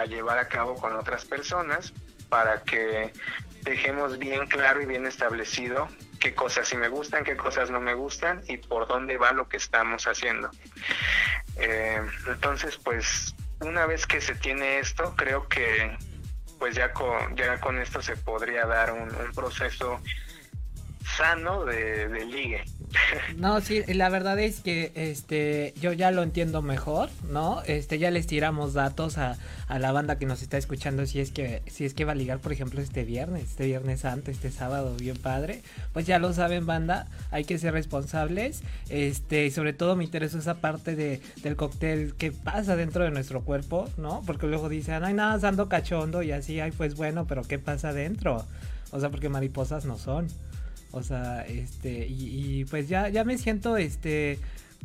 llevar 0.06 0.38
a 0.38 0.48
cabo 0.48 0.76
con 0.76 0.94
otras 0.94 1.24
personas 1.24 1.92
para 2.28 2.62
que 2.62 3.12
dejemos 3.62 4.18
bien 4.18 4.46
claro 4.46 4.80
y 4.80 4.86
bien 4.86 5.06
establecido 5.06 5.88
qué 6.26 6.34
cosas 6.34 6.66
sí 6.66 6.76
me 6.76 6.88
gustan, 6.88 7.22
qué 7.22 7.36
cosas 7.36 7.70
no 7.70 7.78
me 7.78 7.94
gustan 7.94 8.42
y 8.48 8.56
por 8.56 8.88
dónde 8.88 9.16
va 9.16 9.30
lo 9.30 9.48
que 9.48 9.58
estamos 9.58 10.08
haciendo. 10.08 10.50
Eh, 11.54 12.02
entonces, 12.26 12.76
pues 12.78 13.32
una 13.60 13.86
vez 13.86 14.06
que 14.08 14.20
se 14.20 14.34
tiene 14.34 14.80
esto, 14.80 15.14
creo 15.16 15.46
que 15.46 15.96
pues 16.58 16.74
ya 16.74 16.92
con, 16.92 17.36
ya 17.36 17.60
con 17.60 17.78
esto 17.78 18.02
se 18.02 18.16
podría 18.16 18.66
dar 18.66 18.90
un, 18.90 19.08
proceso 19.36 20.00
sano 21.16 21.64
de, 21.64 22.24
ligue. 22.26 22.64
No, 23.36 23.60
sí, 23.60 23.82
la 23.88 24.08
verdad 24.08 24.38
es 24.38 24.60
que 24.60 24.92
este 24.94 25.74
yo 25.80 25.92
ya 25.92 26.10
lo 26.10 26.22
entiendo 26.22 26.62
mejor, 26.62 27.10
¿no? 27.28 27.62
Este 27.66 27.98
ya 27.98 28.10
les 28.10 28.26
tiramos 28.26 28.72
datos 28.72 29.18
a, 29.18 29.36
a, 29.68 29.78
la 29.78 29.92
banda 29.92 30.18
que 30.18 30.24
nos 30.24 30.40
está 30.40 30.56
escuchando 30.56 31.04
si 31.04 31.20
es 31.20 31.30
que 31.30 31.62
si 31.66 31.84
es 31.84 31.92
que 31.92 32.04
va 32.04 32.12
a 32.12 32.14
ligar, 32.14 32.38
por 32.38 32.52
ejemplo, 32.52 32.80
este 32.80 33.04
viernes, 33.04 33.44
este 33.44 33.66
viernes 33.66 34.00
santo, 34.00 34.30
este 34.30 34.50
sábado 34.50 34.94
bien 34.98 35.16
padre. 35.16 35.62
Pues 35.92 36.06
ya 36.06 36.18
lo 36.18 36.32
saben, 36.32 36.64
banda, 36.64 37.06
hay 37.30 37.44
que 37.44 37.58
ser 37.58 37.74
responsables. 37.74 38.62
Este, 38.88 39.46
y 39.46 39.50
sobre 39.50 39.72
todo 39.72 39.96
me 39.96 40.04
interesa 40.04 40.38
esa 40.38 40.54
parte 40.54 40.96
de, 40.96 41.20
del 41.42 41.56
cóctel 41.56 42.14
que 42.14 42.32
pasa 42.32 42.76
dentro 42.76 43.04
de 43.04 43.10
nuestro 43.10 43.42
cuerpo, 43.42 43.90
¿no? 43.98 44.22
Porque 44.26 44.46
luego 44.46 44.68
dicen, 44.68 45.04
"Ay, 45.04 45.14
nada, 45.14 45.46
ando 45.46 45.68
cachondo" 45.68 46.22
y 46.22 46.32
así, 46.32 46.60
"Ay, 46.60 46.72
pues 46.72 46.94
bueno, 46.94 47.26
pero 47.26 47.42
¿qué 47.42 47.58
pasa 47.58 47.92
dentro?" 47.92 48.46
O 48.92 49.00
sea, 49.00 49.10
porque 49.10 49.28
mariposas 49.28 49.84
no 49.84 49.98
son. 49.98 50.28
O 50.96 51.02
sea, 51.02 51.44
este, 51.46 52.06
y, 52.08 52.64
pues 52.64 52.88
ya, 52.88 53.10
ya 53.10 53.22
me 53.22 53.36
siento 53.36 53.76
este 53.76 54.38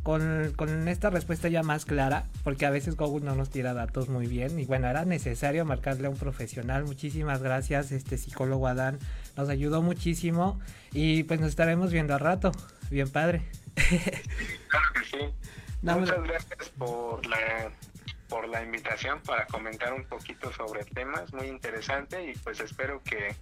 con, 0.04 0.52
con, 0.58 0.90
esta 0.90 1.10
respuesta 1.10 1.48
ya 1.48 1.64
más 1.64 1.86
clara, 1.86 2.26
porque 2.44 2.66
a 2.66 2.70
veces 2.70 2.98
Google 2.98 3.26
no 3.26 3.36
nos 3.36 3.50
tira 3.50 3.74
datos 3.74 4.10
muy 4.10 4.28
bien. 4.28 4.60
Y 4.60 4.66
bueno, 4.66 4.90
era 4.90 5.06
necesario 5.06 5.64
marcarle 5.64 6.08
a 6.08 6.10
un 6.10 6.18
profesional. 6.18 6.84
Muchísimas 6.84 7.42
gracias, 7.42 7.94
este 7.94 8.18
psicólogo 8.18 8.68
Adán. 8.68 9.00
Nos 9.38 9.48
ayudó 9.48 9.82
muchísimo. 9.82 10.60
Y 10.92 11.24
pues 11.24 11.40
nos 11.40 11.48
estaremos 11.48 11.94
viendo 11.94 12.14
a 12.14 12.18
rato. 12.18 12.52
Bien 12.90 13.10
padre. 13.10 13.44
Claro 14.68 14.94
que 14.94 15.18
sí. 15.18 15.26
Muchas 15.82 16.24
gracias 16.24 16.70
por 16.78 17.26
la 17.26 17.72
por 18.32 18.48
la 18.48 18.64
invitación 18.64 19.20
para 19.26 19.46
comentar 19.48 19.92
un 19.92 20.06
poquito 20.06 20.54
sobre 20.54 20.86
temas 20.86 21.34
muy 21.34 21.48
interesante 21.48 22.32
y 22.32 22.34
pues 22.38 22.62
espero 22.62 23.02
que 23.04 23.36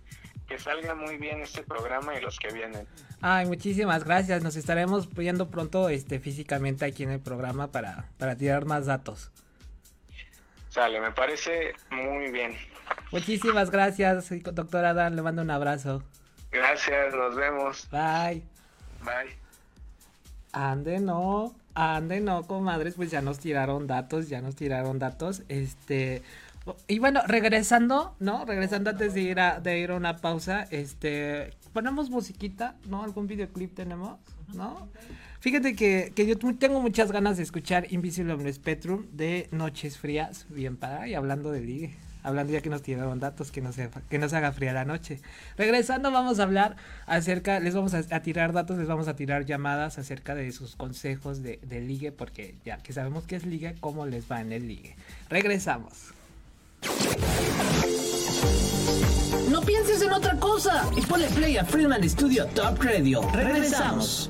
que 0.49 0.57
salga 0.57 0.95
muy 0.95 1.17
bien 1.17 1.41
este 1.41 1.63
programa 1.63 2.17
y 2.17 2.21
los 2.21 2.39
que 2.39 2.51
vienen. 2.51 2.87
Ay, 3.21 3.45
muchísimas 3.45 4.03
gracias. 4.03 4.41
Nos 4.41 4.55
estaremos 4.55 5.13
viendo 5.13 5.49
pronto 5.49 5.89
este 5.89 6.19
físicamente 6.19 6.85
aquí 6.85 7.03
en 7.03 7.11
el 7.11 7.19
programa 7.19 7.71
para, 7.71 8.09
para 8.17 8.35
tirar 8.35 8.65
más 8.65 8.87
datos. 8.87 9.31
Sale, 10.69 10.99
me 10.99 11.11
parece 11.11 11.73
muy 11.91 12.31
bien. 12.31 12.57
Muchísimas 13.11 13.69
gracias, 13.69 14.29
doctora 14.53 14.93
Dan. 14.93 15.15
Le 15.15 15.21
mando 15.21 15.43
un 15.43 15.51
abrazo. 15.51 16.03
Gracias, 16.51 17.13
nos 17.13 17.35
vemos. 17.35 17.87
Bye. 17.91 18.43
Bye. 19.03 19.37
Ande 20.51 20.99
no, 20.99 21.55
ande 21.75 22.21
no, 22.21 22.47
comadres, 22.47 22.95
pues 22.95 23.11
ya 23.11 23.21
nos 23.21 23.37
tiraron 23.37 23.85
datos, 23.85 24.29
ya 24.29 24.41
nos 24.41 24.55
tiraron 24.55 24.97
datos. 24.97 25.43
Este, 25.47 26.23
y 26.87 26.99
bueno, 26.99 27.21
regresando, 27.27 28.15
¿no? 28.19 28.45
Regresando 28.45 28.89
antes 28.89 29.13
de 29.13 29.21
ir 29.21 29.39
a, 29.39 29.59
de 29.59 29.79
ir 29.79 29.91
a 29.91 29.95
una 29.95 30.17
pausa, 30.17 30.67
este, 30.71 31.51
ponemos 31.73 32.09
musiquita, 32.09 32.75
¿no? 32.87 33.03
¿Algún 33.03 33.27
videoclip 33.27 33.75
tenemos? 33.75 34.19
¿No? 34.53 34.89
Fíjate 35.39 35.75
que, 35.75 36.11
que 36.15 36.25
yo 36.25 36.37
tengo 36.37 36.81
muchas 36.81 37.11
ganas 37.11 37.37
de 37.37 37.43
escuchar 37.43 37.91
Invisible 37.93 38.51
Spectrum 38.51 39.05
de 39.13 39.47
Noches 39.51 39.97
Frías, 39.97 40.47
bien 40.49 40.75
para, 40.75 41.07
y 41.07 41.13
hablando 41.13 41.51
de 41.51 41.61
ligue. 41.61 41.95
Hablando 42.21 42.51
ya 42.51 42.59
que 42.59 42.69
nos 42.69 42.81
tiraron 42.81 43.21
datos, 43.21 43.49
que 43.49 43.61
no 43.61 43.71
se, 43.71 43.89
que 44.09 44.19
no 44.19 44.25
haga 44.25 44.51
fría 44.51 44.73
la 44.73 44.83
noche. 44.83 45.21
Regresando 45.57 46.11
vamos 46.11 46.39
a 46.39 46.43
hablar 46.43 46.75
acerca, 47.05 47.61
les 47.61 47.73
vamos 47.73 47.93
a, 47.93 48.19
tirar 48.19 48.51
datos, 48.51 48.77
les 48.77 48.87
vamos 48.87 49.07
a 49.07 49.15
tirar 49.15 49.45
llamadas 49.45 49.97
acerca 49.97 50.35
de 50.35 50.51
sus 50.51 50.75
consejos 50.75 51.41
de, 51.41 51.59
de 51.63 51.79
ligue, 51.79 52.11
porque 52.11 52.55
ya 52.65 52.77
que 52.79 52.91
sabemos 52.91 53.23
que 53.23 53.37
es 53.37 53.45
ligue, 53.45 53.75
cómo 53.79 54.05
les 54.05 54.29
va 54.29 54.41
en 54.41 54.51
el 54.51 54.67
ligue. 54.67 54.97
Regresamos. 55.29 56.18
No 59.49 59.61
pienses 59.61 60.01
en 60.01 60.11
otra 60.11 60.35
cosa 60.37 60.89
y 60.95 61.01
ponle 61.01 61.27
play 61.27 61.57
a 61.57 61.65
Freeman 61.65 62.07
Studio 62.09 62.45
Top 62.47 62.81
Radio. 62.81 63.21
Regresamos. 63.33 64.29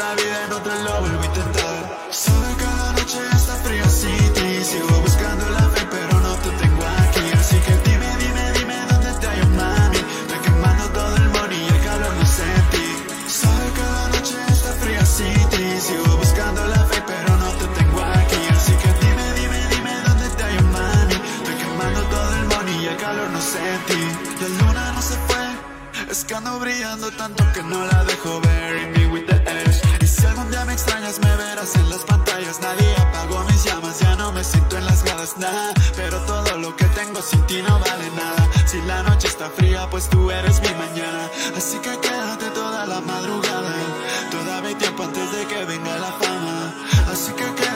Esta 0.00 0.14
vida, 0.14 0.44
en 0.46 0.52
otra 0.52 0.74
lo 0.76 1.00
vuelvo 1.00 1.20
a 1.20 1.69
eres 40.30 40.60
mi 40.60 40.72
mañana. 40.74 41.28
Así 41.56 41.78
que 41.78 41.98
quédate 41.98 42.50
toda 42.50 42.86
la 42.86 43.00
madrugada. 43.00 43.74
Todavía 44.30 44.68
hay 44.68 44.74
tiempo 44.76 45.02
antes 45.02 45.32
de 45.32 45.46
que 45.46 45.64
venga 45.64 45.98
la 45.98 46.12
fama. 46.12 46.74
Así 47.12 47.32
que 47.32 47.44
quédate 47.44 47.69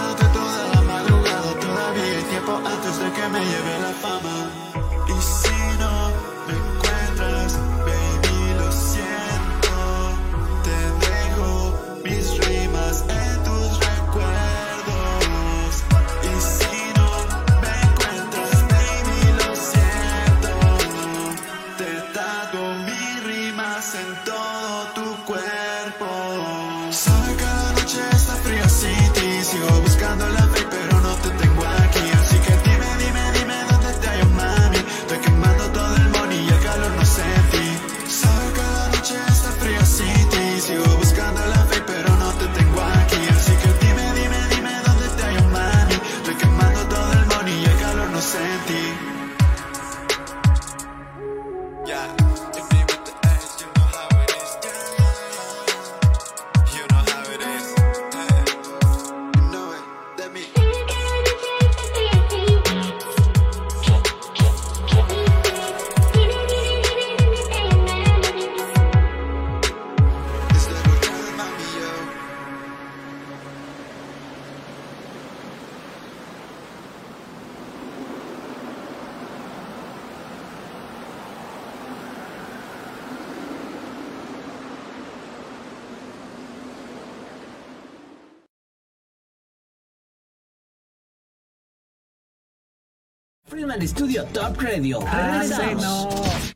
Freeman 93.74 93.88
Studio 93.88 94.24
Top 94.26 94.56
Radio. 94.60 95.00
Regresamos. 95.00 96.54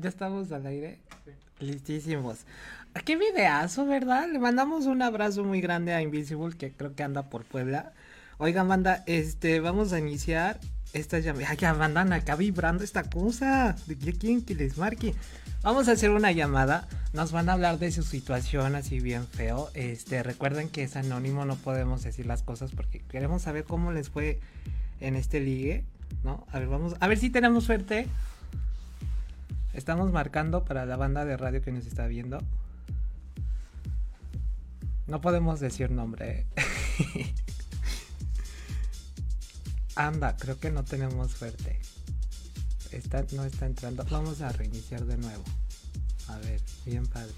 Ya 0.00 0.08
estamos 0.08 0.50
al 0.50 0.66
aire. 0.66 0.98
Listísimos. 1.60 2.38
Qué 3.04 3.16
videazo, 3.16 3.84
¿verdad? 3.84 4.28
Le 4.32 4.38
mandamos 4.38 4.86
un 4.86 5.02
abrazo 5.02 5.44
muy 5.44 5.60
grande 5.60 5.92
a 5.92 6.00
Invisible, 6.00 6.56
que 6.56 6.72
creo 6.72 6.94
que 6.94 7.02
anda 7.02 7.24
por 7.24 7.44
Puebla. 7.44 7.92
Oigan, 8.38 8.66
banda, 8.66 9.04
este, 9.06 9.60
vamos 9.60 9.92
a 9.92 9.98
iniciar 9.98 10.58
esta 10.94 11.18
llamada. 11.18 11.52
Ya 11.52 11.74
mandan 11.74 12.14
acá 12.14 12.34
vibrando 12.34 12.82
esta 12.82 13.02
cosa. 13.02 13.76
¿De 13.86 13.96
quieren 13.96 14.42
que 14.42 14.54
les 14.54 14.78
marque? 14.78 15.14
Vamos 15.62 15.88
a 15.88 15.92
hacer 15.92 16.10
una 16.10 16.32
llamada. 16.32 16.88
Nos 17.12 17.30
van 17.30 17.50
a 17.50 17.54
hablar 17.54 17.78
de 17.78 17.92
su 17.92 18.04
situación 18.04 18.74
así 18.74 19.00
bien 19.00 19.26
feo. 19.26 19.68
Este, 19.74 20.22
recuerden 20.22 20.70
que 20.70 20.84
es 20.84 20.96
anónimo, 20.96 21.44
no 21.44 21.56
podemos 21.56 22.02
decir 22.04 22.24
las 22.24 22.42
cosas 22.42 22.70
porque 22.74 23.00
queremos 23.00 23.42
saber 23.42 23.64
cómo 23.64 23.92
les 23.92 24.08
fue 24.08 24.40
en 25.00 25.14
este 25.14 25.40
ligue. 25.40 25.84
¿No? 26.24 26.46
A 26.50 26.58
ver, 26.58 26.68
vamos. 26.68 26.94
A 27.00 27.06
ver 27.06 27.18
si 27.18 27.30
tenemos 27.30 27.64
suerte. 27.64 28.08
Estamos 29.72 30.10
marcando 30.12 30.64
para 30.64 30.86
la 30.86 30.96
banda 30.96 31.24
de 31.24 31.36
radio 31.36 31.62
que 31.62 31.70
nos 31.70 31.86
está 31.86 32.06
viendo. 32.06 32.40
No 35.06 35.20
podemos 35.20 35.60
decir 35.60 35.90
nombre. 35.90 36.46
¿eh? 36.56 37.34
Anda, 39.96 40.36
creo 40.36 40.58
que 40.58 40.70
no 40.70 40.84
tenemos 40.84 41.30
suerte. 41.32 41.78
Está, 42.92 43.24
no 43.32 43.44
está 43.44 43.66
entrando. 43.66 44.04
Vamos 44.10 44.40
a 44.40 44.50
reiniciar 44.50 45.04
de 45.04 45.16
nuevo. 45.16 45.44
A 46.28 46.38
ver, 46.38 46.60
bien 46.84 47.06
padre. 47.06 47.32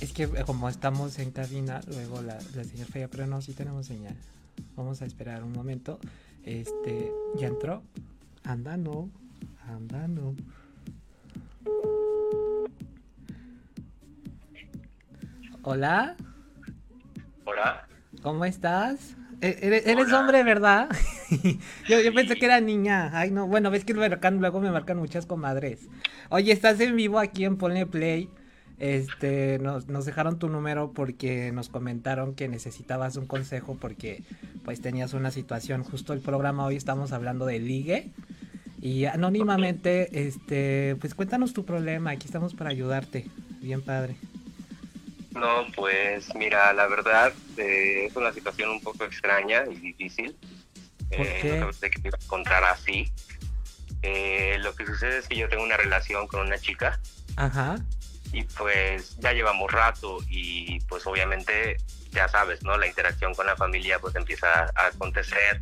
Es 0.00 0.12
que 0.12 0.28
como 0.44 0.68
estamos 0.68 1.18
en 1.18 1.30
cabina, 1.30 1.80
luego 1.86 2.22
la, 2.22 2.38
la 2.54 2.64
señal 2.64 2.86
falla, 2.86 3.08
pero 3.08 3.26
no, 3.26 3.40
sí 3.42 3.52
tenemos 3.52 3.86
señal. 3.86 4.16
Vamos 4.76 5.02
a 5.02 5.06
esperar 5.06 5.42
un 5.44 5.52
momento. 5.52 5.98
Este, 6.44 7.12
¿ya 7.36 7.48
entró? 7.48 7.82
Anda, 8.44 8.76
no. 8.76 9.10
Anda, 9.68 10.08
no. 10.08 10.34
Hola, 15.62 16.16
Hola. 17.44 17.86
¿cómo 18.22 18.44
estás? 18.46 19.16
E- 19.42 19.58
Eres, 19.62 19.86
eres 19.86 20.12
hombre, 20.12 20.42
¿verdad? 20.42 20.88
yo, 21.88 22.00
yo 22.00 22.14
pensé 22.14 22.36
que 22.36 22.46
era 22.46 22.60
niña. 22.60 23.10
Ay, 23.12 23.30
no. 23.30 23.46
Bueno, 23.46 23.70
ves 23.70 23.84
que 23.84 23.94
luego 23.94 24.60
me 24.60 24.70
marcan 24.70 24.98
muchas 24.98 25.26
comadres. 25.26 25.88
Oye, 26.30 26.52
estás 26.52 26.80
en 26.80 26.96
vivo 26.96 27.18
aquí 27.18 27.44
en 27.44 27.56
Ponle 27.56 27.86
Play. 27.86 28.30
Este, 28.80 29.58
nos, 29.60 29.88
nos 29.88 30.06
dejaron 30.06 30.38
tu 30.38 30.48
número 30.48 30.92
porque 30.92 31.52
nos 31.52 31.68
comentaron 31.68 32.34
que 32.34 32.48
necesitabas 32.48 33.16
un 33.16 33.26
consejo 33.26 33.76
porque 33.80 34.22
pues 34.64 34.80
tenías 34.80 35.12
una 35.12 35.30
situación. 35.30 35.84
Justo 35.84 36.12
el 36.14 36.20
programa 36.20 36.64
hoy 36.64 36.76
estamos 36.76 37.12
hablando 37.12 37.46
de 37.46 37.58
ligue. 37.60 38.08
Y 38.80 39.04
anónimamente, 39.04 40.26
este, 40.26 40.96
pues 40.98 41.14
cuéntanos 41.14 41.52
tu 41.52 41.66
problema. 41.66 42.12
Aquí 42.12 42.26
estamos 42.26 42.54
para 42.54 42.70
ayudarte. 42.70 43.26
Bien 43.60 43.82
padre. 43.82 44.16
No, 45.34 45.66
pues 45.76 46.34
mira, 46.34 46.72
la 46.72 46.86
verdad 46.88 47.32
eh, 47.58 48.06
es 48.06 48.16
una 48.16 48.32
situación 48.32 48.70
un 48.70 48.80
poco 48.80 49.04
extraña 49.04 49.64
y 49.70 49.76
difícil. 49.76 50.34
¿Por 51.14 51.26
Eh, 51.26 51.38
qué? 51.42 51.58
no 51.60 51.66
pensé 51.66 51.90
que 51.90 51.98
me 52.00 52.08
iba 52.08 52.18
a 52.20 52.24
encontrar 52.24 52.64
así. 52.64 53.12
Eh, 54.02 54.56
lo 54.60 54.74
que 54.74 54.86
sucede 54.86 55.18
es 55.18 55.28
que 55.28 55.36
yo 55.36 55.48
tengo 55.50 55.62
una 55.62 55.76
relación 55.76 56.26
con 56.26 56.40
una 56.46 56.56
chica 56.58 56.98
Ajá. 57.36 57.76
Y 58.32 58.44
pues 58.44 59.16
ya 59.18 59.32
llevamos 59.32 59.70
rato 59.72 60.18
y 60.28 60.78
pues 60.84 61.06
obviamente 61.06 61.76
ya 62.10 62.28
sabes, 62.28 62.62
¿no? 62.62 62.76
La 62.76 62.86
interacción 62.86 63.34
con 63.34 63.46
la 63.46 63.56
familia 63.56 63.98
pues 63.98 64.14
empieza 64.16 64.64
a 64.74 64.86
acontecer 64.86 65.60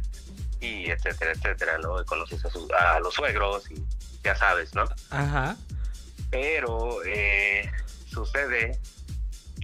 y 0.60 0.90
etcétera, 0.90 1.32
etcétera, 1.32 1.78
¿no? 1.78 2.04
Conoces 2.04 2.44
a, 2.44 2.50
su- 2.50 2.68
a 2.78 3.00
los 3.00 3.14
suegros 3.14 3.70
y 3.70 3.82
ya 4.22 4.34
sabes, 4.34 4.74
¿no? 4.74 4.84
Ajá. 5.10 5.56
pero 6.30 7.02
eh, 7.04 7.70
sucede 8.06 8.78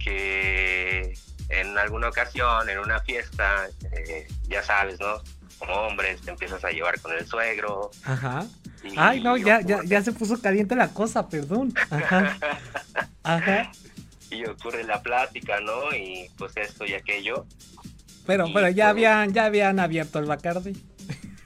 que 0.03 1.13
en 1.49 1.77
alguna 1.77 2.09
ocasión, 2.09 2.69
en 2.69 2.79
una 2.79 2.99
fiesta, 3.01 3.67
eh, 3.91 4.27
ya 4.43 4.63
sabes, 4.63 4.99
¿no? 4.99 5.21
Como 5.59 5.73
hombres, 5.73 6.21
te 6.21 6.31
empiezas 6.31 6.63
a 6.63 6.69
llevar 6.69 6.99
con 7.01 7.13
el 7.13 7.25
suegro. 7.27 7.91
Ajá. 8.03 8.45
Y 8.85 8.93
Ay, 8.97 9.21
no, 9.21 9.35
ya, 9.37 9.61
ya, 9.61 9.77
ocurre- 9.79 9.87
ya 9.87 10.01
se 10.03 10.11
puso 10.11 10.41
caliente 10.41 10.75
la 10.75 10.89
cosa, 10.89 11.27
perdón. 11.27 11.73
Ajá. 11.89 12.37
Ajá. 13.23 13.71
Y 14.31 14.45
ocurre 14.45 14.83
la 14.83 15.01
plática, 15.01 15.59
¿no? 15.61 15.93
Y 15.95 16.29
pues 16.37 16.55
esto 16.57 16.85
y 16.85 16.93
aquello. 16.93 17.45
Pero, 18.25 18.47
Y 18.47 18.53
pero 18.53 18.69
ya 18.69 18.85
pues- 18.85 18.91
habían, 18.91 19.33
ya 19.33 19.45
habían 19.45 19.79
abierto 19.79 20.19
el 20.19 20.25
Bacardi. 20.25 20.73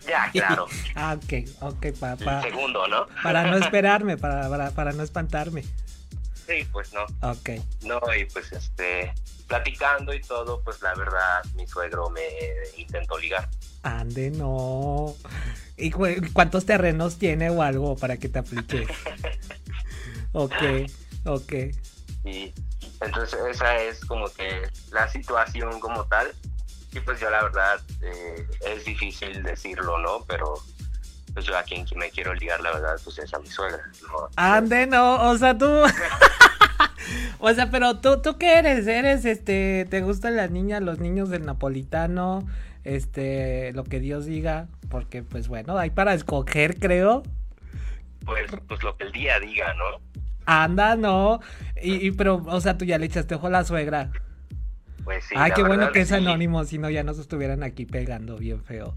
Ya, 0.08 0.30
claro. 0.32 0.68
Ah, 0.96 1.18
ok, 1.18 1.34
ok, 1.62 1.86
pa- 2.00 2.14
El 2.14 2.26
pa- 2.26 2.42
segundo, 2.42 2.88
¿no? 2.88 3.06
para 3.22 3.44
no 3.44 3.58
esperarme, 3.64 4.18
para, 4.18 4.50
para, 4.50 4.72
para 4.72 4.92
no 4.94 5.04
espantarme. 5.04 5.64
Sí, 6.48 6.66
pues 6.72 6.92
no. 6.94 7.04
Ok. 7.30 7.50
No, 7.84 8.00
y 8.20 8.26
pues 8.26 8.52
este, 8.52 9.14
platicando 9.50 10.14
y 10.14 10.22
todo, 10.22 10.62
pues 10.62 10.82
la 10.82 10.94
verdad, 10.96 11.44
mi 11.56 11.68
suegro 11.68 12.10
me 12.12 12.22
intentó 12.78 13.18
ligar. 13.18 13.50
Ande, 13.84 14.32
no. 14.32 15.16
¿Y 15.76 15.92
cu- 15.92 16.08
cuántos 16.32 16.66
terrenos 16.66 17.18
tiene 17.18 17.50
o 17.50 17.62
algo 17.62 17.98
para 17.98 18.16
que 18.18 18.30
te 18.30 18.40
aplique? 18.40 18.88
Ok, 20.32 20.62
ok. 21.26 21.54
Y 22.24 22.54
entonces 23.02 23.40
esa 23.50 23.76
es 23.82 24.06
como 24.06 24.32
que 24.32 24.62
la 24.92 25.10
situación 25.10 25.80
como 25.80 26.06
tal. 26.06 26.32
Y 26.92 27.00
pues 27.00 27.20
yo 27.20 27.32
la 27.32 27.42
verdad 27.44 27.80
eh, 28.04 28.48
es 28.68 28.86
difícil 28.86 29.42
decirlo, 29.42 29.98
¿no? 29.98 30.24
Pero 30.28 30.54
pues 31.40 31.48
yo 31.48 31.58
a 31.58 31.64
quien 31.64 31.86
me 31.96 32.10
quiero 32.10 32.34
ligar, 32.34 32.60
la 32.60 32.74
verdad, 32.74 33.00
pues 33.02 33.18
es 33.18 33.34
a 33.34 33.40
mi 33.40 33.48
suegra. 33.48 33.80
¿no? 34.02 34.28
Ande, 34.36 34.88
no, 34.88 35.30
o 35.30 35.38
sea, 35.38 35.58
tú. 35.58 35.66
o 37.40 37.54
sea, 37.54 37.72
pero 37.72 38.02
tú, 38.02 38.22
¿tú 38.22 38.38
qué 38.38 38.58
eres? 38.58 38.86
¿Eres, 38.88 39.24
este, 39.24 39.88
te 39.90 40.02
gustan 40.02 40.36
las 40.36 40.52
niñas, 40.52 40.82
los 40.82 41.00
niños 41.00 41.30
del 41.30 41.46
napolitano? 41.46 42.46
Este, 42.84 43.72
lo 43.72 43.86
que 43.86 44.02
Dios 44.02 44.26
diga. 44.26 44.68
Porque, 44.90 45.24
pues 45.24 45.48
bueno, 45.48 45.78
hay 45.78 45.92
para 45.92 46.14
escoger, 46.14 46.78
creo. 46.78 47.24
Pues, 48.26 48.52
pues 48.68 48.84
lo 48.84 48.98
que 48.98 49.06
el 49.06 49.14
día 49.14 49.40
diga, 49.40 49.74
¿no? 49.76 49.86
Anda, 50.46 50.98
no. 50.98 51.40
Y, 51.82 52.06
y, 52.06 52.12
pero, 52.12 52.44
o 52.48 52.60
sea, 52.60 52.78
tú 52.78 52.84
ya 52.84 52.98
le 52.98 53.06
echaste 53.06 53.36
ojo 53.36 53.48
a 53.48 53.52
la 53.52 53.64
suegra. 53.64 54.12
Pues 55.06 55.24
sí. 55.24 55.36
Ay, 55.38 55.54
qué 55.56 55.64
bueno 55.64 55.94
que 55.94 56.02
es 56.02 56.10
sí. 56.10 56.16
anónimo, 56.16 56.66
si 56.66 56.80
no 56.80 56.90
ya 56.90 57.04
nos 57.04 57.18
estuvieran 57.18 57.64
aquí 57.64 57.86
pegando 57.86 58.36
bien 58.36 58.62
feo. 58.62 58.94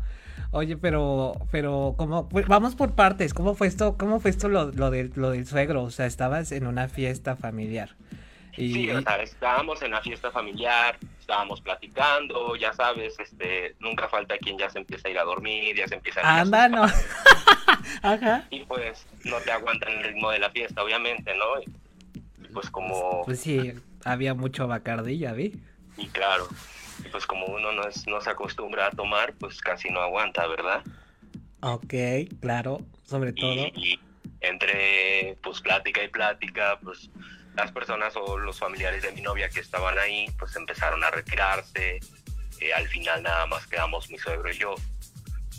Oye, 0.51 0.77
pero, 0.77 1.33
pero, 1.51 1.95
¿cómo? 1.97 2.29
pues, 2.29 2.47
vamos 2.47 2.75
por 2.75 2.95
partes. 2.95 3.33
¿Cómo 3.35 3.55
fue 3.55 3.67
esto? 3.69 3.97
¿Cómo 3.97 4.21
fue 4.21 4.31
esto 4.31 4.49
lo, 4.49 4.73
lo 4.73 4.91
del, 4.91 5.13
lo 5.17 5.31
del 5.31 5.47
suegro? 5.47 5.83
O 5.85 5.91
sea, 5.91 6.07
estabas 6.07 6.53
en 6.53 6.67
una 6.67 6.89
fiesta 6.89 7.37
familiar. 7.37 7.91
Y, 8.57 8.75
Sí, 8.75 8.91
o 8.91 9.01
sea, 9.01 9.23
estábamos 9.23 9.81
en 9.81 9.93
la 9.93 10.03
fiesta 10.03 10.31
familiar, 10.31 10.99
estábamos 11.19 11.63
platicando, 11.63 12.55
ya 12.57 12.75
sabes, 12.75 13.19
este, 13.19 13.75
nunca 13.81 14.09
falta 14.09 14.37
quien 14.37 14.59
ya 14.59 14.69
se 14.69 14.79
empieza 14.81 15.09
a 15.09 15.11
ir 15.11 15.19
a 15.19 15.25
dormir, 15.25 15.75
ya 15.75 15.89
se 15.89 15.95
empieza 15.95 16.21
a 16.21 16.41
anda, 16.41 16.69
no. 16.69 16.85
Ajá. 18.03 18.45
y 18.51 18.61
pues 18.65 19.07
no 19.25 19.39
te 19.39 19.53
aguantan 19.53 19.93
el 19.93 20.05
ritmo 20.05 20.31
de 20.31 20.39
la 20.39 20.51
fiesta, 20.51 20.83
obviamente, 20.83 21.35
¿no? 21.35 21.45
Y, 21.63 22.49
pues 22.53 22.69
como, 22.69 23.23
Pues 23.25 23.41
sí, 23.41 23.73
había 24.05 24.35
mucho 24.35 24.67
Bacardi, 24.69 25.17
ya 25.17 25.33
vi. 25.33 25.59
y 25.97 26.09
claro, 26.09 26.47
pues 27.13 27.27
como 27.27 27.47
uno 27.47 27.71
no, 27.73 27.87
es, 27.87 28.07
no 28.09 28.21
se 28.21 28.31
acostumbra 28.31 28.89
a 28.89 28.91
tomar, 28.91 29.35
pues 29.35 29.61
casi 29.61 29.91
no 29.91 30.01
aguanta, 30.01 30.47
¿verdad? 30.49 30.83
Ok, 31.61 31.95
claro, 32.41 32.81
sobre 33.05 33.33
todo. 33.33 33.53
Y, 33.53 33.93
y 33.93 34.01
entre 34.41 35.37
pues 35.43 35.61
plática 35.61 36.03
y 36.03 36.09
plática, 36.09 36.79
pues 36.83 37.11
las 37.55 37.71
personas 37.71 38.15
o 38.17 38.39
los 38.39 38.59
familiares 38.59 39.03
de 39.03 39.13
mi 39.13 39.21
novia 39.21 39.49
que 39.49 39.61
estaban 39.61 39.99
ahí, 39.99 40.27
pues 40.39 40.57
empezaron 40.57 41.05
a 41.05 41.11
retirarse. 41.11 42.01
Eh, 42.61 42.73
al 42.75 42.89
final 42.89 43.23
nada 43.23 43.47
más 43.47 43.67
quedamos 43.67 44.11
mi 44.11 44.19
suegro 44.19 44.51
y 44.51 44.59
yo. 44.59 44.75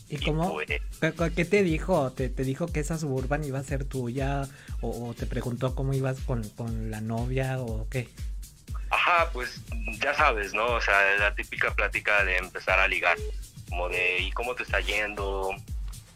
¿Y 0.10 0.18
cómo? 0.18 0.54
pues, 0.54 0.68
¿Qué 1.00 1.32
qué 1.36 1.46
te 1.46 1.64
dijo? 1.64 2.12
¿Te, 2.12 2.30
te 2.30 2.44
dijo 2.44 2.68
que 2.68 2.82
esa 2.82 2.98
suburban 2.98 3.44
iba 3.44 3.60
a 3.60 3.64
ser 3.64 3.86
tuya? 3.86 4.48
¿O, 4.82 5.10
o 5.10 5.14
te 5.14 5.26
preguntó 5.26 5.76
cómo 5.76 5.94
ibas 5.94 6.20
con, 6.22 6.48
con 6.50 6.92
la 6.92 7.02
novia 7.02 7.60
o 7.62 7.88
qué? 7.90 8.10
Ajá, 9.06 9.30
pues 9.34 9.60
ya 10.00 10.14
sabes, 10.14 10.54
¿no? 10.54 10.66
O 10.66 10.82
sea, 10.82 11.18
la 11.18 11.36
típica 11.36 11.74
plática 11.76 12.24
de 12.24 12.38
empezar 12.38 12.80
a 12.80 12.88
ligar, 12.88 13.18
como 13.68 13.90
de, 13.90 14.20
¿y 14.20 14.32
cómo 14.32 14.56
te 14.56 14.64
está 14.64 14.80
yendo? 14.80 15.54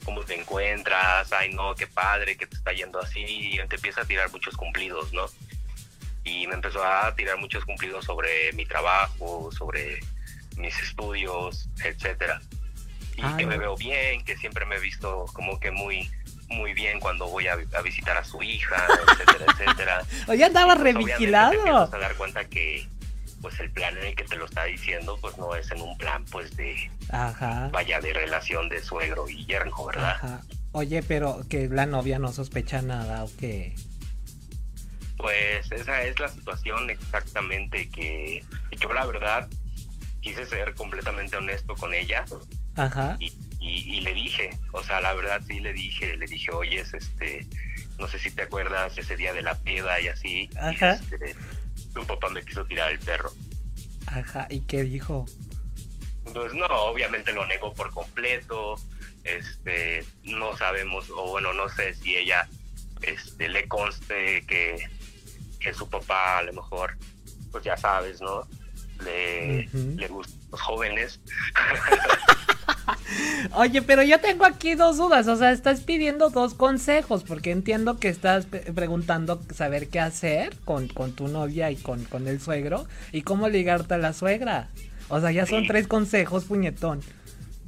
¿Cómo 0.05 0.21
te 0.21 0.39
encuentras? 0.39 1.33
Ay, 1.33 1.53
no, 1.53 1.75
qué 1.75 1.85
padre 1.85 2.37
que 2.37 2.47
te 2.47 2.55
está 2.55 2.71
yendo 2.71 2.99
así. 2.99 3.25
Y 3.27 3.67
te 3.67 3.75
empieza 3.75 4.01
a 4.01 4.05
tirar 4.05 4.31
muchos 4.31 4.55
cumplidos, 4.55 5.11
¿no? 5.11 5.25
Y 6.23 6.47
me 6.47 6.53
empezó 6.53 6.81
a 6.81 7.13
tirar 7.13 7.37
muchos 7.37 7.65
cumplidos 7.65 8.05
sobre 8.05 8.53
mi 8.53 8.65
trabajo, 8.65 9.49
sobre 9.51 9.99
mis 10.55 10.77
estudios, 10.79 11.67
etcétera. 11.83 12.41
Y 13.17 13.21
Ay, 13.21 13.35
que 13.37 13.45
me 13.47 13.57
veo 13.57 13.75
bien, 13.75 14.23
que 14.23 14.37
siempre 14.37 14.65
me 14.65 14.77
he 14.77 14.79
visto 14.79 15.25
como 15.33 15.59
que 15.59 15.71
muy 15.71 16.09
muy 16.49 16.73
bien 16.73 16.99
cuando 16.99 17.27
voy 17.27 17.47
a, 17.47 17.53
a 17.75 17.81
visitar 17.81 18.17
a 18.17 18.23
su 18.23 18.41
hija, 18.41 18.75
etcétera, 19.11 19.45
etcétera. 19.59 20.01
Oye, 20.27 20.43
andaba 20.45 20.75
pues, 20.75 20.81
obviamente, 20.81 21.05
te 21.05 21.15
revigilado. 21.15 21.53
empiezas 21.53 21.93
a 21.93 21.97
dar 21.97 22.15
cuenta 22.15 22.45
que 22.45 22.87
pues 23.41 23.59
el 23.59 23.69
plan 23.71 23.95
en 23.97 24.03
el 24.05 24.15
que 24.15 24.23
te 24.23 24.35
lo 24.35 24.45
está 24.45 24.63
diciendo 24.63 25.15
pues 25.21 25.37
no 25.37 25.53
es 25.55 25.69
en 25.69 25.79
un 25.81 25.95
plan 25.99 26.25
pues 26.31 26.55
de 26.57 26.89
Ajá. 27.11 27.69
vaya 27.71 27.99
de 28.01 28.11
relación 28.11 28.67
de 28.67 28.81
suegro 28.81 29.29
y 29.29 29.45
yerno, 29.45 29.85
¿verdad? 29.85 30.15
Ajá. 30.15 30.41
Oye, 30.71 31.03
pero 31.03 31.41
que 31.49 31.67
la 31.69 31.85
novia 31.85 32.17
no 32.19 32.31
sospecha 32.33 32.81
nada 32.81 33.23
o 33.23 33.29
qué. 33.39 33.75
Pues 35.17 35.71
esa 35.71 36.03
es 36.03 36.19
la 36.19 36.27
situación 36.29 36.89
exactamente 36.89 37.89
que 37.89 38.43
yo 38.79 38.93
la 38.93 39.05
verdad 39.05 39.47
quise 40.21 40.45
ser 40.45 40.73
completamente 40.75 41.37
honesto 41.37 41.75
con 41.75 41.93
ella 41.93 42.25
Ajá. 42.75 43.17
y, 43.19 43.31
y- 43.59 43.97
y 43.97 44.01
le 44.01 44.13
dije, 44.13 44.49
o 44.73 44.83
sea, 44.83 45.01
la 45.01 45.13
verdad 45.13 45.41
sí 45.47 45.59
le 45.59 45.73
dije, 45.73 46.15
le 46.17 46.25
dije, 46.27 46.51
oye, 46.51 46.79
es 46.79 46.93
este, 46.93 47.47
no 47.99 48.07
sé 48.07 48.19
si 48.19 48.31
te 48.31 48.43
acuerdas 48.43 48.97
ese 48.97 49.15
día 49.15 49.33
de 49.33 49.41
la 49.41 49.55
peda 49.55 49.99
y 49.99 50.07
así, 50.07 50.49
y, 50.51 50.57
Ajá. 50.57 50.93
este, 50.93 51.35
tu 51.93 52.05
papá 52.05 52.29
me 52.29 52.43
quiso 52.43 52.65
tirar 52.65 52.91
el 52.91 52.99
perro. 52.99 53.31
Ajá. 54.07 54.47
¿Y 54.49 54.61
qué 54.61 54.83
dijo? 54.83 55.25
Pues 56.33 56.53
no, 56.53 56.65
obviamente 56.65 57.31
lo 57.33 57.45
negó 57.47 57.73
por 57.73 57.91
completo. 57.91 58.75
Este, 59.23 60.05
no 60.23 60.55
sabemos, 60.55 61.09
o 61.09 61.29
bueno, 61.29 61.51
no 61.53 61.67
sé 61.69 61.93
si 61.95 62.15
ella 62.15 62.47
este, 63.01 63.49
le 63.49 63.67
conste 63.67 64.45
que, 64.45 64.87
que 65.59 65.73
su 65.73 65.89
papá 65.89 66.37
a 66.39 66.43
lo 66.43 66.53
mejor, 66.53 66.97
pues 67.51 67.63
ya 67.65 67.75
sabes, 67.75 68.21
¿no? 68.21 68.47
Le, 69.03 69.67
le 69.95 70.07
gustan 70.07 70.39
los 70.51 70.61
jóvenes. 70.61 71.19
Oye, 73.53 73.81
pero 73.81 74.03
yo 74.03 74.19
tengo 74.19 74.45
aquí 74.45 74.75
dos 74.75 74.97
dudas. 74.97 75.27
O 75.27 75.35
sea, 75.35 75.51
estás 75.51 75.81
pidiendo 75.81 76.29
dos 76.29 76.53
consejos 76.53 77.23
porque 77.23 77.51
entiendo 77.51 77.99
que 77.99 78.09
estás 78.09 78.45
preguntando 78.45 79.41
saber 79.53 79.89
qué 79.89 79.99
hacer 79.99 80.55
con, 80.65 80.87
con 80.87 81.13
tu 81.13 81.27
novia 81.27 81.71
y 81.71 81.75
con, 81.75 82.03
con 82.05 82.27
el 82.27 82.39
suegro 82.41 82.87
y 83.11 83.21
cómo 83.21 83.49
ligarte 83.49 83.95
a 83.95 83.97
la 83.97 84.13
suegra. 84.13 84.69
O 85.09 85.19
sea, 85.21 85.31
ya 85.31 85.45
son 85.45 85.61
Sí. 85.61 85.67
tres 85.67 85.87
consejos, 85.87 86.45
puñetón. 86.45 87.01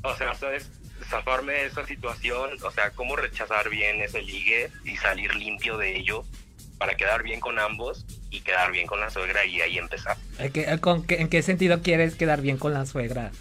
O 0.03 0.15
sea, 0.15 0.33
¿sabes? 0.35 0.69
Zafarme 1.09 1.53
de 1.53 1.65
esa 1.67 1.85
situación, 1.85 2.49
o 2.63 2.71
sea, 2.71 2.91
cómo 2.91 3.15
rechazar 3.15 3.69
bien 3.69 4.01
ese 4.01 4.21
ligue 4.21 4.69
y 4.83 4.97
salir 4.97 5.33
limpio 5.35 5.77
de 5.77 5.97
ello 5.97 6.25
para 6.77 6.95
quedar 6.95 7.23
bien 7.23 7.39
con 7.39 7.57
ambos 7.59 8.05
y 8.31 8.41
quedar 8.41 8.71
bien 8.71 8.85
con 8.87 8.99
la 8.99 9.09
suegra 9.09 9.45
y 9.45 9.61
ahí 9.61 9.77
empezar. 9.77 10.17
¿En 10.37 10.51
qué, 10.51 10.79
con 10.79 11.03
qué- 11.03 11.21
en 11.21 11.29
qué 11.29 11.41
sentido 11.41 11.81
quieres 11.81 12.15
quedar 12.15 12.41
bien 12.41 12.57
con 12.57 12.73
la 12.73 12.85
suegra? 12.85 13.31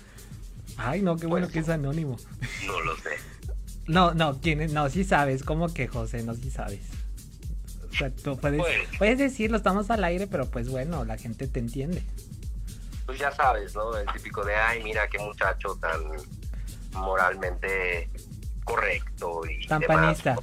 Ay, 0.77 1.03
no, 1.03 1.17
qué 1.17 1.27
bueno 1.27 1.47
Pues- 1.47 1.55
que 1.55 1.59
es 1.61 1.69
anónimo. 1.69 2.17
No 2.67 2.81
lo 2.81 2.97
sé. 2.97 3.11
No, 3.87 4.15
no, 4.15 4.41
¿quién? 4.41 4.73
No, 4.73 4.89
sí 4.91 5.03
sabes. 5.05 5.43
¿Cómo 5.43 5.73
que, 5.73 5.89
José? 5.89 6.23
No, 6.23 6.35
sí 6.35 6.51
sabes. 6.51 6.81
O 7.91 7.95
sea, 7.95 8.11
tú 8.11 8.39
puedes, 8.39 8.61
Pues. 8.61 8.89
puedes 8.99 9.19
decirlo, 9.19 9.57
estamos 9.57 9.91
al 9.91 10.05
aire, 10.05 10.27
pero 10.27 10.47
pues 10.49 10.69
bueno, 10.69 11.05
la 11.05 11.17
gente 11.17 11.49
te 11.49 11.59
entiende. 11.61 12.03
pues 13.07 13.19
ya 13.19 13.33
sabes, 13.33 13.75
¿no? 13.75 13.97
El 13.97 14.07
típico 14.13 14.45
de, 14.45 14.55
ay, 14.55 14.83
mira 14.85 15.09
qué 15.09 15.19
muchacho 15.19 15.79
tan 15.81 15.99
moralmente 16.93 18.11
correcto 18.65 19.41
y 19.49 19.67
Tan 19.67 19.81
demás. 19.81 19.97
panista. 20.23 20.37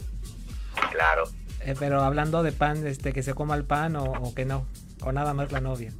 Claro. 0.91 1.23
Eh, 1.65 1.73
pero 1.79 2.03
hablando 2.03 2.43
de 2.43 2.51
pan, 2.51 2.85
este, 2.85 3.11
que 3.11 3.23
se 3.23 3.33
coma 3.33 3.55
el 3.55 3.63
pan 3.63 3.95
o, 3.95 4.03
o 4.03 4.35
que 4.35 4.45
no, 4.45 4.67
o 5.01 5.11
nada 5.11 5.33
más 5.33 5.51
la 5.51 5.61
novia. 5.61 5.91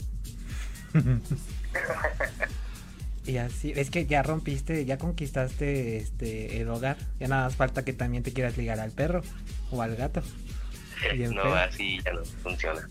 y 3.26 3.38
así, 3.38 3.74
es 3.76 3.90
que 3.90 4.06
ya 4.06 4.22
rompiste, 4.22 4.86
ya 4.86 5.00
conquistaste 5.00 5.98
este 5.98 6.62
el 6.62 6.70
hogar. 6.70 6.98
Ya 7.20 7.28
nada 7.28 7.46
más 7.46 7.56
falta 7.56 7.84
que 7.84 7.94
también 7.94 8.22
te 8.22 8.32
quieras 8.32 8.58
ligar 8.58 8.80
al 8.80 8.92
perro 8.92 9.24
o 9.72 9.82
al 9.82 9.96
gato. 9.96 10.22
Bien 11.14 11.34
no, 11.34 11.42
feo. 11.42 11.56
así 11.56 12.00
ya 12.06 12.14
no 12.14 12.24
funciona. 12.44 12.88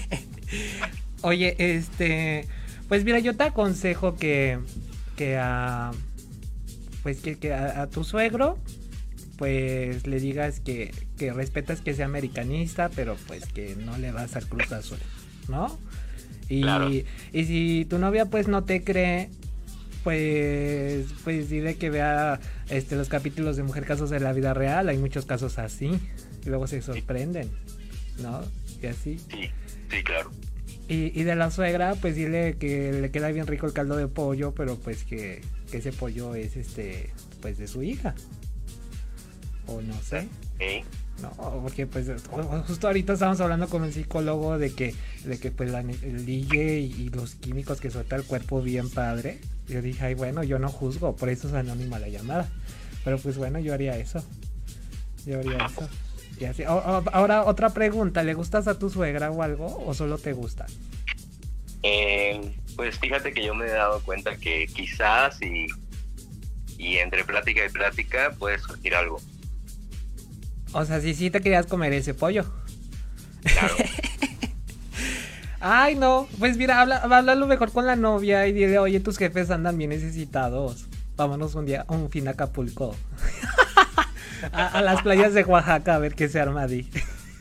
Oye, 1.22 1.56
este, 1.58 2.48
pues 2.88 3.04
mira, 3.04 3.18
yo 3.18 3.36
te 3.36 3.44
aconsejo 3.44 4.16
que, 4.16 4.58
que 5.16 5.36
a, 5.36 5.90
pues 7.02 7.20
que, 7.20 7.38
que 7.38 7.52
a, 7.52 7.82
a 7.82 7.86
tu 7.88 8.02
suegro, 8.02 8.58
pues 9.38 10.06
le 10.06 10.20
digas 10.20 10.60
que, 10.60 10.92
que 11.16 11.32
respetas 11.32 11.80
que 11.80 11.94
sea 11.94 12.04
americanista, 12.06 12.90
pero 12.94 13.16
pues 13.26 13.46
que 13.46 13.76
no 13.76 13.96
le 13.96 14.10
vas 14.12 14.36
al 14.36 14.46
Cruz 14.46 14.70
Azul, 14.72 14.98
¿no? 15.48 15.78
Y, 16.50 16.62
Claro. 16.62 16.90
y 16.90 17.04
si 17.32 17.86
tu 17.88 17.98
novia 17.98 18.26
pues 18.26 18.48
no 18.48 18.64
te 18.64 18.82
cree, 18.84 19.30
pues, 20.02 21.06
pues 21.24 21.50
dile 21.50 21.76
que 21.76 21.90
vea 21.90 22.40
este, 22.68 22.96
los 22.96 23.08
capítulos 23.08 23.56
de 23.56 23.62
Mujer 23.62 23.84
Casos 23.84 24.10
de 24.10 24.20
la 24.20 24.32
Vida 24.32 24.54
Real, 24.54 24.88
hay 24.88 24.98
muchos 24.98 25.26
casos 25.26 25.58
así, 25.58 25.90
y 26.44 26.48
luego 26.48 26.66
se 26.66 26.82
sorprenden, 26.82 27.50
¿no? 28.22 28.40
Y 28.82 28.86
así. 28.86 29.18
Sí. 29.30 29.50
Sí, 29.90 30.02
claro. 30.04 30.30
Y, 30.88 31.18
y 31.18 31.22
de 31.24 31.34
la 31.36 31.50
suegra, 31.50 31.94
pues 31.96 32.16
dile 32.16 32.56
que 32.58 32.92
le 32.92 33.10
queda 33.10 33.30
bien 33.30 33.46
rico 33.46 33.66
el 33.66 33.72
caldo 33.72 33.96
de 33.96 34.08
pollo, 34.08 34.52
pero 34.54 34.76
pues 34.76 35.04
que, 35.04 35.42
que 35.70 35.78
ese 35.78 35.92
pollo 35.92 36.34
es 36.34 36.56
este, 36.56 37.10
pues 37.42 37.58
de 37.58 37.66
su 37.66 37.82
hija. 37.82 38.14
O 39.68 39.80
no 39.80 39.94
sé. 40.02 40.28
Sí. 40.58 40.82
No, 41.22 41.30
porque 41.62 41.86
pues 41.86 42.06
justo 42.66 42.86
ahorita 42.86 43.12
estábamos 43.12 43.40
hablando 43.40 43.68
con 43.68 43.82
un 43.82 43.92
psicólogo 43.92 44.56
de 44.58 44.72
que, 44.74 44.94
de 45.24 45.38
que 45.40 45.50
pues 45.50 45.70
la, 45.70 45.80
el 45.80 46.24
ligue 46.26 46.78
y, 46.80 46.92
y 46.92 47.08
los 47.10 47.34
químicos 47.36 47.80
que 47.80 47.90
suelta 47.90 48.16
el 48.16 48.24
cuerpo 48.24 48.60
bien 48.62 48.88
padre. 48.90 49.40
Yo 49.66 49.82
dije, 49.82 50.04
ay 50.06 50.14
bueno, 50.14 50.42
yo 50.44 50.58
no 50.58 50.68
juzgo, 50.68 51.16
por 51.16 51.28
eso 51.28 51.48
es 51.48 51.54
anónima 51.54 51.98
la 51.98 52.08
llamada. 52.08 52.48
Pero 53.04 53.18
pues 53.18 53.36
bueno, 53.36 53.58
yo 53.58 53.74
haría 53.74 53.96
eso. 53.96 54.24
Yo 55.26 55.38
haría 55.40 55.56
eso. 55.66 55.88
Y 56.40 56.44
así. 56.44 56.62
O- 56.64 56.74
o- 56.76 57.04
ahora 57.12 57.44
otra 57.44 57.70
pregunta, 57.70 58.22
¿le 58.22 58.34
gustas 58.34 58.68
a 58.68 58.78
tu 58.78 58.88
suegra 58.88 59.30
o 59.30 59.42
algo 59.42 59.84
o 59.86 59.92
solo 59.94 60.18
te 60.18 60.32
gusta? 60.32 60.66
Eh, 61.82 62.54
pues 62.76 62.98
fíjate 62.98 63.32
que 63.32 63.44
yo 63.44 63.54
me 63.54 63.66
he 63.66 63.70
dado 63.70 64.00
cuenta 64.02 64.36
que 64.36 64.66
quizás 64.66 65.40
y, 65.42 65.66
y 66.76 66.96
entre 66.98 67.24
plática 67.24 67.64
y 67.66 67.68
plática 67.70 68.30
puede 68.38 68.58
surgir 68.58 68.94
algo. 68.94 69.20
O 70.72 70.84
sea, 70.84 71.00
si 71.00 71.14
sí 71.14 71.30
te 71.30 71.40
querías 71.40 71.66
comer 71.66 71.92
ese 71.92 72.14
pollo. 72.14 72.44
Claro. 73.42 73.74
Ay, 75.60 75.96
no. 75.96 76.28
Pues 76.38 76.56
mira, 76.56 76.80
habla, 76.80 76.98
háblalo 76.98 77.46
mejor 77.46 77.72
con 77.72 77.86
la 77.86 77.96
novia 77.96 78.46
y 78.46 78.52
dile, 78.52 78.78
oye, 78.78 79.00
tus 79.00 79.18
jefes 79.18 79.50
andan 79.50 79.76
bien 79.76 79.90
necesitados. 79.90 80.86
Vámonos 81.16 81.54
un 81.56 81.66
día, 81.66 81.84
un 81.88 82.10
fin 82.10 82.28
a 82.28 82.32
Acapulco. 82.32 82.94
a, 84.52 84.66
a 84.68 84.82
las 84.82 85.02
playas 85.02 85.34
de 85.34 85.42
Oaxaca 85.44 85.96
a 85.96 85.98
ver 85.98 86.14
qué 86.14 86.28
se 86.28 86.38
arma 86.40 86.62
ahí. 86.62 86.88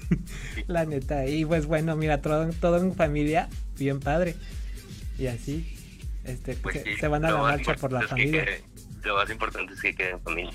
la 0.67 0.85
neta. 0.85 1.27
Y 1.27 1.45
pues 1.45 1.67
bueno, 1.67 1.95
mira, 1.95 2.21
todo, 2.21 2.49
todo 2.59 2.77
en 2.77 2.95
familia, 2.95 3.49
bien 3.77 3.99
padre. 3.99 4.35
Y 5.19 5.27
así, 5.27 5.75
este, 6.23 6.55
Pues 6.55 6.75
se, 6.77 6.83
sí, 6.83 6.89
se 6.99 7.07
van 7.07 7.23
a 7.25 7.29
lo 7.29 7.37
la 7.37 7.43
marcha 7.43 7.75
por 7.75 7.91
la 7.91 7.99
que 8.01 8.07
familia. 8.07 8.45
quede- 8.45 8.63
lo 9.03 9.15
más 9.15 9.29
importante 9.29 9.73
es 9.73 9.81
que 9.81 9.95
quede 9.95 10.09
en 10.11 10.21
familia. 10.21 10.51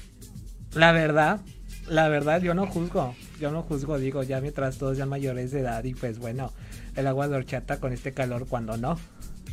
La 0.75 0.91
verdad, 0.93 1.41
la 1.89 2.09
verdad, 2.09 2.41
yo 2.43 2.55
no 2.55 2.67
juzgo. 2.67 3.15
Yo 3.41 3.51
no 3.51 3.63
juzgo, 3.63 3.99
digo, 3.99 4.23
ya 4.23 4.41
mientras 4.41 4.79
todos 4.79 4.97
ya 4.97 5.07
mayores 5.07 5.51
de 5.51 5.61
edad 5.61 5.83
y 5.85 5.95
pues 5.95 6.19
bueno, 6.19 6.53
el 6.97 7.07
agua 7.07 7.29
de 7.29 7.37
horchata 7.37 7.81
con 7.81 7.93
este 7.93 8.13
calor 8.13 8.47
cuando 8.49 8.77
no. 8.77 8.99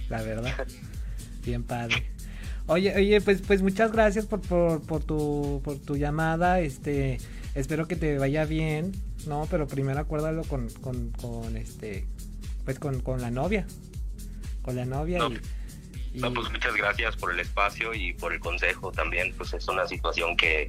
La 0.10 0.22
verdad. 0.22 0.68
Bien 1.46 1.64
padre. 1.64 2.12
Oye, 2.68 2.94
oye, 2.96 3.20
pues, 3.22 3.42
pues 3.42 3.62
muchas 3.64 3.92
gracias 3.92 4.26
por, 4.28 4.42
por, 4.42 4.82
por 4.86 5.04
tu, 5.04 5.62
por 5.64 5.80
tu 5.80 5.98
llamada. 5.98 6.60
Este, 6.60 7.18
espero 7.56 7.88
que 7.88 7.96
te 7.96 8.18
vaya 8.20 8.46
bien. 8.46 8.92
No, 9.26 9.48
pero 9.50 9.68
primero 9.68 10.00
acuérdalo 10.00 10.44
con, 10.44 10.70
con, 10.82 11.10
con 11.12 11.58
este, 11.58 12.06
pues 12.66 12.78
con, 12.78 13.00
con 13.02 13.22
la 13.22 13.32
novia. 13.32 13.66
Con 14.62 14.76
la 14.76 14.86
novia 14.86 15.18
No, 15.18 15.32
y, 15.32 15.40
y- 16.14 16.20
No, 16.20 16.32
pues 16.34 16.52
muchas 16.52 16.76
gracias 16.76 17.16
por 17.16 17.34
el 17.34 17.40
espacio 17.40 17.94
y 17.96 18.14
por 18.14 18.34
el 18.34 18.40
consejo 18.40 18.92
también. 18.92 19.34
Pues 19.36 19.52
es 19.54 19.68
una 19.68 19.88
situación 19.88 20.38
que 20.38 20.68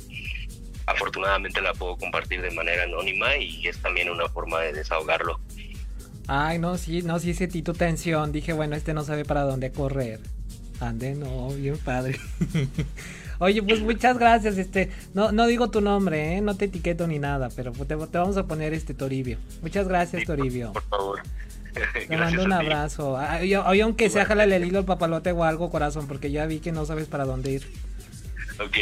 afortunadamente 0.86 1.60
la 1.60 1.72
puedo 1.74 1.96
compartir 1.96 2.40
de 2.42 2.50
manera 2.50 2.84
anónima 2.84 3.36
y 3.36 3.66
es 3.66 3.78
también 3.78 4.10
una 4.10 4.28
forma 4.28 4.60
de 4.60 4.72
desahogarlo. 4.72 5.40
Ay, 6.26 6.58
no, 6.58 6.78
sí, 6.78 7.02
no, 7.02 7.18
sí 7.18 7.34
sentí 7.34 7.62
tu 7.62 7.72
tensión. 7.72 8.30
Dije, 8.32 8.52
bueno, 8.52 8.76
este 8.76 8.94
no 8.94 9.02
sabe 9.04 9.24
para 9.24 9.42
dónde 9.42 9.72
correr. 9.72 10.20
Ande, 10.80 11.14
no, 11.14 11.48
bien 11.50 11.76
padre. 11.78 12.18
Oye, 13.38 13.62
pues 13.62 13.80
muchas 13.80 14.18
gracias. 14.18 14.58
Este, 14.58 14.90
no, 15.14 15.32
no 15.32 15.46
digo 15.46 15.70
tu 15.70 15.80
nombre, 15.80 16.36
¿eh? 16.36 16.40
No 16.40 16.56
te 16.56 16.66
etiqueto 16.66 17.06
ni 17.06 17.18
nada, 17.18 17.48
pero 17.56 17.72
te, 17.72 17.96
te 17.96 18.18
vamos 18.18 18.36
a 18.36 18.46
poner 18.46 18.74
este 18.74 18.94
Toribio. 18.94 19.38
Muchas 19.62 19.88
gracias, 19.88 20.20
Sí, 20.20 20.26
por- 20.26 20.36
Toribio. 20.36 20.72
Por, 20.72 20.82
favor. 20.84 21.22
Te 21.72 21.80
Gracias 21.80 22.18
mando 22.18 22.44
un 22.44 22.52
abrazo. 22.52 23.16
Ay, 23.16 23.54
aunque 23.54 24.10
sea 24.10 24.24
jálale 24.24 24.56
el 24.56 24.64
hilo 24.64 24.80
al 24.80 24.84
papalote 24.84 25.30
o 25.32 25.44
algo, 25.44 25.70
corazón, 25.70 26.06
porque 26.08 26.30
ya 26.30 26.44
vi 26.46 26.58
que 26.58 26.72
no 26.72 26.84
sabes 26.84 27.06
para 27.06 27.24
dónde 27.24 27.52
ir. 27.52 27.66
Ok. 28.60 28.76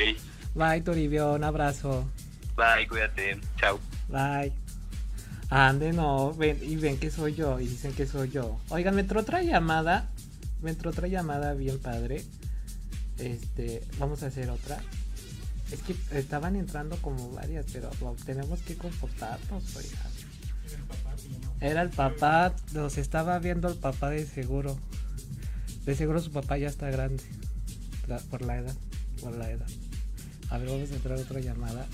Bye, 0.58 0.80
Toribio, 0.80 1.34
un 1.34 1.44
abrazo. 1.44 2.04
Bye, 2.56 2.88
cuídate. 2.88 3.38
Chao. 3.60 3.78
Bye. 4.08 4.52
Ande, 5.50 5.92
no, 5.92 6.34
ven, 6.34 6.58
y 6.60 6.74
ven 6.74 6.98
que 6.98 7.12
soy 7.12 7.36
yo, 7.36 7.60
y 7.60 7.68
dicen 7.68 7.92
que 7.92 8.08
soy 8.08 8.30
yo. 8.30 8.58
Oigan, 8.70 8.96
me 8.96 9.02
entró 9.02 9.20
otra 9.20 9.40
llamada, 9.40 10.10
me 10.60 10.70
entró 10.70 10.90
otra 10.90 11.06
llamada 11.06 11.54
bien 11.54 11.78
padre. 11.78 12.24
Este, 13.18 13.84
vamos 14.00 14.24
a 14.24 14.26
hacer 14.26 14.50
otra. 14.50 14.80
Es 15.70 15.80
que 15.82 15.94
estaban 16.18 16.56
entrando 16.56 16.96
como 17.02 17.30
varias, 17.30 17.66
pero 17.72 17.90
tenemos 18.26 18.60
que 18.62 18.76
comportarnos, 18.76 19.76
oigan. 19.76 20.12
Era 21.60 21.82
el 21.82 21.90
papá, 21.90 22.52
nos 22.72 22.98
estaba 22.98 23.38
viendo 23.38 23.68
el 23.68 23.76
papá 23.76 24.10
de 24.10 24.26
seguro. 24.26 24.76
De 25.84 25.94
seguro 25.94 26.18
su 26.20 26.32
papá 26.32 26.58
ya 26.58 26.66
está 26.66 26.90
grande. 26.90 27.22
por 28.28 28.42
la 28.42 28.56
edad, 28.56 28.74
por 29.22 29.36
la 29.36 29.52
edad. 29.52 29.68
A 30.50 30.58
ver, 30.58 30.68
vamos 30.68 30.90
a 30.90 30.94
entrar 30.94 31.18
otra 31.18 31.40
llamada. 31.40 31.86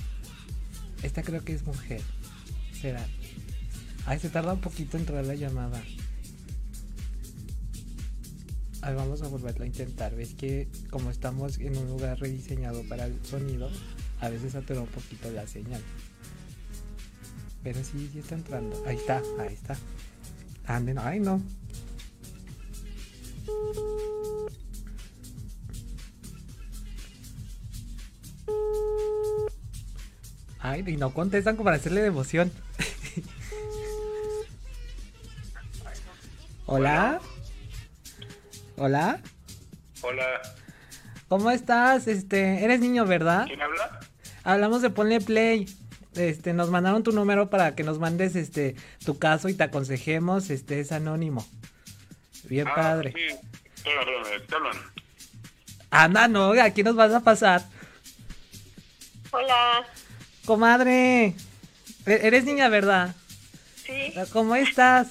Esta 1.03 1.23
creo 1.23 1.45
que 1.45 1.55
es 1.55 1.67
mujer. 1.67 2.01
Será. 2.81 3.07
Ay, 4.07 4.19
se 4.19 4.31
tarda 4.31 4.53
un 4.53 4.61
poquito 4.61 4.97
en 4.97 5.03
entrar 5.03 5.25
la 5.25 5.35
llamada. 5.35 5.83
A 8.83 8.89
ver, 8.89 8.97
vamos 8.97 9.23
a 9.23 9.29
volverla 9.29 9.65
a 9.65 9.67
intentar. 9.67 10.15
Ves 10.15 10.35
que 10.35 10.69
como 10.91 11.11
estamos 11.11 11.59
en 11.59 11.77
un 11.77 11.89
lugar 11.89 12.19
rediseñado 12.21 12.83
para 12.89 13.07
el 13.07 13.25
sonido, 13.25 13.71
a 14.21 14.29
veces 14.29 14.53
satura 14.53 14.81
un 14.81 14.89
poquito 14.89 15.31
la 15.31 15.47
señal. 15.47 15.83
Pero 17.63 17.83
sí, 17.83 18.11
sí 18.13 18.19
está 18.19 18.35
entrando. 18.35 18.83
Ahí 18.87 18.97
está, 18.97 19.23
ahí 19.41 19.55
está. 19.55 19.77
Anden, 20.67 20.99
ay 20.99 21.21
no. 21.21 21.43
Ay, 30.65 30.83
y 30.87 30.97
no 30.97 31.13
contestan 31.13 31.57
como 31.57 31.67
para 31.67 31.77
hacerle 31.77 32.01
devoción. 32.01 32.51
Hola. 36.65 37.21
Hola. 38.79 39.21
Hola, 40.01 40.41
¿Cómo 41.29 41.51
estás? 41.51 42.09
Este, 42.09 42.65
eres 42.65 42.81
niño, 42.81 43.05
¿verdad? 43.05 43.45
¿quién 43.47 43.61
habla? 43.61 44.01
Hablamos 44.43 44.81
de 44.81 44.89
Ponle 44.89 45.21
Play. 45.21 45.67
Este, 46.15 46.55
nos 46.55 46.71
mandaron 46.71 47.03
tu 47.03 47.13
número 47.13 47.51
para 47.51 47.75
que 47.75 47.83
nos 47.85 47.99
mandes 47.99 48.35
este 48.35 48.75
tu 49.05 49.19
caso 49.19 49.51
y 49.51 49.55
te 49.55 49.65
aconsejemos, 49.65 50.49
este 50.49 50.81
es 50.81 50.93
anónimo. 50.93 51.47
Bien 52.45 52.67
padre. 52.75 53.13
Ah, 53.15 53.39
Sí, 53.77 54.43
te 54.49 54.55
hablan. 54.55 54.77
Anda, 55.91 56.27
no, 56.29 56.53
aquí 56.53 56.83
nos 56.83 56.97
vas 56.97 57.13
a 57.13 57.21
pasar. 57.21 57.63
Hola, 59.31 59.85
Comadre. 60.45 61.27
e- 61.27 61.35
Eres 62.07 62.45
niña, 62.45 62.69
¿verdad? 62.69 63.15
sí, 63.85 64.15
¿Cómo 64.33 64.55
estás? 64.57 65.09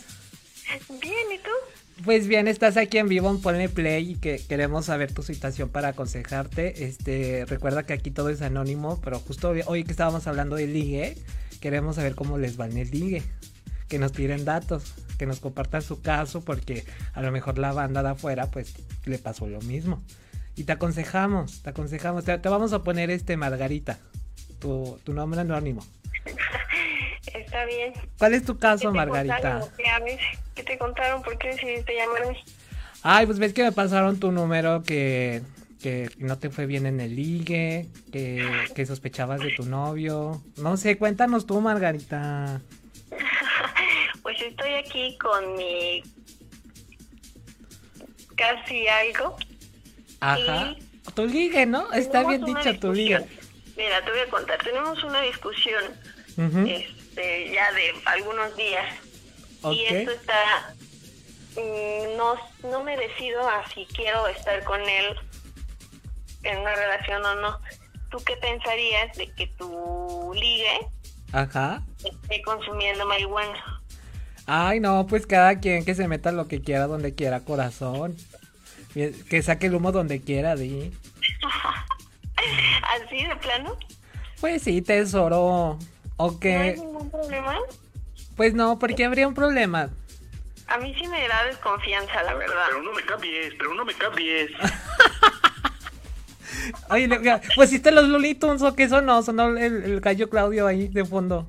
bien, 1.02 1.14
¿y 1.34 1.38
tú? 1.38 2.04
Pues 2.04 2.28
bien, 2.28 2.48
estás 2.48 2.76
aquí 2.78 2.98
en 2.98 3.08
vivo 3.08 3.30
en 3.30 3.40
Ponle 3.40 3.70
Play 3.70 4.12
y 4.12 4.16
que 4.16 4.40
queremos 4.48 4.86
saber 4.88 5.14
tu 5.14 5.22
situación 5.24 5.70
para 5.70 5.90
aconsejarte. 5.90 6.86
Este, 6.86 7.46
recuerda 7.48 7.84
que 7.84 7.94
aquí 7.94 8.10
todo 8.12 8.30
es 8.30 8.42
anónimo, 8.42 9.00
pero 9.02 9.20
justo 9.20 9.50
hoy, 9.50 9.62
hoy 9.68 9.84
que 9.84 9.92
estábamos 9.92 10.26
hablando 10.28 10.56
de 10.56 10.68
ligue, 10.68 11.18
queremos 11.62 11.96
saber 11.98 12.16
cómo 12.16 12.38
les 12.38 12.60
va 12.60 12.66
en 12.66 12.78
el 12.78 12.90
ligue. 12.90 13.24
Que 13.88 14.00
nos 14.00 14.12
tiren 14.12 14.44
datos, 14.44 14.94
que 15.20 15.26
nos 15.28 15.40
compartan 15.40 15.84
su 15.84 16.02
caso, 16.02 16.42
porque 16.42 16.84
a 17.14 17.22
lo 17.22 17.32
mejor 17.32 17.60
la 17.60 17.72
banda 17.74 18.02
de 18.02 18.10
afuera, 18.10 18.50
pues, 18.50 18.74
le 19.06 19.20
pasó 19.20 19.48
lo 19.48 19.62
mismo. 19.62 20.02
Y 20.56 20.64
te 20.64 20.72
aconsejamos, 20.72 21.62
te 21.62 21.70
aconsejamos, 21.70 22.26
te, 22.26 22.38
te 22.40 22.50
vamos 22.50 22.74
a 22.74 22.84
poner 22.84 23.12
este 23.12 23.38
Margarita, 23.38 24.00
tu, 24.64 24.98
tu 25.04 25.14
nombre 25.14 25.42
anónimo. 25.42 25.86
Está 27.34 27.66
bien. 27.66 27.94
¿Cuál 28.18 28.34
es 28.34 28.46
tu 28.46 28.54
¿Qué 28.56 28.62
caso, 28.62 28.92
Margarita? 28.94 29.36
contaron? 29.36 29.70
¿Qué, 29.78 29.90
a 29.90 30.00
ver, 30.00 30.20
¿Qué 30.56 30.64
te 30.64 30.78
contaron? 30.78 31.22
¿Por 31.22 31.38
qué 31.38 31.50
decidiste 31.50 31.94
llamarme? 31.96 32.38
Ay, 33.02 33.26
pues 33.26 33.40
ves 33.40 33.54
que 33.54 33.64
me 33.64 33.72
pasaron 33.74 34.20
tu 34.20 34.32
número 34.32 34.82
que, 34.84 35.42
que 35.82 36.10
no 36.18 36.38
te 36.38 36.50
fue 36.50 36.66
bien 36.66 36.86
en 36.86 37.02
el 37.02 37.16
ligue, 37.16 37.90
que, 38.12 38.48
que 38.74 38.86
sospechabas 38.86 39.42
de 39.42 39.52
tu 39.52 39.66
novio. 39.66 40.42
No 40.58 40.78
sé, 40.78 40.98
cuéntanos 40.98 41.46
tú, 41.46 41.60
Margarita. 41.62 42.62
Pues 44.22 44.42
estoy 44.42 44.76
aquí 44.76 45.18
con 45.18 45.58
mi 45.58 46.02
casi 48.38 48.88
algo. 48.88 49.36
Ajá. 50.22 50.76
Tu 51.14 51.26
ligue, 51.26 51.66
¿no? 51.66 51.92
Está 51.92 52.26
bien 52.26 52.46
dicho 52.46 52.80
tu 52.80 52.94
ligue. 52.94 53.28
Mira, 53.76 54.04
te 54.04 54.12
voy 54.12 54.20
a 54.20 54.30
contar. 54.30 54.58
Tenemos 54.64 55.04
una 55.04 55.22
discusión 55.22 55.84
este, 56.68 57.52
ya 57.54 57.72
de 57.72 57.94
algunos 58.06 58.56
días. 58.56 58.86
Y 59.72 59.84
esto 59.86 60.12
está... 60.12 60.74
mm, 61.56 62.18
No, 62.18 62.36
no 62.70 62.84
me 62.84 62.98
decido 62.98 63.48
a 63.48 63.68
si 63.74 63.86
quiero 63.88 64.28
estar 64.28 64.64
con 64.64 64.82
él 64.82 65.16
en 66.44 66.60
una 66.60 66.76
relación 66.76 67.24
o 67.26 67.36
no. 67.36 67.58
¿Tú 68.12 68.18
qué 68.26 68.36
pensarías 68.38 69.16
de 69.18 69.32
que 69.34 69.48
tu 69.58 70.32
ligue 70.36 70.80
Ajá. 71.32 71.82
esté 72.04 72.42
consumiendo 72.44 73.06
marihuana? 73.08 73.82
Ay, 74.46 74.80
no, 74.82 75.08
pues 75.08 75.26
cada 75.26 75.60
quien 75.60 75.86
que 75.86 75.96
se 75.96 76.08
meta 76.08 76.32
lo 76.32 76.48
que 76.48 76.62
quiera, 76.62 76.86
donde 76.88 77.16
quiera, 77.16 77.40
corazón. 77.40 78.16
Que 78.94 79.42
saque 79.42 79.68
el 79.68 79.76
humo 79.76 79.92
donde 79.92 80.22
quiera, 80.22 80.56
di. 80.56 80.92
¿Así 83.06 83.24
de 83.26 83.36
plano? 83.38 83.78
Pues 84.42 84.62
sí, 84.64 84.82
tesoro. 84.82 85.78
¿O 86.18 86.40
qué? 86.40 86.54
¿No 86.56 86.62
hay 86.62 86.76
ningún 86.76 87.10
problema? 87.12 87.58
Pues 88.36 88.54
no, 88.54 88.80
porque 88.80 89.06
habría 89.06 89.28
un 89.28 89.34
problema. 89.34 89.90
A 90.68 90.78
mí 90.78 90.94
sí 91.00 91.08
me 91.08 91.28
da 91.28 91.46
desconfianza, 91.46 92.24
la 92.24 92.34
verdad. 92.36 92.66
Pero 92.70 92.84
no 92.84 92.94
me 92.94 93.04
cambies, 93.04 93.54
pero 93.58 93.74
no 93.74 93.86
me 93.86 93.94
cambies. 93.94 94.52
Oye, 96.90 97.08
le- 97.08 97.20
pues 97.56 97.70
hiciste 97.70 97.92
los 97.92 98.08
Looney 98.08 98.36
Tunes 98.36 98.62
o 98.62 98.76
qué 98.76 98.88
sonó, 98.88 99.22
sonó 99.24 99.50
el, 99.58 99.84
el 99.84 100.00
gallo 100.02 100.30
Claudio 100.30 100.68
ahí 100.68 100.88
de 100.88 101.04
fondo. 101.04 101.48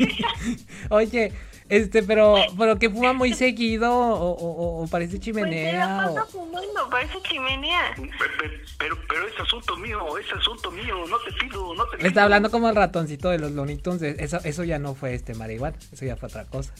Oye, 0.90 1.32
este, 1.68 2.02
pero, 2.02 2.36
pero 2.58 2.78
que 2.78 2.88
fuma 2.90 3.12
muy 3.12 3.34
seguido 3.34 3.92
o, 3.92 4.30
o- 4.30 4.82
o- 4.82 4.86
parece 4.88 5.12
Pues 5.16 5.22
chimenea 5.24 5.96
pasa 6.06 6.22
o... 6.22 6.26
fumando, 6.26 6.88
parece 6.90 7.20
chimenea. 7.22 7.94
Pero, 7.96 8.52
pero, 8.78 8.96
pero 9.08 9.26
es 9.28 9.40
asunto 9.40 9.76
mío, 9.76 10.18
es 10.18 10.32
asunto 10.32 10.70
mío, 10.70 10.94
no 11.08 11.18
te 11.18 11.32
pido, 11.32 11.74
no 11.74 11.84
te 11.86 11.92
Le 11.92 11.96
pido. 11.98 12.08
está 12.08 12.22
hablando 12.24 12.50
como 12.50 12.68
el 12.68 12.76
ratoncito 12.76 13.30
de 13.30 13.38
los 13.38 13.52
Tunes, 13.82 14.02
eso, 14.02 14.38
eso 14.44 14.64
ya 14.64 14.78
no 14.78 14.94
fue 14.94 15.14
este 15.14 15.34
marihuana, 15.34 15.76
eso 15.92 16.04
ya 16.04 16.16
fue 16.16 16.28
otra 16.28 16.44
cosa. 16.44 16.72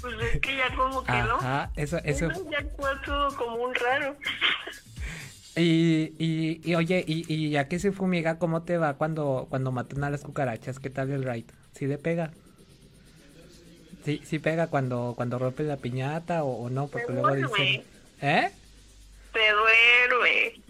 Pues 0.00 0.14
es 0.34 0.40
que 0.40 0.56
ya 0.56 0.74
como 0.76 1.02
que 1.02 1.10
no. 1.10 1.34
Ajá, 1.36 1.72
eso, 1.74 1.98
eso, 2.04 2.26
Uno 2.26 2.50
ya 2.52 2.58
actúa 2.58 3.02
todo 3.04 3.36
como 3.36 3.56
un 3.56 3.74
raro. 3.74 4.14
y, 5.56 6.12
y, 6.18 6.60
y 6.64 6.74
oye, 6.76 7.04
y, 7.06 7.24
y 7.32 7.50
ya 7.50 7.66
que 7.66 7.80
se 7.80 7.90
fumiga, 7.90 8.38
¿cómo 8.38 8.62
te 8.62 8.78
va 8.78 8.94
cuando, 8.94 9.46
cuando 9.50 9.72
matan 9.72 10.04
a 10.04 10.10
las 10.10 10.22
cucarachas? 10.22 10.78
¿Qué 10.78 10.88
tal 10.90 11.10
el 11.10 11.24
raid? 11.24 11.46
¿Sí 11.72 11.86
le 11.86 11.98
pega? 11.98 12.30
Sí, 14.08 14.22
sí 14.24 14.38
pega 14.38 14.68
cuando, 14.68 15.12
cuando 15.14 15.38
rompe 15.38 15.64
la 15.64 15.76
piñata 15.76 16.42
o, 16.42 16.64
o 16.64 16.70
no, 16.70 16.88
porque 16.88 17.12
luego 17.12 17.34
dicen... 17.34 17.84
¿Eh? 18.22 18.50
Se 19.34 19.52
duerme. 19.52 20.62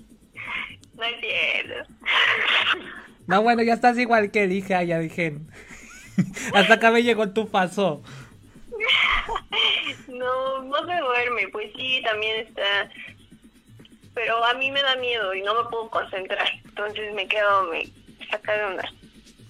No 0.97 1.05
es 1.05 1.21
cierto. 1.21 1.93
No, 3.29 3.43
bueno, 3.43 3.63
ya 3.63 3.75
estás 3.75 3.97
igual 3.97 4.33
que 4.33 4.49
dije, 4.49 4.75
ah, 4.75 4.83
ya 4.83 4.99
dije. 4.99 5.37
Hasta 6.53 6.75
acá 6.75 6.91
me 6.91 7.05
llegó 7.05 7.31
tu 7.31 7.49
paso. 7.49 8.03
No, 10.09 10.63
no 10.63 10.79
se 10.79 10.97
duerme, 10.97 11.47
pues 11.53 11.71
sí, 11.77 12.03
también 12.03 12.41
está. 12.41 12.91
Pero 14.15 14.45
a 14.45 14.55
mí 14.55 14.73
me 14.73 14.83
da 14.83 14.97
miedo 14.97 15.33
y 15.33 15.43
no 15.43 15.63
me 15.63 15.71
puedo 15.71 15.89
concentrar. 15.91 16.49
Entonces 16.65 17.15
me 17.15 17.29
quedo, 17.29 17.71
me 17.71 17.87
saca 18.31 18.53
de 18.53 18.65
onda. 18.65 18.93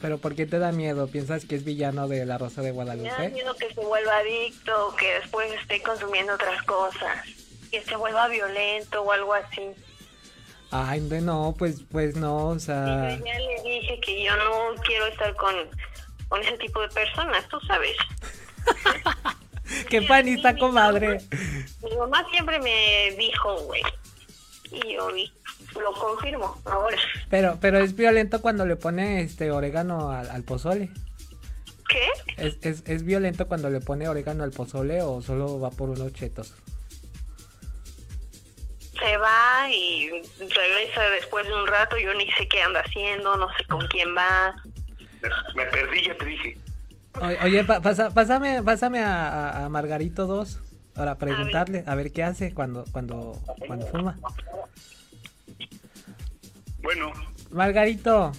Pero 0.01 0.19
¿por 0.19 0.35
qué 0.37 0.47
te 0.47 0.59
da 0.59 0.71
miedo? 0.73 1.09
¿Piensas 1.09 1.45
que 1.45 1.57
es 1.57 1.65
villano 1.65 2.07
de 2.09 2.25
la 2.25 2.39
Rosa 2.39 2.63
de 2.63 2.73
Me 2.73 2.85
da 2.85 2.95
Guadalupe? 2.95 3.29
miedo 3.31 3.55
que 3.57 3.73
se 3.75 3.81
vuelva 3.81 4.17
adicto, 4.19 4.95
que 4.97 5.15
después 5.15 5.53
esté 5.61 5.83
consumiendo 5.83 6.35
otras 6.35 6.63
cosas, 6.63 7.27
que 7.71 7.83
se 7.83 7.97
vuelva 7.97 8.29
violento 8.29 9.03
o 9.03 9.11
algo 9.13 9.35
así. 9.35 9.71
Ay, 10.71 11.01
no, 11.01 11.55
pues, 11.59 11.81
pues 11.91 12.15
no, 12.17 12.49
o 12.51 12.57
Y 12.57 12.61
sea... 12.61 13.17
yo 13.19 13.25
ya 13.25 13.39
le 13.39 13.63
dije 13.65 13.99
que 14.01 14.23
yo 14.23 14.37
no 14.37 14.75
quiero 14.87 15.07
estar 15.07 15.35
con, 15.35 15.55
con 16.29 16.43
ese 16.43 16.57
tipo 16.59 16.81
de 16.83 16.89
personas, 16.89 17.49
tú 17.49 17.59
sabes. 17.67 17.97
¡Qué 19.91 20.03
panista, 20.03 20.57
comadre! 20.57 21.19
Mi 21.83 21.97
mamá 21.97 22.25
siempre 22.31 22.59
me 22.61 23.15
dijo, 23.19 23.57
güey. 23.65 23.83
Y 24.71 24.95
yo 24.95 25.13
vi- 25.13 25.33
lo 25.75 25.93
confirmo 25.93 26.61
ahora. 26.65 26.97
Pero, 27.31 27.59
pero 27.61 27.79
es 27.79 27.95
violento 27.95 28.41
cuando 28.41 28.67
le 28.67 28.77
pone 28.77 29.21
este 29.23 29.51
orégano 29.51 30.11
al, 30.11 30.29
al 30.31 30.43
pozole. 30.43 30.91
¿Qué? 31.89 32.07
¿Es, 32.37 32.59
es, 32.63 32.83
¿Es 32.87 33.03
violento 33.05 33.47
cuando 33.49 33.71
le 33.71 33.81
pone 33.81 34.09
orégano 34.09 34.45
al 34.45 34.51
pozole 34.51 35.03
o 35.03 35.23
solo 35.23 35.59
va 35.61 35.71
por 35.71 35.91
unos 35.91 36.13
chetos? 36.13 36.55
Se 38.99 39.17
va 39.17 39.71
y 39.71 40.11
regresa 40.39 41.03
después 41.15 41.47
de 41.47 41.55
un 41.55 41.67
rato. 41.67 41.97
Yo 41.99 42.13
ni 42.15 42.31
sé 42.33 42.49
qué 42.49 42.63
anda 42.63 42.81
haciendo, 42.81 43.37
no 43.37 43.49
sé 43.57 43.65
con 43.67 43.87
quién 43.89 44.09
va. 44.17 44.55
Me 45.55 45.65
perdí, 45.67 46.05
ya 46.07 46.17
te 46.17 46.25
dije. 46.25 46.59
Oye, 47.21 47.39
oye, 47.45 47.65
pa- 47.65 47.81
pasa- 47.81 48.11
pásame, 48.11 48.63
pásame 48.63 49.01
a, 49.01 49.29
a- 49.29 49.65
a 49.65 49.69
Margarito 49.69 50.27
2 50.27 50.61
para 50.95 51.17
preguntarle, 51.17 51.85
a 51.87 51.95
ver 51.95 52.13
qué 52.13 52.25
hace 52.25 52.53
cuando, 52.53 52.85
cuando, 52.93 53.41
cuando 53.67 53.87
fuma. 53.87 54.19
Bueno, 56.89 57.13
Margarito, 57.51 58.33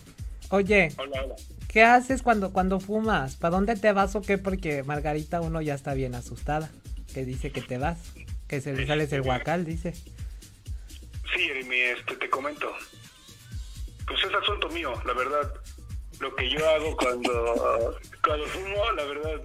oye, 0.49 0.91
hola, 0.97 1.23
hola. 1.23 1.35
¿qué 1.67 1.83
haces 1.83 2.23
cuando, 2.23 2.51
cuando 2.51 2.79
fumas? 2.79 3.35
¿Para 3.35 3.51
dónde 3.51 3.75
te 3.75 3.91
vas 3.91 4.15
o 4.15 4.23
qué? 4.23 4.39
Porque 4.39 4.81
Margarita 4.81 5.39
uno 5.39 5.61
ya 5.61 5.75
está 5.75 5.93
bien 5.93 6.15
asustada, 6.15 6.71
que 7.13 7.25
dice 7.25 7.51
que 7.51 7.61
te 7.61 7.77
vas, 7.77 7.99
que 8.47 8.59
se 8.59 8.73
le 8.73 8.87
sales 8.87 9.13
el 9.13 9.21
guacal, 9.21 9.65
dice. 9.65 9.93
Sí, 9.93 11.41
Jeremy, 11.41 11.79
este, 11.79 12.15
te 12.15 12.27
comento. 12.27 12.73
Pues 14.07 14.19
es 14.23 14.33
asunto 14.33 14.67
mío, 14.69 14.93
la 15.05 15.13
verdad. 15.13 15.53
Lo 16.19 16.35
que 16.35 16.49
yo 16.49 16.67
hago 16.71 16.97
cuando, 16.97 17.99
cuando 18.25 18.47
fumo, 18.47 18.91
la 18.93 19.03
verdad, 19.03 19.41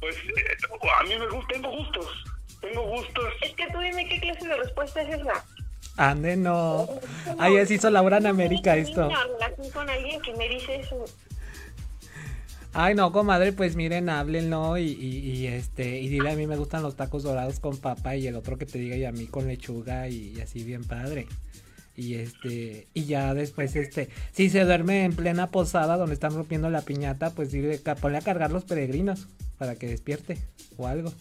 pues 0.00 0.16
eh, 0.16 0.56
a 0.98 1.04
mí 1.04 1.16
me 1.16 1.28
gusta, 1.28 1.52
tengo 1.52 1.70
gustos. 1.70 2.24
Tengo 2.60 2.82
gustos. 2.82 3.32
Es 3.42 3.52
que 3.52 3.68
tú 3.70 3.78
dime 3.78 4.08
qué 4.08 4.18
clase 4.18 4.48
de 4.48 4.56
respuesta 4.56 5.02
es 5.02 5.20
esa. 5.20 5.44
Ande, 5.98 6.36
no. 6.36 6.88
Ay, 7.38 7.56
así 7.58 7.74
hizo 7.74 7.90
Laura 7.90 8.18
en 8.18 8.26
América 8.28 8.76
esto. 8.76 9.08
Una 9.08 9.24
relación 9.24 9.70
con 9.70 9.90
alguien 9.90 10.22
que 10.22 10.32
me 10.34 10.48
dice 10.48 10.76
eso. 10.76 11.04
Ay, 12.72 12.94
no, 12.94 13.10
comadre, 13.10 13.52
pues 13.52 13.74
miren, 13.74 14.08
háblenlo 14.08 14.78
y, 14.78 14.92
y, 14.92 15.18
y, 15.18 15.46
este, 15.48 16.00
y 16.00 16.06
dile 16.06 16.30
a 16.30 16.36
mí 16.36 16.46
me 16.46 16.56
gustan 16.56 16.84
los 16.84 16.94
tacos 16.94 17.24
dorados 17.24 17.58
con 17.58 17.76
papa 17.78 18.14
y 18.14 18.28
el 18.28 18.36
otro 18.36 18.56
que 18.56 18.66
te 18.66 18.78
diga 18.78 18.94
y 18.94 19.04
a 19.04 19.10
mí 19.10 19.26
con 19.26 19.48
lechuga 19.48 20.08
y, 20.08 20.40
así 20.40 20.62
bien 20.62 20.84
padre. 20.84 21.26
Y 21.96 22.14
este, 22.14 22.86
y 22.94 23.06
ya 23.06 23.34
después 23.34 23.74
este, 23.74 24.08
si 24.30 24.50
se 24.50 24.64
duerme 24.64 25.04
en 25.04 25.16
plena 25.16 25.48
posada 25.48 25.96
donde 25.96 26.14
están 26.14 26.32
rompiendo 26.34 26.70
la 26.70 26.82
piñata, 26.82 27.30
pues 27.30 27.50
dile, 27.50 27.80
ponle 28.00 28.18
a 28.18 28.22
cargar 28.22 28.52
los 28.52 28.62
peregrinos 28.62 29.26
para 29.58 29.74
que 29.74 29.88
despierte 29.88 30.38
o 30.76 30.86
algo. 30.86 31.12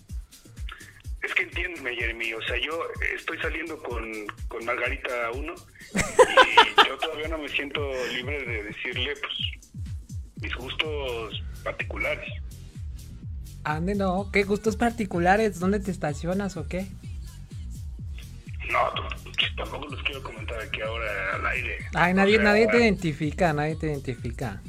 Es 1.27 1.33
que 1.35 1.43
entiéndeme, 1.43 1.93
Jeremy, 1.93 2.33
o 2.35 2.41
sea, 2.43 2.57
yo 2.57 2.79
estoy 3.13 3.37
saliendo 3.39 3.77
con, 3.83 4.01
con 4.47 4.63
Margarita 4.63 5.11
1 5.33 5.55
y 5.93 6.87
yo 6.87 6.97
todavía 6.99 7.27
no 7.27 7.37
me 7.37 7.49
siento 7.49 7.81
libre 8.13 8.41
de 8.45 8.63
decirle, 8.63 9.13
pues, 9.19 9.83
mis 10.41 10.55
gustos 10.55 11.43
particulares. 11.65 12.29
Ande, 13.65 13.95
no, 13.95 14.29
qué 14.31 14.43
gustos 14.43 14.77
particulares, 14.77 15.59
¿dónde 15.59 15.81
te 15.81 15.91
estacionas 15.91 16.55
o 16.55 16.65
qué? 16.69 16.87
No, 18.69 18.79
tampoco 19.57 19.87
los 19.87 20.01
quiero 20.03 20.23
comentar 20.23 20.61
aquí 20.61 20.79
ahora 20.81 21.35
al 21.35 21.45
aire. 21.47 21.77
Ay, 21.93 22.13
O 22.13 22.15
nadie, 22.15 22.35
sea, 22.35 22.43
nadie 22.45 22.67
te 22.67 22.77
identifica, 22.77 23.51
nadie 23.51 23.75
te 23.75 23.87
identifica. 23.87 24.61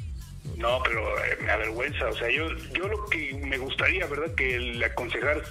No, 0.57 0.81
pero 0.83 1.17
eh, 1.23 1.37
me 1.41 1.51
avergüenza. 1.51 2.07
O 2.07 2.13
sea, 2.13 2.29
yo, 2.29 2.53
yo 2.73 2.87
lo 2.89 3.05
que 3.05 3.33
me 3.45 3.57
gustaría, 3.57 4.05
¿verdad? 4.07 4.35
Que 4.35 4.59
le 4.59 4.85
aconsejar 4.85 5.41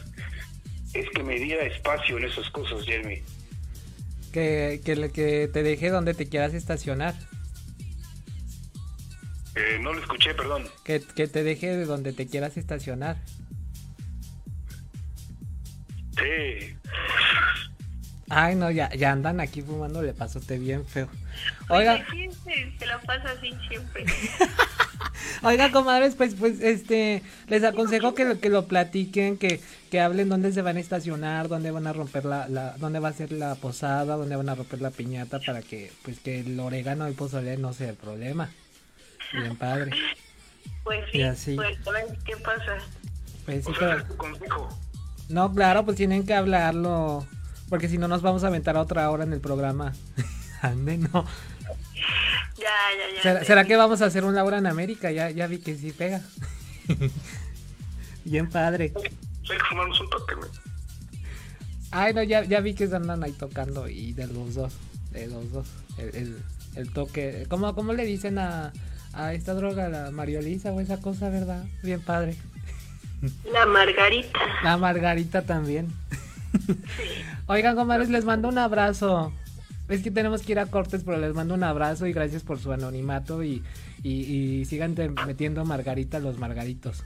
es 0.94 1.08
que 1.10 1.22
me 1.22 1.38
diera 1.38 1.64
espacio 1.64 2.18
en 2.18 2.24
esas 2.24 2.48
cosas, 2.50 2.84
Jeremy. 2.84 3.22
Que, 4.32 4.80
que, 4.84 5.48
te 5.52 5.62
deje 5.62 5.90
donde 5.90 6.14
te 6.14 6.28
quieras 6.28 6.54
estacionar. 6.54 7.14
Eh, 9.54 9.78
no 9.80 9.92
lo 9.92 10.00
escuché, 10.00 10.34
perdón. 10.34 10.64
Que, 10.84 11.00
que 11.00 11.26
te 11.26 11.42
deje 11.42 11.76
de 11.76 11.84
donde 11.84 12.12
te 12.12 12.26
quieras 12.26 12.56
estacionar. 12.56 13.16
Sí. 16.16 16.76
Ay, 18.30 18.54
no, 18.56 18.70
ya, 18.70 18.90
ya 18.94 19.12
andan 19.12 19.40
aquí 19.40 19.62
fumando, 19.62 20.02
le 20.02 20.12
pasote 20.12 20.58
bien 20.58 20.84
feo. 20.86 21.08
Oiga, 21.68 22.04
Sí, 22.10 22.28
se, 22.44 22.78
se 22.78 22.86
la 22.86 22.98
pasa 23.00 23.30
así 23.30 23.52
siempre. 23.68 24.04
oiga, 25.42 25.70
comadres, 25.72 26.14
pues, 26.14 26.34
pues, 26.34 26.60
este, 26.60 27.22
les 27.48 27.64
aconsejo 27.64 28.14
que, 28.14 28.24
lo- 28.24 28.38
que 28.40 28.50
lo 28.50 28.66
platiquen, 28.66 29.38
que, 29.38 29.60
que 29.90 30.00
hablen 30.00 30.28
dónde 30.28 30.52
se 30.52 30.62
van 30.62 30.76
a 30.76 30.80
estacionar, 30.80 31.48
dónde 31.48 31.70
van 31.70 31.86
a 31.86 31.92
romper 31.92 32.24
la, 32.26 32.48
la, 32.48 32.74
dónde 32.78 32.98
va 32.98 33.08
a 33.08 33.12
ser 33.14 33.32
la 33.32 33.54
posada, 33.54 34.16
dónde 34.16 34.36
van 34.36 34.48
a 34.48 34.54
romper 34.54 34.80
la 34.82 34.90
piñata 34.90 35.40
para 35.40 35.62
que, 35.62 35.90
pues, 36.02 36.20
que 36.20 36.40
el 36.40 36.58
orégano 36.60 37.08
y 37.08 37.12
pozole 37.12 37.56
no 37.56 37.72
sea 37.72 37.90
el 37.90 37.96
problema. 37.96 38.50
Bien 39.32 39.56
padre. 39.56 39.90
Pues 40.84 41.00
sí, 41.12 41.18
Y 41.18 41.22
así. 41.22 41.54
pues 41.56 41.76
qué 42.24 42.36
pasa. 42.36 42.76
Pues 43.46 43.64
sí, 43.64 43.70
O 43.70 43.74
sea, 43.74 43.88
pero- 43.88 43.98
es 44.00 44.08
tu 44.08 44.16
consejo. 44.16 44.68
No, 45.28 45.52
claro, 45.54 45.84
pues 45.84 45.96
tienen 45.96 46.24
que 46.24 46.34
hablarlo. 46.34 47.26
Porque 47.68 47.88
si 47.88 47.98
no 47.98 48.08
nos 48.08 48.22
vamos 48.22 48.44
a 48.44 48.48
aventar 48.48 48.76
a 48.76 48.80
otra 48.80 49.10
hora 49.10 49.24
en 49.24 49.32
el 49.32 49.40
programa. 49.40 49.92
Ande, 50.62 50.98
no. 50.98 51.24
Ya, 52.56 52.64
ya, 52.96 53.16
ya. 53.16 53.22
¿Será, 53.22 53.44
será 53.44 53.64
que 53.64 53.76
vamos 53.76 54.02
a 54.02 54.06
hacer 54.06 54.24
un 54.24 54.34
Laura 54.34 54.58
en 54.58 54.66
América? 54.66 55.10
Ya, 55.10 55.30
ya 55.30 55.46
vi 55.46 55.58
que 55.58 55.76
sí 55.76 55.92
pega. 55.92 56.22
Bien 58.24 58.48
padre. 58.48 58.92
Hay 58.96 59.58
que 59.58 59.64
fumarnos 59.64 60.00
un 60.00 60.10
toque, 60.10 60.34
güey. 60.34 60.50
Ay, 61.90 62.12
no, 62.12 62.22
ya, 62.22 62.44
ya 62.44 62.60
vi 62.60 62.74
que 62.74 62.86
se 62.86 62.96
andan 62.96 63.22
ahí 63.22 63.32
tocando 63.32 63.88
y 63.88 64.12
de 64.12 64.26
los 64.26 64.54
dos. 64.54 64.74
De 65.12 65.26
los 65.26 65.50
dos. 65.52 65.66
El, 65.96 66.14
el, 66.14 66.38
el 66.76 66.92
toque. 66.92 67.46
¿Cómo, 67.48 67.74
¿Cómo 67.74 67.92
le 67.92 68.04
dicen 68.04 68.38
a, 68.38 68.72
a 69.12 69.32
esta 69.32 69.54
droga? 69.54 69.88
La 69.88 70.10
Mariolisa 70.10 70.72
o 70.72 70.80
esa 70.80 71.00
cosa, 71.00 71.30
¿verdad? 71.30 71.64
Bien 71.82 72.00
padre. 72.00 72.36
La 73.52 73.66
Margarita. 73.66 74.38
La 74.62 74.76
Margarita 74.76 75.42
también. 75.42 75.88
Oigan, 77.46 77.76
comadres, 77.76 78.08
les 78.08 78.24
mando 78.24 78.48
un 78.48 78.58
abrazo. 78.58 79.32
Es 79.88 80.02
que 80.02 80.10
tenemos 80.10 80.42
que 80.42 80.52
ir 80.52 80.58
a 80.58 80.66
cortes, 80.66 81.02
pero 81.04 81.18
les 81.18 81.34
mando 81.34 81.54
un 81.54 81.64
abrazo 81.64 82.06
y 82.06 82.12
gracias 82.12 82.42
por 82.42 82.58
su 82.58 82.72
anonimato 82.72 83.42
y, 83.42 83.62
y, 84.02 84.10
y 84.10 84.64
sigan 84.66 84.94
metiendo 85.26 85.64
Margarita 85.64 86.18
a 86.18 86.20
los 86.20 86.38
Margaritos. 86.38 87.02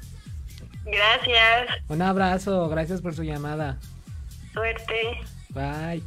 Gracias. 0.84 1.80
Un 1.88 2.02
abrazo, 2.02 2.68
gracias 2.68 3.00
por 3.00 3.14
su 3.14 3.22
llamada. 3.22 3.78
Suerte. 4.52 5.18
Bye. 5.50 6.02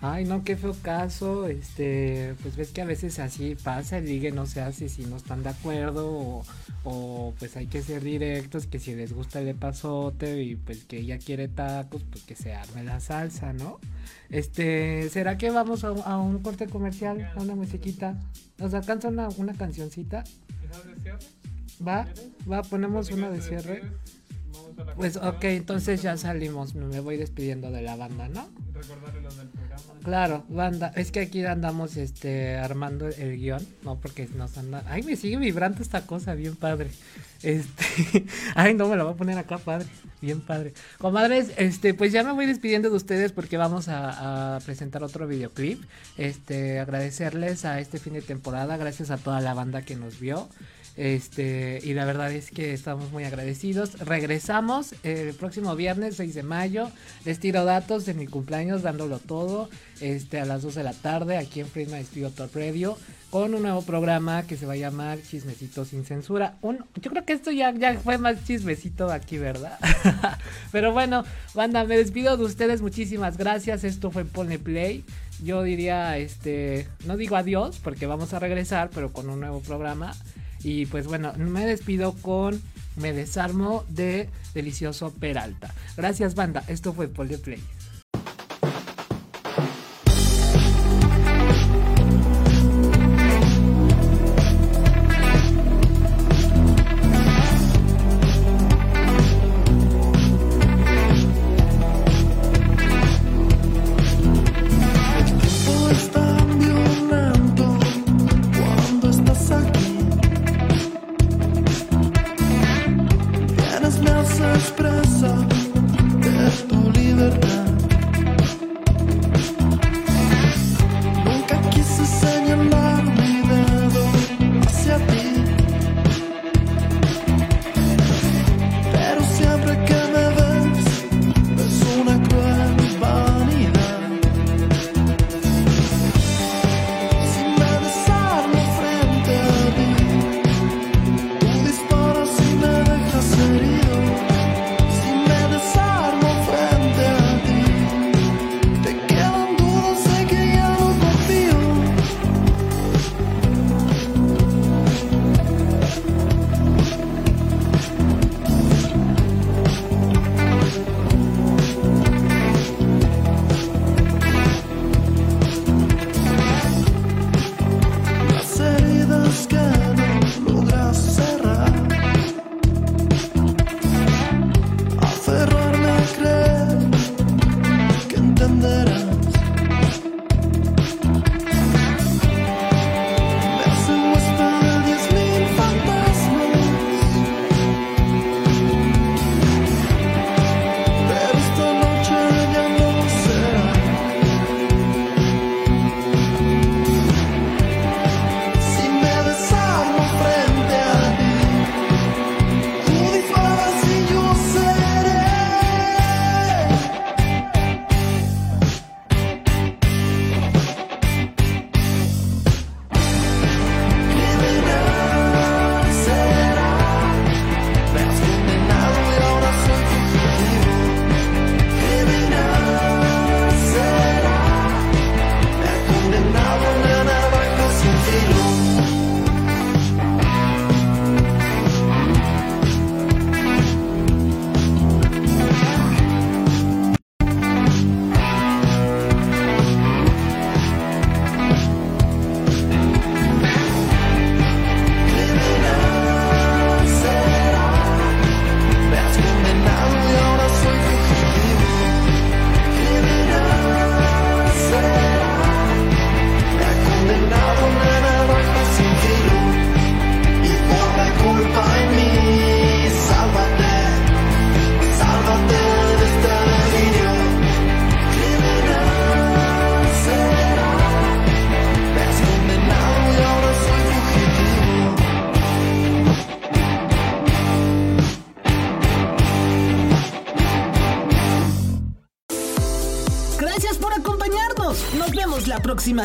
Ay, 0.00 0.24
no, 0.24 0.44
qué 0.44 0.56
feo 0.56 0.76
caso. 0.80 1.48
Este, 1.48 2.34
pues 2.42 2.54
ves 2.56 2.70
que 2.70 2.82
a 2.82 2.84
veces 2.84 3.18
así 3.18 3.56
pasa, 3.56 3.98
el 3.98 4.04
ligue 4.06 4.30
no 4.30 4.46
se 4.46 4.60
hace 4.60 4.88
si 4.88 5.04
no 5.04 5.16
están 5.16 5.42
de 5.42 5.48
acuerdo 5.48 6.08
o, 6.08 6.44
o 6.84 7.34
pues 7.38 7.56
hay 7.56 7.66
que 7.66 7.82
ser 7.82 8.02
directos, 8.04 8.66
que 8.66 8.78
si 8.78 8.94
les 8.94 9.12
gusta 9.12 9.40
el 9.40 9.54
pasote 9.56 10.42
y 10.42 10.54
pues 10.54 10.84
que 10.84 10.98
ella 11.00 11.18
quiere 11.18 11.48
tacos, 11.48 12.04
pues 12.10 12.22
que 12.22 12.36
se 12.36 12.54
arme 12.54 12.84
la 12.84 13.00
salsa, 13.00 13.52
¿no? 13.52 13.80
Este, 14.30 15.08
¿será 15.10 15.36
que 15.36 15.50
vamos 15.50 15.82
a, 15.82 15.90
un- 15.92 16.02
a 16.04 16.16
un 16.18 16.38
corte 16.42 16.66
comercial, 16.68 17.32
a 17.34 17.42
una 17.42 17.56
musiquita? 17.56 18.14
¿Nos 18.58 18.74
alcanza 18.74 19.08
una, 19.08 19.28
una 19.30 19.54
cancioncita? 19.54 20.22
Va, 21.86 22.06
va, 22.50 22.62
ponemos 22.62 23.10
una 23.10 23.30
de 23.30 23.40
cierre. 23.48 23.82
Pues 24.96 25.16
ok, 25.16 25.44
entonces 25.44 26.02
ya 26.02 26.16
salimos, 26.16 26.74
me 26.74 27.00
voy 27.00 27.16
despidiendo 27.16 27.70
de 27.72 27.82
la 27.82 27.96
banda, 27.96 28.28
¿no? 28.28 28.48
Claro, 30.02 30.44
banda, 30.48 30.92
es 30.96 31.10
que 31.10 31.20
aquí 31.20 31.44
andamos 31.44 31.96
este 31.96 32.56
armando 32.56 33.08
el 33.08 33.36
guion, 33.36 33.66
no 33.82 34.00
porque 34.00 34.28
nos 34.34 34.56
anda. 34.58 34.82
Ay, 34.86 35.02
me 35.02 35.16
sigue 35.16 35.36
vibrando 35.36 35.82
esta 35.82 36.06
cosa, 36.06 36.34
bien 36.34 36.56
padre. 36.56 36.90
Este, 37.42 38.24
ay, 38.54 38.74
no 38.74 38.88
me 38.88 38.96
la 38.96 39.04
voy 39.04 39.12
a 39.14 39.16
poner 39.16 39.38
acá, 39.38 39.58
padre, 39.58 39.86
bien 40.20 40.40
padre. 40.40 40.72
Comadres, 40.98 41.52
este, 41.56 41.94
pues 41.94 42.12
ya 42.12 42.24
me 42.24 42.32
voy 42.32 42.46
despidiendo 42.46 42.90
de 42.90 42.96
ustedes 42.96 43.32
porque 43.32 43.56
vamos 43.56 43.88
a, 43.88 44.56
a 44.56 44.60
presentar 44.60 45.02
otro 45.02 45.26
videoclip. 45.26 45.82
Este, 46.16 46.80
agradecerles 46.80 47.64
a 47.64 47.80
este 47.80 47.98
fin 47.98 48.14
de 48.14 48.22
temporada, 48.22 48.76
gracias 48.76 49.10
a 49.10 49.18
toda 49.18 49.40
la 49.40 49.54
banda 49.54 49.82
que 49.82 49.96
nos 49.96 50.20
vio. 50.20 50.48
Este, 50.98 51.78
y 51.84 51.94
la 51.94 52.04
verdad 52.04 52.32
es 52.32 52.50
que 52.50 52.74
estamos 52.74 53.12
muy 53.12 53.22
agradecidos. 53.22 54.00
Regresamos 54.00 54.96
el 55.04 55.32
próximo 55.34 55.76
viernes 55.76 56.16
6 56.16 56.34
de 56.34 56.42
mayo. 56.42 56.90
Les 57.24 57.38
tiro 57.38 57.64
datos 57.64 58.04
de 58.04 58.14
mi 58.14 58.26
cumpleaños, 58.26 58.82
dándolo 58.82 59.20
todo. 59.20 59.70
Este, 60.00 60.40
a 60.40 60.44
las 60.44 60.62
2 60.62 60.74
de 60.74 60.82
la 60.82 60.92
tarde, 60.92 61.36
aquí 61.36 61.60
en 61.60 61.68
Prisma 61.68 62.00
Estilo 62.00 62.30
Top 62.30 62.54
Radio. 62.56 62.98
Con 63.30 63.54
un 63.54 63.62
nuevo 63.62 63.82
programa 63.82 64.42
que 64.42 64.56
se 64.56 64.66
va 64.66 64.72
a 64.72 64.76
llamar 64.76 65.22
Chismecito 65.22 65.84
sin 65.84 66.04
censura. 66.04 66.56
Un, 66.62 66.84
yo 67.00 67.10
creo 67.12 67.24
que 67.24 67.34
esto 67.34 67.52
ya, 67.52 67.72
ya 67.72 67.94
fue 68.00 68.18
más 68.18 68.44
chismecito 68.44 69.12
aquí, 69.12 69.38
¿verdad? 69.38 69.78
Pero 70.72 70.92
bueno, 70.92 71.24
banda, 71.54 71.84
me 71.84 71.96
despido 71.96 72.36
de 72.36 72.44
ustedes. 72.44 72.82
Muchísimas 72.82 73.36
gracias. 73.36 73.84
Esto 73.84 74.10
fue 74.10 74.24
Pone 74.24 74.58
Play. 74.58 75.04
Yo 75.44 75.62
diría, 75.62 76.18
este, 76.18 76.88
no 77.06 77.16
digo 77.16 77.36
adiós 77.36 77.78
porque 77.84 78.06
vamos 78.06 78.32
a 78.32 78.40
regresar, 78.40 78.90
pero 78.92 79.12
con 79.12 79.30
un 79.30 79.38
nuevo 79.38 79.60
programa. 79.60 80.12
Y 80.62 80.86
pues 80.86 81.06
bueno, 81.06 81.32
me 81.36 81.66
despido 81.66 82.12
con 82.14 82.60
Me 82.96 83.12
Desarmo 83.12 83.84
de 83.88 84.28
Delicioso 84.54 85.12
Peralta. 85.12 85.74
Gracias, 85.96 86.34
banda. 86.34 86.64
Esto 86.68 86.92
fue 86.92 87.08
Play. 87.08 87.62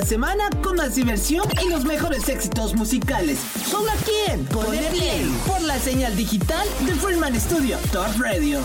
Semana 0.01 0.49
con 0.63 0.77
más 0.77 0.95
diversión 0.95 1.47
y 1.63 1.69
los 1.69 1.85
mejores 1.85 2.27
éxitos 2.27 2.73
musicales. 2.73 3.37
Solo 3.69 3.91
aquí 3.91 4.11
en 4.31 4.43
Ponle 4.45 4.81
Play 4.89 5.31
por 5.45 5.61
la 5.61 5.77
señal 5.77 6.15
digital 6.15 6.67
de 6.85 6.93
Freeman 6.95 7.39
Studio 7.39 7.77
Top 7.91 8.19
Radio. 8.19 8.59